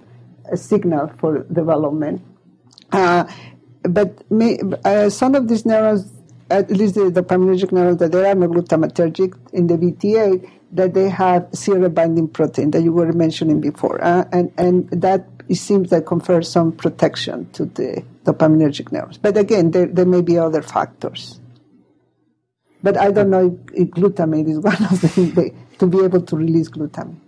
a 0.52 0.58
signal 0.58 1.12
for 1.18 1.40
development. 1.46 2.22
Uh, 2.92 3.26
but 3.84 4.30
may, 4.32 4.60
uh, 4.86 5.10
some 5.10 5.36
of 5.36 5.48
these 5.48 5.66
neurons, 5.66 6.12
at 6.50 6.70
least 6.70 6.96
the 6.96 7.12
dopaminergic 7.12 7.72
neurons, 7.72 7.98
that 7.98 8.12
they 8.12 8.30
are 8.30 8.36
not 8.36 8.50
glutamatergic 8.50 9.38
in 9.54 9.68
the 9.68 9.78
VTA, 9.78 10.50
that 10.74 10.94
they 10.94 11.10
have 11.10 11.48
serial 11.54 11.90
binding 11.90 12.28
protein 12.28 12.72
that 12.72 12.82
you 12.82 12.92
were 12.92 13.12
mentioning 13.12 13.60
before. 13.60 14.04
Uh, 14.04 14.26
and, 14.32 14.52
and 14.58 14.90
that 14.92 15.28
it 15.50 15.56
seems 15.56 15.90
that 15.90 16.06
confers 16.06 16.50
some 16.50 16.72
protection 16.72 17.50
to 17.52 17.66
the 17.66 18.04
dopaminergic 18.24 18.92
neurons. 18.92 19.18
But 19.18 19.38
again, 19.38 19.72
there, 19.72 19.88
there 19.88 20.06
may 20.06 20.22
be 20.22 20.38
other 20.38 20.62
factors. 20.62 21.40
But 22.84 22.98
I 22.98 23.12
don't 23.12 23.30
know 23.30 23.60
if, 23.74 23.88
if 23.88 23.88
glutamate 23.90 24.50
is 24.50 24.60
one 24.72 24.84
of 24.86 25.02
them 25.02 25.56
to 25.80 25.88
be 25.88 26.04
able 26.04 26.22
to 26.22 26.36
release 26.36 26.70
glutamate. 26.70 27.20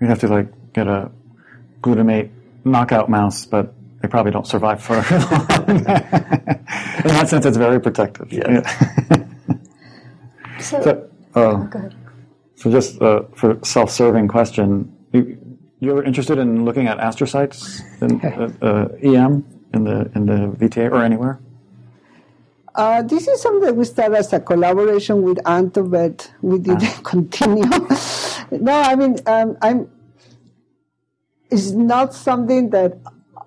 You'd 0.00 0.10
have 0.10 0.20
to 0.20 0.28
like 0.28 0.72
get 0.72 0.86
a 0.86 1.10
glutamate 1.82 2.30
knockout 2.64 3.08
mouse, 3.08 3.46
but 3.46 3.74
they 4.00 4.08
probably 4.08 4.32
don't 4.32 4.46
survive 4.46 4.82
for 4.82 4.94
long. 5.10 5.68
In 7.04 7.14
that 7.14 7.26
sense, 7.28 7.46
it's 7.46 7.56
very 7.56 7.80
protective. 7.80 8.32
Yeah. 8.32 8.62
So, 10.60 10.82
So, 10.82 10.90
uh, 11.34 11.40
oh, 11.40 11.56
go 11.70 11.78
ahead. 11.78 11.94
so 12.56 12.70
just 12.70 13.00
uh, 13.00 13.22
for 13.34 13.58
self-serving 13.62 14.28
question, 14.28 14.92
you, 15.12 15.38
you're 15.80 16.02
interested 16.02 16.38
in 16.38 16.64
looking 16.64 16.88
at 16.88 16.98
astrocytes 16.98 17.80
in 18.02 18.20
uh, 18.62 18.66
uh, 18.66 18.88
EM 19.02 19.44
in 19.74 19.84
the 19.84 20.10
in 20.14 20.26
the 20.26 20.38
VTA 20.58 20.90
or 20.90 21.02
anywhere? 21.04 21.38
Uh, 22.74 23.02
this 23.02 23.26
is 23.26 23.40
something 23.42 23.62
that 23.62 23.74
we 23.76 23.84
started 23.84 24.16
as 24.16 24.32
a 24.32 24.40
collaboration 24.40 25.22
with 25.22 25.38
Anto, 25.48 25.82
but 25.82 26.30
we 26.42 26.58
didn't 26.58 27.02
continue. 27.04 27.64
no, 28.50 28.72
I 28.72 28.94
mean, 28.96 29.16
um, 29.26 29.56
I'm. 29.62 29.90
It's 31.50 31.70
not 31.70 32.14
something 32.14 32.70
that 32.70 32.98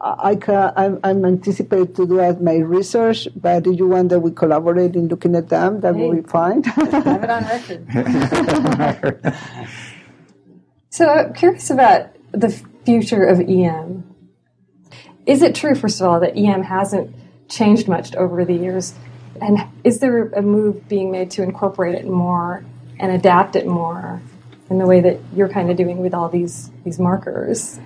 I 0.03 0.35
can. 0.35 0.73
I'm, 0.75 0.99
I'm 1.03 1.23
anticipated 1.25 1.95
to 1.97 2.07
do 2.07 2.19
as 2.19 2.39
my 2.39 2.57
research, 2.57 3.27
but 3.35 3.67
if 3.67 3.77
you 3.77 3.87
want 3.87 4.09
that 4.09 4.19
we 4.19 4.31
collaborate 4.31 4.95
in 4.95 5.07
looking 5.07 5.35
at 5.35 5.49
them, 5.49 5.81
that 5.81 5.93
will 5.95 6.11
Hey. 6.13 6.21
be 6.21 6.27
fine. 6.27 6.63
Have 6.63 7.23
it 7.23 7.29
on 7.29 7.43
record. 7.45 9.35
So 10.89 11.07
I'm 11.07 11.33
curious 11.33 11.69
about 11.69 12.09
the 12.33 12.49
future 12.83 13.23
of 13.23 13.39
EM. 13.39 14.03
Is 15.25 15.41
it 15.41 15.55
true, 15.55 15.73
first 15.73 16.01
of 16.01 16.07
all, 16.07 16.19
that 16.19 16.35
EM 16.35 16.63
hasn't 16.63 17.15
changed 17.47 17.87
much 17.87 18.13
over 18.15 18.43
the 18.43 18.53
years? 18.53 18.93
And 19.41 19.59
is 19.85 19.99
there 19.99 20.27
a 20.29 20.41
move 20.41 20.89
being 20.89 21.09
made 21.09 21.31
to 21.31 21.43
incorporate 21.43 21.95
it 21.95 22.05
more 22.05 22.65
and 22.99 23.11
adapt 23.11 23.55
it 23.55 23.65
more 23.65 24.21
in 24.69 24.79
the 24.79 24.85
way 24.85 24.99
that 24.99 25.19
you're 25.33 25.47
kind 25.47 25.71
of 25.71 25.77
doing 25.77 25.99
with 25.99 26.13
all 26.13 26.27
these 26.27 26.71
these 26.83 26.99
markers? 26.99 27.79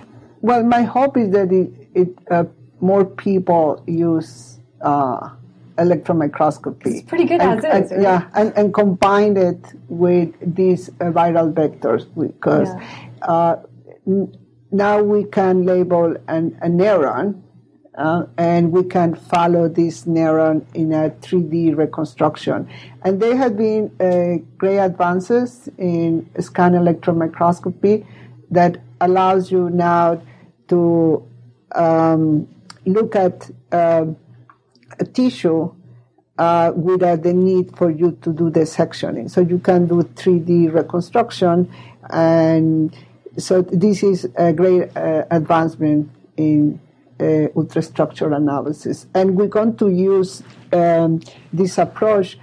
Well, 0.46 0.62
my 0.62 0.82
hope 0.82 1.16
is 1.16 1.30
that 1.30 1.50
it, 1.50 1.68
it 1.92 2.08
uh, 2.30 2.44
more 2.80 3.04
people 3.04 3.82
use 3.88 4.60
uh, 4.80 5.30
electron 5.76 6.18
microscopy. 6.18 6.98
It's 6.98 7.02
pretty 7.02 7.24
good 7.24 7.40
and, 7.40 7.64
as 7.64 7.86
is, 7.86 7.90
and- 7.90 8.04
right? 8.04 8.22
Yeah, 8.22 8.28
and, 8.40 8.52
and 8.56 8.72
combine 8.72 9.36
it 9.36 9.58
with 9.88 10.30
these 10.54 10.88
uh, 10.88 11.06
viral 11.06 11.52
vectors 11.52 12.06
because 12.16 12.68
uh, 13.22 13.56
n- 14.06 14.32
now 14.70 15.02
we 15.02 15.24
can 15.24 15.66
label 15.66 16.16
an, 16.28 16.56
a 16.62 16.68
neuron 16.68 17.42
uh, 17.96 18.26
and 18.38 18.70
we 18.70 18.84
can 18.84 19.16
follow 19.16 19.68
this 19.68 20.04
neuron 20.04 20.64
in 20.74 20.92
a 20.92 21.10
3D 21.10 21.76
reconstruction. 21.76 22.68
And 23.02 23.20
there 23.20 23.36
have 23.36 23.56
been 23.56 23.90
uh, 23.98 24.44
great 24.58 24.78
advances 24.78 25.68
in 25.76 26.30
scan 26.38 26.74
electron 26.76 27.18
microscopy 27.18 28.06
that 28.52 28.80
allows 29.00 29.50
you 29.50 29.70
now 29.70 30.22
to 30.68 31.26
um, 31.74 32.48
look 32.84 33.16
at 33.16 33.50
uh, 33.72 34.06
a 34.98 35.04
tissue 35.04 35.72
uh, 36.38 36.72
without 36.74 37.22
the 37.22 37.32
need 37.32 37.76
for 37.76 37.90
you 37.90 38.12
to 38.22 38.32
do 38.32 38.50
the 38.50 38.60
sectioning. 38.60 39.30
So 39.30 39.40
you 39.40 39.58
can 39.58 39.86
do 39.86 40.02
3D 40.02 40.72
reconstruction, 40.72 41.72
and 42.10 42.94
so 43.38 43.62
this 43.62 44.02
is 44.02 44.28
a 44.36 44.52
great 44.52 44.96
uh, 44.96 45.24
advancement 45.30 46.10
in 46.36 46.80
uh, 47.18 47.48
ultrastructural 47.54 48.36
analysis. 48.36 49.06
And 49.14 49.36
we're 49.36 49.48
going 49.48 49.76
to 49.78 49.88
use 49.88 50.42
um, 50.72 51.20
this 51.52 51.78
approach 51.78 52.38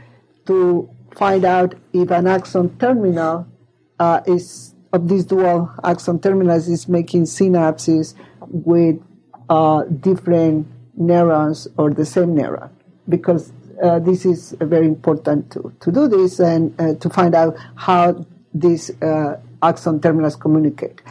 to 0.47 0.89
find 1.15 1.45
out 1.45 1.75
if 1.93 2.11
an 2.11 2.27
axon 2.27 2.77
terminal 2.77 3.47
uh, 3.99 4.21
is 4.25 4.72
of 4.93 5.09
these 5.09 5.25
dual 5.25 5.73
axon 5.83 6.19
terminals 6.19 6.69
is 6.69 6.87
making 6.87 7.23
synapses 7.23 8.13
with 8.47 9.01
uh, 9.49 9.83
different 9.83 10.67
neurons 10.95 11.67
or 11.77 11.91
the 11.91 12.05
same 12.05 12.35
neuron 12.35 12.69
because 13.09 13.51
uh, 13.81 13.99
this 13.99 14.23
is 14.25 14.55
very 14.61 14.85
important 14.85 15.51
to, 15.51 15.73
to 15.81 15.91
do 15.91 16.07
this 16.07 16.39
and 16.39 16.79
uh, 16.79 16.93
to 16.95 17.09
find 17.09 17.33
out 17.33 17.57
how 17.75 18.25
these 18.53 18.91
uh, 19.01 19.35
axon 19.63 19.99
terminals 19.99 20.35
communicate. 20.35 21.01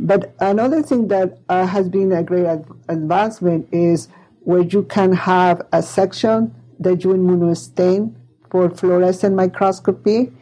But 0.00 0.34
another 0.40 0.82
thing 0.82 1.08
that 1.08 1.38
uh, 1.48 1.66
has 1.66 1.88
been 1.88 2.10
a 2.12 2.22
great 2.22 2.46
ad- 2.46 2.66
advancement 2.88 3.68
is 3.70 4.08
where 4.40 4.62
you 4.62 4.82
can 4.82 5.12
have 5.12 5.62
a 5.72 5.82
section 5.82 6.54
that 6.80 7.04
you 7.04 7.10
immunostain 7.10 8.14
for 8.50 8.70
fluorescent 8.70 9.36
microscopy 9.36 10.32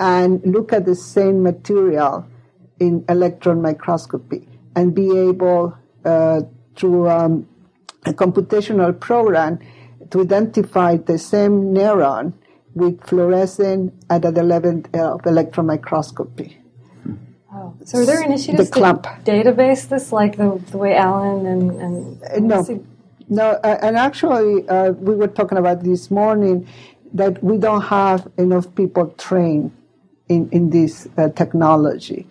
and 0.00 0.40
look 0.46 0.72
at 0.72 0.86
the 0.86 0.96
same 0.96 1.42
material 1.42 2.26
in 2.80 3.04
electron 3.08 3.60
microscopy 3.60 4.48
and 4.74 4.94
be 4.94 5.16
able 5.18 5.76
uh, 6.06 6.40
through 6.74 7.08
um, 7.08 7.46
a 8.06 8.12
computational 8.12 8.98
program 8.98 9.58
to 10.10 10.22
identify 10.22 10.96
the 10.96 11.18
same 11.18 11.74
neuron 11.74 12.32
with 12.74 13.04
fluorescent 13.06 13.92
at 14.08 14.22
the 14.22 14.42
level 14.42 14.82
of 14.94 15.26
electron 15.26 15.66
microscopy. 15.66 16.56
Oh. 17.52 17.74
So 17.84 17.98
are 17.98 18.06
there 18.06 18.22
initiatives 18.24 18.70
The 18.70 18.72
clump. 18.72 19.02
to 19.02 19.30
database 19.30 19.86
this 19.88 20.12
like 20.12 20.36
the, 20.36 20.62
the 20.70 20.78
way 20.78 20.96
Allen 20.96 21.46
and, 21.46 21.70
and 21.82 22.22
Uh, 22.22 22.38
no. 22.38 22.84
No, 23.28 23.50
uh, 23.62 23.78
and 23.82 23.96
actually, 23.96 24.68
uh, 24.68 24.90
we 24.92 25.14
were 25.14 25.28
talking 25.28 25.56
about 25.58 25.84
this 25.84 26.10
morning 26.10 26.66
that 27.12 27.44
we 27.44 27.58
don't 27.58 27.82
have 27.82 28.26
enough 28.38 28.74
people 28.74 29.06
trained 29.18 29.70
in, 30.30 30.48
in 30.50 30.70
this 30.70 31.08
uh, 31.18 31.28
technology. 31.30 32.26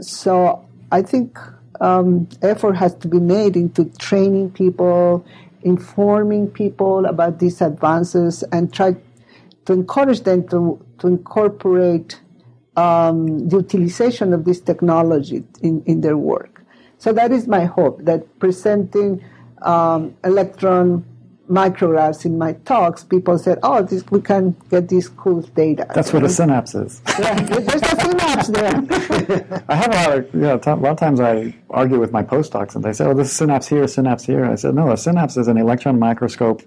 So 0.00 0.64
I 0.90 1.02
think 1.02 1.38
um, 1.80 2.28
effort 2.40 2.74
has 2.74 2.94
to 2.96 3.08
be 3.08 3.18
made 3.18 3.56
into 3.56 3.84
training 3.98 4.52
people, 4.52 5.26
informing 5.62 6.48
people 6.48 7.04
about 7.06 7.40
these 7.40 7.60
advances, 7.60 8.44
and 8.52 8.72
try 8.72 8.96
to 9.66 9.72
encourage 9.72 10.20
them 10.20 10.48
to, 10.48 10.80
to 11.00 11.08
incorporate 11.08 12.20
um, 12.76 13.48
the 13.48 13.56
utilization 13.58 14.32
of 14.32 14.44
this 14.44 14.60
technology 14.60 15.44
in, 15.60 15.82
in 15.84 16.00
their 16.00 16.16
work. 16.16 16.64
So 16.98 17.12
that 17.12 17.32
is 17.32 17.48
my 17.48 17.64
hope 17.64 18.04
that 18.04 18.38
presenting 18.38 19.24
um, 19.62 20.14
electron 20.24 21.04
micrographs 21.50 22.24
in 22.24 22.38
my 22.38 22.52
talks, 22.64 23.04
people 23.04 23.38
said, 23.38 23.58
"Oh, 23.62 23.82
this, 23.82 24.04
we 24.10 24.20
can 24.20 24.54
get 24.70 24.88
these 24.88 25.08
cool 25.08 25.42
data." 25.42 25.86
That's 25.94 26.12
what 26.12 26.22
a 26.24 26.28
synapse 26.28 26.74
is. 26.74 27.02
yeah, 27.18 27.40
there's 27.42 27.82
a 27.82 28.00
synapse 28.00 28.48
there. 28.48 29.64
I 29.68 29.74
have 29.74 29.92
a 29.94 29.96
lot 30.08 30.18
of 30.18 30.34
yeah. 30.34 30.56
t- 30.56 30.70
A 30.70 30.74
lot 30.76 30.92
of 30.92 30.98
times 30.98 31.20
I 31.20 31.54
argue 31.70 31.98
with 32.00 32.12
my 32.12 32.22
postdocs, 32.22 32.74
and 32.74 32.84
they 32.84 32.92
say, 32.92 33.04
"Oh, 33.06 33.14
this 33.14 33.32
synapse 33.32 33.66
here, 33.68 33.86
synapse 33.88 34.24
here." 34.24 34.44
I 34.44 34.54
said, 34.54 34.74
"No, 34.74 34.90
a 34.92 34.96
synapse 34.96 35.36
is 35.36 35.48
an 35.48 35.56
electron 35.58 35.98
microscope 35.98 36.62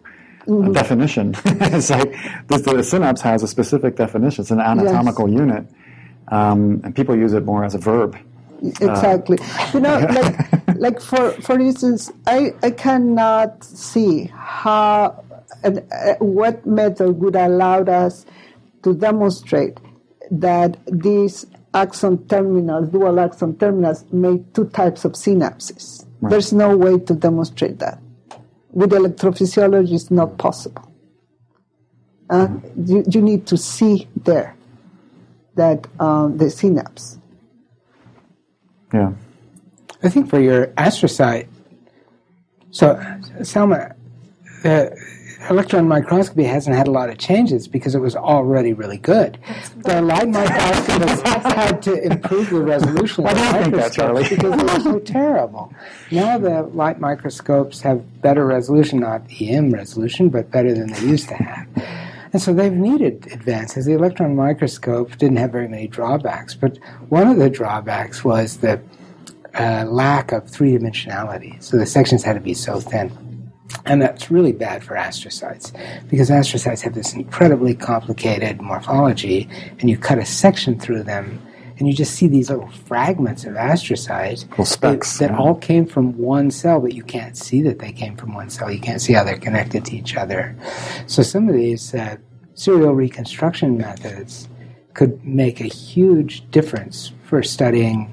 Mm-hmm. 0.47 0.73
definition. 0.73 1.34
it's 1.45 1.89
like 1.89 2.15
this, 2.49 2.61
the 2.61 2.84
synapse 2.84 3.19
has 3.21 3.41
a 3.41 3.47
specific 3.47 3.95
definition. 3.95 4.43
It's 4.43 4.51
an 4.51 4.59
anatomical 4.59 5.28
unit, 5.28 5.65
um, 6.28 6.82
and 6.84 6.95
people 6.95 7.15
use 7.17 7.34
it 7.34 7.43
more 7.45 7.63
as 7.65 7.73
a 7.73 7.80
verb. 7.80 8.15
Exactly. 8.70 9.38
you 9.74 9.80
know, 9.80 9.99
like, 9.99 10.66
like 10.76 11.01
for 11.01 11.32
for 11.41 11.59
instance, 11.59 12.11
I 12.26 12.53
I 12.63 12.72
cannot 12.72 13.63
see 13.63 14.32
how 14.34 15.24
and, 15.63 15.84
uh, 15.91 16.16
what 16.20 16.66
method 16.66 17.20
would 17.20 17.36
allow 17.36 17.82
us 17.84 18.26
to 18.84 18.93
demonstrate 18.93 19.80
that 20.32 20.78
these 20.86 21.45
axon 21.74 22.26
terminals, 22.28 22.89
dual 22.89 23.20
axon 23.20 23.57
terminals, 23.57 24.05
make 24.11 24.53
two 24.53 24.66
types 24.70 25.05
of 25.05 25.13
synapses. 25.13 26.05
There's 26.22 26.53
no 26.53 26.76
way 26.76 26.97
to 26.99 27.13
demonstrate 27.13 27.80
that. 27.80 27.99
With 28.72 28.91
electrophysiology, 28.91 29.93
it's 29.93 30.09
not 30.09 30.38
possible. 30.38 30.91
Uh, 32.30 32.47
you, 32.84 33.03
you 33.09 33.22
need 33.22 33.45
to 33.47 33.57
see 33.57 34.07
there 34.16 34.55
that 35.55 35.88
um, 35.99 36.38
the 36.38 36.49
synapse. 36.49 37.20
Yeah. 38.96 39.12
I 40.04 40.10
think 40.10 40.30
for 40.30 40.39
your 40.39 40.68
astrocyte, 40.68 41.48
so 42.72 43.02
Selma, 43.43 43.93
the 44.64 44.96
electron 45.50 45.88
microscopy 45.88 46.43
hasn't 46.43 46.76
had 46.76 46.88
a 46.88 46.91
lot 46.91 47.10
of 47.10 47.18
changes 47.18 47.68
because 47.68 47.93
it 47.93 48.00
was 48.00 48.16
already 48.16 48.72
really 48.74 48.98
good. 48.98 49.38
The 49.84 50.02
light 50.02 50.30
microscopists 50.30 51.22
had 51.24 51.82
to 51.84 52.02
improve 52.04 52.50
the 52.50 52.62
resolution 52.62 53.26
Why 53.26 53.32
of 53.32 53.38
do 53.38 53.43
the 53.43 53.48
you 53.58 53.64
think 53.64 53.76
that, 53.76 53.93
Charlie? 53.93 54.22
microscopes 54.24 54.41
because 54.41 54.62
it 54.62 54.74
was 54.74 54.84
so 54.84 55.00
terrible. 55.00 55.74
Now 56.12 56.38
the 56.38 56.64
light 56.64 57.00
microscopes 57.00 57.82
have 57.82 58.22
better 58.22 58.46
resolution, 58.46 59.00
not 59.02 59.24
EM 59.41 59.72
resolution, 59.72 60.30
but 60.30 60.52
better 60.52 60.74
than 60.74 60.88
they 60.93 61.02
used 61.02 61.28
to 61.30 61.36
have. 61.36 61.68
And 62.36 62.41
so 62.41 62.53
they've 62.53 62.73
needed 62.73 63.31
advances. 63.31 63.86
The 63.86 63.93
electron 63.93 64.36
microscope 64.36 65.15
didn't 65.15 65.38
have 65.38 65.53
very 65.53 65.69
many 65.69 65.88
drawbacks, 65.88 66.53
but 66.53 66.77
one 67.07 67.29
of 67.29 67.38
the 67.38 67.49
drawbacks 67.49 68.25
was 68.25 68.57
the 68.57 68.81
uh, 69.57 69.86
lack 69.88 70.33
of 70.33 70.49
three 70.49 70.73
dimensionality. 70.73 71.63
So 71.63 71.77
the 71.77 71.86
sections 71.86 72.23
had 72.23 72.33
to 72.33 72.41
be 72.41 72.53
so 72.53 72.81
thin. 72.81 73.53
And 73.86 74.01
that's 74.01 74.29
really 74.29 74.51
bad 74.51 74.83
for 74.83 74.95
astrocytes 74.95 75.71
because 76.09 76.29
astrocytes 76.29 76.81
have 76.81 76.93
this 76.93 77.13
incredibly 77.13 77.73
complicated 77.73 78.59
morphology, 78.59 79.47
and 79.79 79.89
you 79.89 79.97
cut 79.97 80.17
a 80.17 80.25
section 80.25 80.77
through 80.77 81.03
them, 81.03 81.41
and 81.78 81.88
you 81.88 81.93
just 81.93 82.15
see 82.15 82.28
these 82.28 82.49
little 82.49 82.69
fragments 82.69 83.43
of 83.45 83.53
astrocytes 83.53 84.65
specks, 84.65 85.17
that, 85.17 85.30
that 85.30 85.34
yeah. 85.34 85.39
all 85.39 85.55
came 85.55 85.86
from 85.86 86.17
one 86.17 86.51
cell, 86.51 86.80
but 86.80 86.93
you 86.93 87.03
can't 87.03 87.38
see 87.38 87.61
that 87.63 87.80
they 87.80 87.91
came 87.91 88.15
from 88.15 88.34
one 88.34 88.49
cell. 88.49 88.71
You 88.71 88.80
can't 88.80 89.01
see 89.01 89.13
how 89.13 89.23
they're 89.23 89.38
connected 89.38 89.86
to 89.86 89.95
each 89.95 90.15
other. 90.15 90.55
So 91.07 91.21
some 91.21 91.49
of 91.49 91.55
these 91.55 91.93
uh, 91.93 92.17
serial 92.53 92.93
reconstruction 92.93 93.78
methods 93.78 94.47
could 94.93 95.23
make 95.26 95.59
a 95.59 95.65
huge 95.65 96.49
difference 96.51 97.11
for 97.23 97.43
studying 97.43 98.11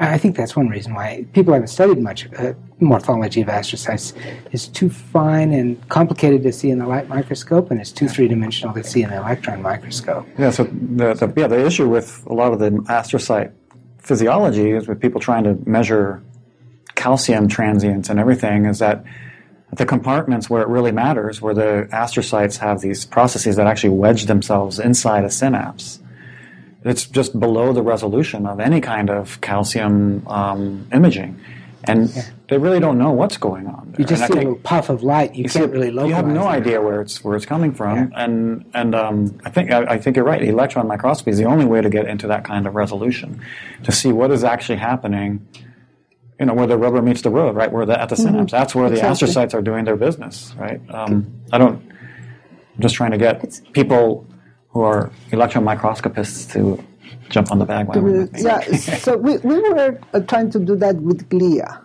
I 0.00 0.16
think 0.16 0.34
that's 0.34 0.56
one 0.56 0.68
reason 0.68 0.94
why 0.94 1.26
people 1.34 1.52
haven't 1.52 1.68
studied 1.68 1.98
much 1.98 2.26
uh, 2.32 2.54
morphology 2.80 3.42
of 3.42 3.48
astrocytes. 3.48 4.14
It's 4.50 4.66
too 4.66 4.88
fine 4.88 5.52
and 5.52 5.86
complicated 5.90 6.42
to 6.44 6.52
see 6.52 6.70
in 6.70 6.78
the 6.78 6.86
light 6.86 7.08
microscope, 7.08 7.70
and 7.70 7.78
it's 7.78 7.92
too 7.92 8.08
three 8.08 8.26
dimensional 8.26 8.74
to 8.74 8.82
see 8.82 9.02
in 9.02 9.10
the 9.10 9.18
electron 9.18 9.60
microscope. 9.60 10.26
Yeah, 10.38 10.50
so 10.50 10.64
the, 10.64 11.12
the, 11.12 11.32
yeah, 11.36 11.48
the 11.48 11.64
issue 11.66 11.86
with 11.86 12.24
a 12.26 12.32
lot 12.32 12.54
of 12.54 12.58
the 12.58 12.70
astrocyte 12.70 13.52
physiology 13.98 14.70
is 14.70 14.88
with 14.88 15.00
people 15.00 15.20
trying 15.20 15.44
to 15.44 15.58
measure 15.68 16.22
calcium 16.94 17.48
transients 17.48 18.08
and 18.08 18.18
everything 18.18 18.64
is 18.64 18.78
that 18.78 19.04
the 19.72 19.86
compartments 19.86 20.50
where 20.50 20.62
it 20.62 20.68
really 20.68 20.92
matters, 20.92 21.40
where 21.40 21.54
the 21.54 21.88
astrocytes 21.92 22.58
have 22.58 22.80
these 22.80 23.04
processes 23.04 23.56
that 23.56 23.66
actually 23.66 23.90
wedge 23.90 24.24
themselves 24.24 24.78
inside 24.78 25.24
a 25.24 25.30
synapse, 25.30 26.00
it's 26.84 27.06
just 27.06 27.38
below 27.38 27.72
the 27.72 27.82
resolution 27.82 28.46
of 28.46 28.60
any 28.60 28.80
kind 28.80 29.10
of 29.10 29.40
calcium 29.40 30.26
um, 30.28 30.86
imaging. 30.92 31.38
And 31.84 32.10
they 32.50 32.58
really 32.58 32.78
don't 32.78 32.98
know 32.98 33.10
what's 33.10 33.38
going 33.38 33.66
on. 33.66 33.92
There. 33.92 34.00
You 34.02 34.04
just 34.06 34.22
And 34.22 34.32
see 34.34 34.38
a 34.38 34.42
little 34.42 34.56
puff 34.62 34.90
of 34.90 35.02
light. 35.02 35.34
You, 35.34 35.44
you 35.44 35.48
can't 35.48 35.64
see- 35.64 35.70
really 35.72 35.90
localize 35.90 36.08
You 36.10 36.14
have 36.14 36.26
no 36.26 36.42
it. 36.42 36.52
idea 36.52 36.80
where 36.82 37.00
it's 37.00 37.24
where 37.24 37.36
it's 37.36 37.46
coming 37.46 37.72
from, 37.72 38.12
and 38.14 38.66
and 38.74 38.94
um, 38.94 39.38
I 39.46 39.50
think 39.50 39.70
I, 39.72 39.84
I 39.94 39.98
think 39.98 40.16
you're 40.16 40.26
right. 40.26 40.42
Electron 40.42 40.86
microscopy 40.86 41.30
is 41.30 41.38
the 41.38 41.44
only 41.46 41.64
way 41.64 41.80
to 41.80 41.88
get 41.88 42.06
into 42.06 42.26
that 42.26 42.44
kind 42.44 42.66
of 42.66 42.74
resolution, 42.74 43.40
to 43.84 43.92
see 43.92 44.12
what 44.12 44.30
is 44.30 44.44
actually 44.44 44.76
happening. 44.78 45.46
You 46.38 46.46
know 46.46 46.54
where 46.54 46.66
the 46.66 46.76
rubber 46.76 47.00
meets 47.00 47.22
the 47.22 47.30
road, 47.30 47.56
right? 47.56 47.72
Where 47.72 47.86
the 47.86 47.98
at 47.98 48.10
the 48.10 48.16
synapse. 48.16 48.52
That's 48.52 48.74
where 48.74 48.90
the 48.90 48.96
astrocytes 48.96 49.54
are 49.54 49.62
doing 49.62 49.86
their 49.86 49.96
business, 49.96 50.54
right? 50.58 50.80
Um, 50.90 51.32
I 51.50 51.56
don't. 51.56 51.76
I'm 51.82 52.80
just 52.80 52.94
trying 52.94 53.12
to 53.12 53.18
get 53.18 53.58
people 53.72 54.26
who 54.72 54.82
are 54.82 55.10
electron 55.32 55.64
microscopists 55.64 56.46
to 56.52 56.82
jump 57.28 57.50
on 57.50 57.58
the 57.58 57.64
bandwagon. 57.64 58.30
Yeah, 58.36 58.60
so 58.60 59.16
we, 59.16 59.38
we 59.38 59.60
were 59.60 59.98
uh, 60.12 60.20
trying 60.20 60.50
to 60.50 60.58
do 60.58 60.76
that 60.76 60.96
with 60.96 61.28
glia. 61.28 61.80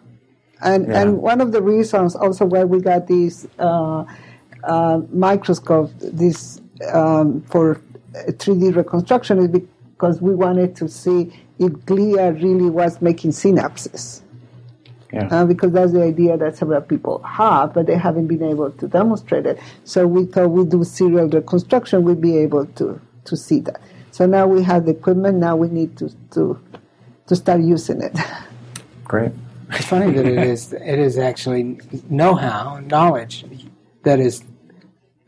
And, 0.61 0.87
Yeah. 0.87 1.01
and 1.01 1.17
one 1.21 1.41
of 1.41 1.51
the 1.51 1.61
reasons 1.61 2.15
also 2.15 2.45
why 2.45 2.63
we 2.63 2.79
got 2.81 3.07
this 3.07 3.47
uh, 3.59 4.05
uh, 4.63 5.01
microscope 5.11 5.91
this 5.99 6.61
um, 6.91 7.41
for 7.41 7.81
3D 8.13 8.75
reconstruction 8.75 9.39
is 9.39 9.47
because 9.49 10.21
we 10.21 10.33
wanted 10.33 10.75
to 10.77 10.87
see 10.89 11.31
if 11.59 11.71
glia 11.85 12.33
really 12.41 12.69
was 12.69 13.01
making 13.01 13.31
synapses. 13.31 14.21
Yeah. 15.13 15.27
Uh, 15.31 15.45
because 15.45 15.71
that's 15.71 15.93
the 15.93 16.03
idea 16.03 16.37
that 16.37 16.57
several 16.57 16.81
people 16.81 17.21
have, 17.23 17.73
but 17.73 17.85
they 17.85 17.95
haven't 17.95 18.27
been 18.27 18.43
able 18.43 18.71
to 18.71 18.87
demonstrate 18.87 19.45
it. 19.45 19.59
So 19.83 20.07
we 20.07 20.25
thought 20.25 20.47
we 20.49 20.65
do 20.65 20.83
serial 20.83 21.29
reconstruction, 21.29 22.03
we'd 22.03 22.21
be 22.21 22.37
able 22.37 22.65
to, 22.65 22.99
to 23.25 23.37
see 23.37 23.59
that. 23.61 23.79
So 24.11 24.25
now 24.25 24.47
we 24.47 24.63
have 24.63 24.85
the 24.85 24.91
equipment, 24.91 25.37
now 25.37 25.55
we 25.55 25.67
need 25.67 25.97
to, 25.97 26.09
to, 26.31 26.59
to 27.27 27.35
start 27.35 27.61
using 27.61 28.01
it. 28.01 28.17
Great. 29.03 29.31
It's 29.71 29.85
funny 29.85 30.11
that 30.11 30.25
it 30.25 30.37
is 30.37 30.73
it 30.73 30.99
is 30.99 31.17
actually 31.17 31.79
know-how, 32.09 32.79
knowledge 32.79 33.45
that 34.03 34.19
is 34.19 34.43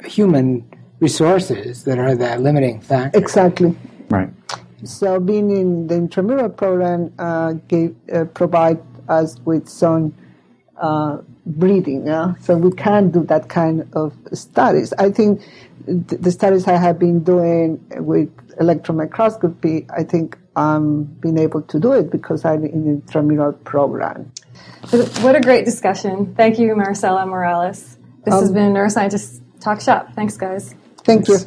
human 0.06 0.70
resources 1.00 1.84
that 1.86 1.98
are 1.98 2.16
the 2.16 2.38
limiting 2.38 2.82
factor. 2.82 3.18
exactly. 3.18 3.76
Right. 4.10 4.30
So 4.84 5.20
being 5.20 5.52
in 5.52 5.88
the 5.88 5.96
intramural 5.96 6.50
program 6.50 7.14
uh, 7.18 7.54
gave, 7.68 7.96
uh, 8.14 8.26
provide 8.26 8.80
us 9.10 9.38
with 9.46 9.68
some 9.70 10.14
uh, 10.78 11.18
breeding. 11.46 12.06
Yeah? 12.08 12.36
So 12.42 12.58
we 12.58 12.72
can 12.72 13.12
do 13.12 13.24
that 13.26 13.50
kind 13.50 13.88
of 13.94 14.14
studies. 14.34 14.94
I 14.94 15.12
think 15.12 15.42
th- 15.86 16.22
the 16.22 16.32
studies 16.32 16.68
I 16.68 16.78
have 16.78 17.00
been 17.00 17.24
doing 17.24 17.84
with 17.98 18.30
electron 18.60 18.98
microscopy, 18.98 19.86
I 19.90 20.04
think 20.04 20.38
I'm 20.56 21.04
being 21.04 21.38
able 21.38 21.62
to 21.62 21.80
do 21.80 21.94
it 21.94 22.12
because 22.12 22.46
I'm 22.46 22.66
in 22.66 22.84
the 22.86 22.90
intramural 22.92 23.54
program. 23.54 24.32
What 25.22 25.36
a 25.36 25.42
great 25.42 25.66
discussion. 25.66 26.34
Thank 26.36 26.60
you, 26.60 26.74
Marisela 26.76 27.28
Morales. 27.28 27.98
This 28.24 28.34
has 28.34 28.50
Um, 28.50 28.54
been 28.54 28.74
Neuroscientist 28.74 29.42
Talk 29.60 29.82
Shop. 29.82 30.14
Thanks, 30.16 30.38
guys. 30.38 30.76
Thank 31.04 31.28
you. 31.28 31.38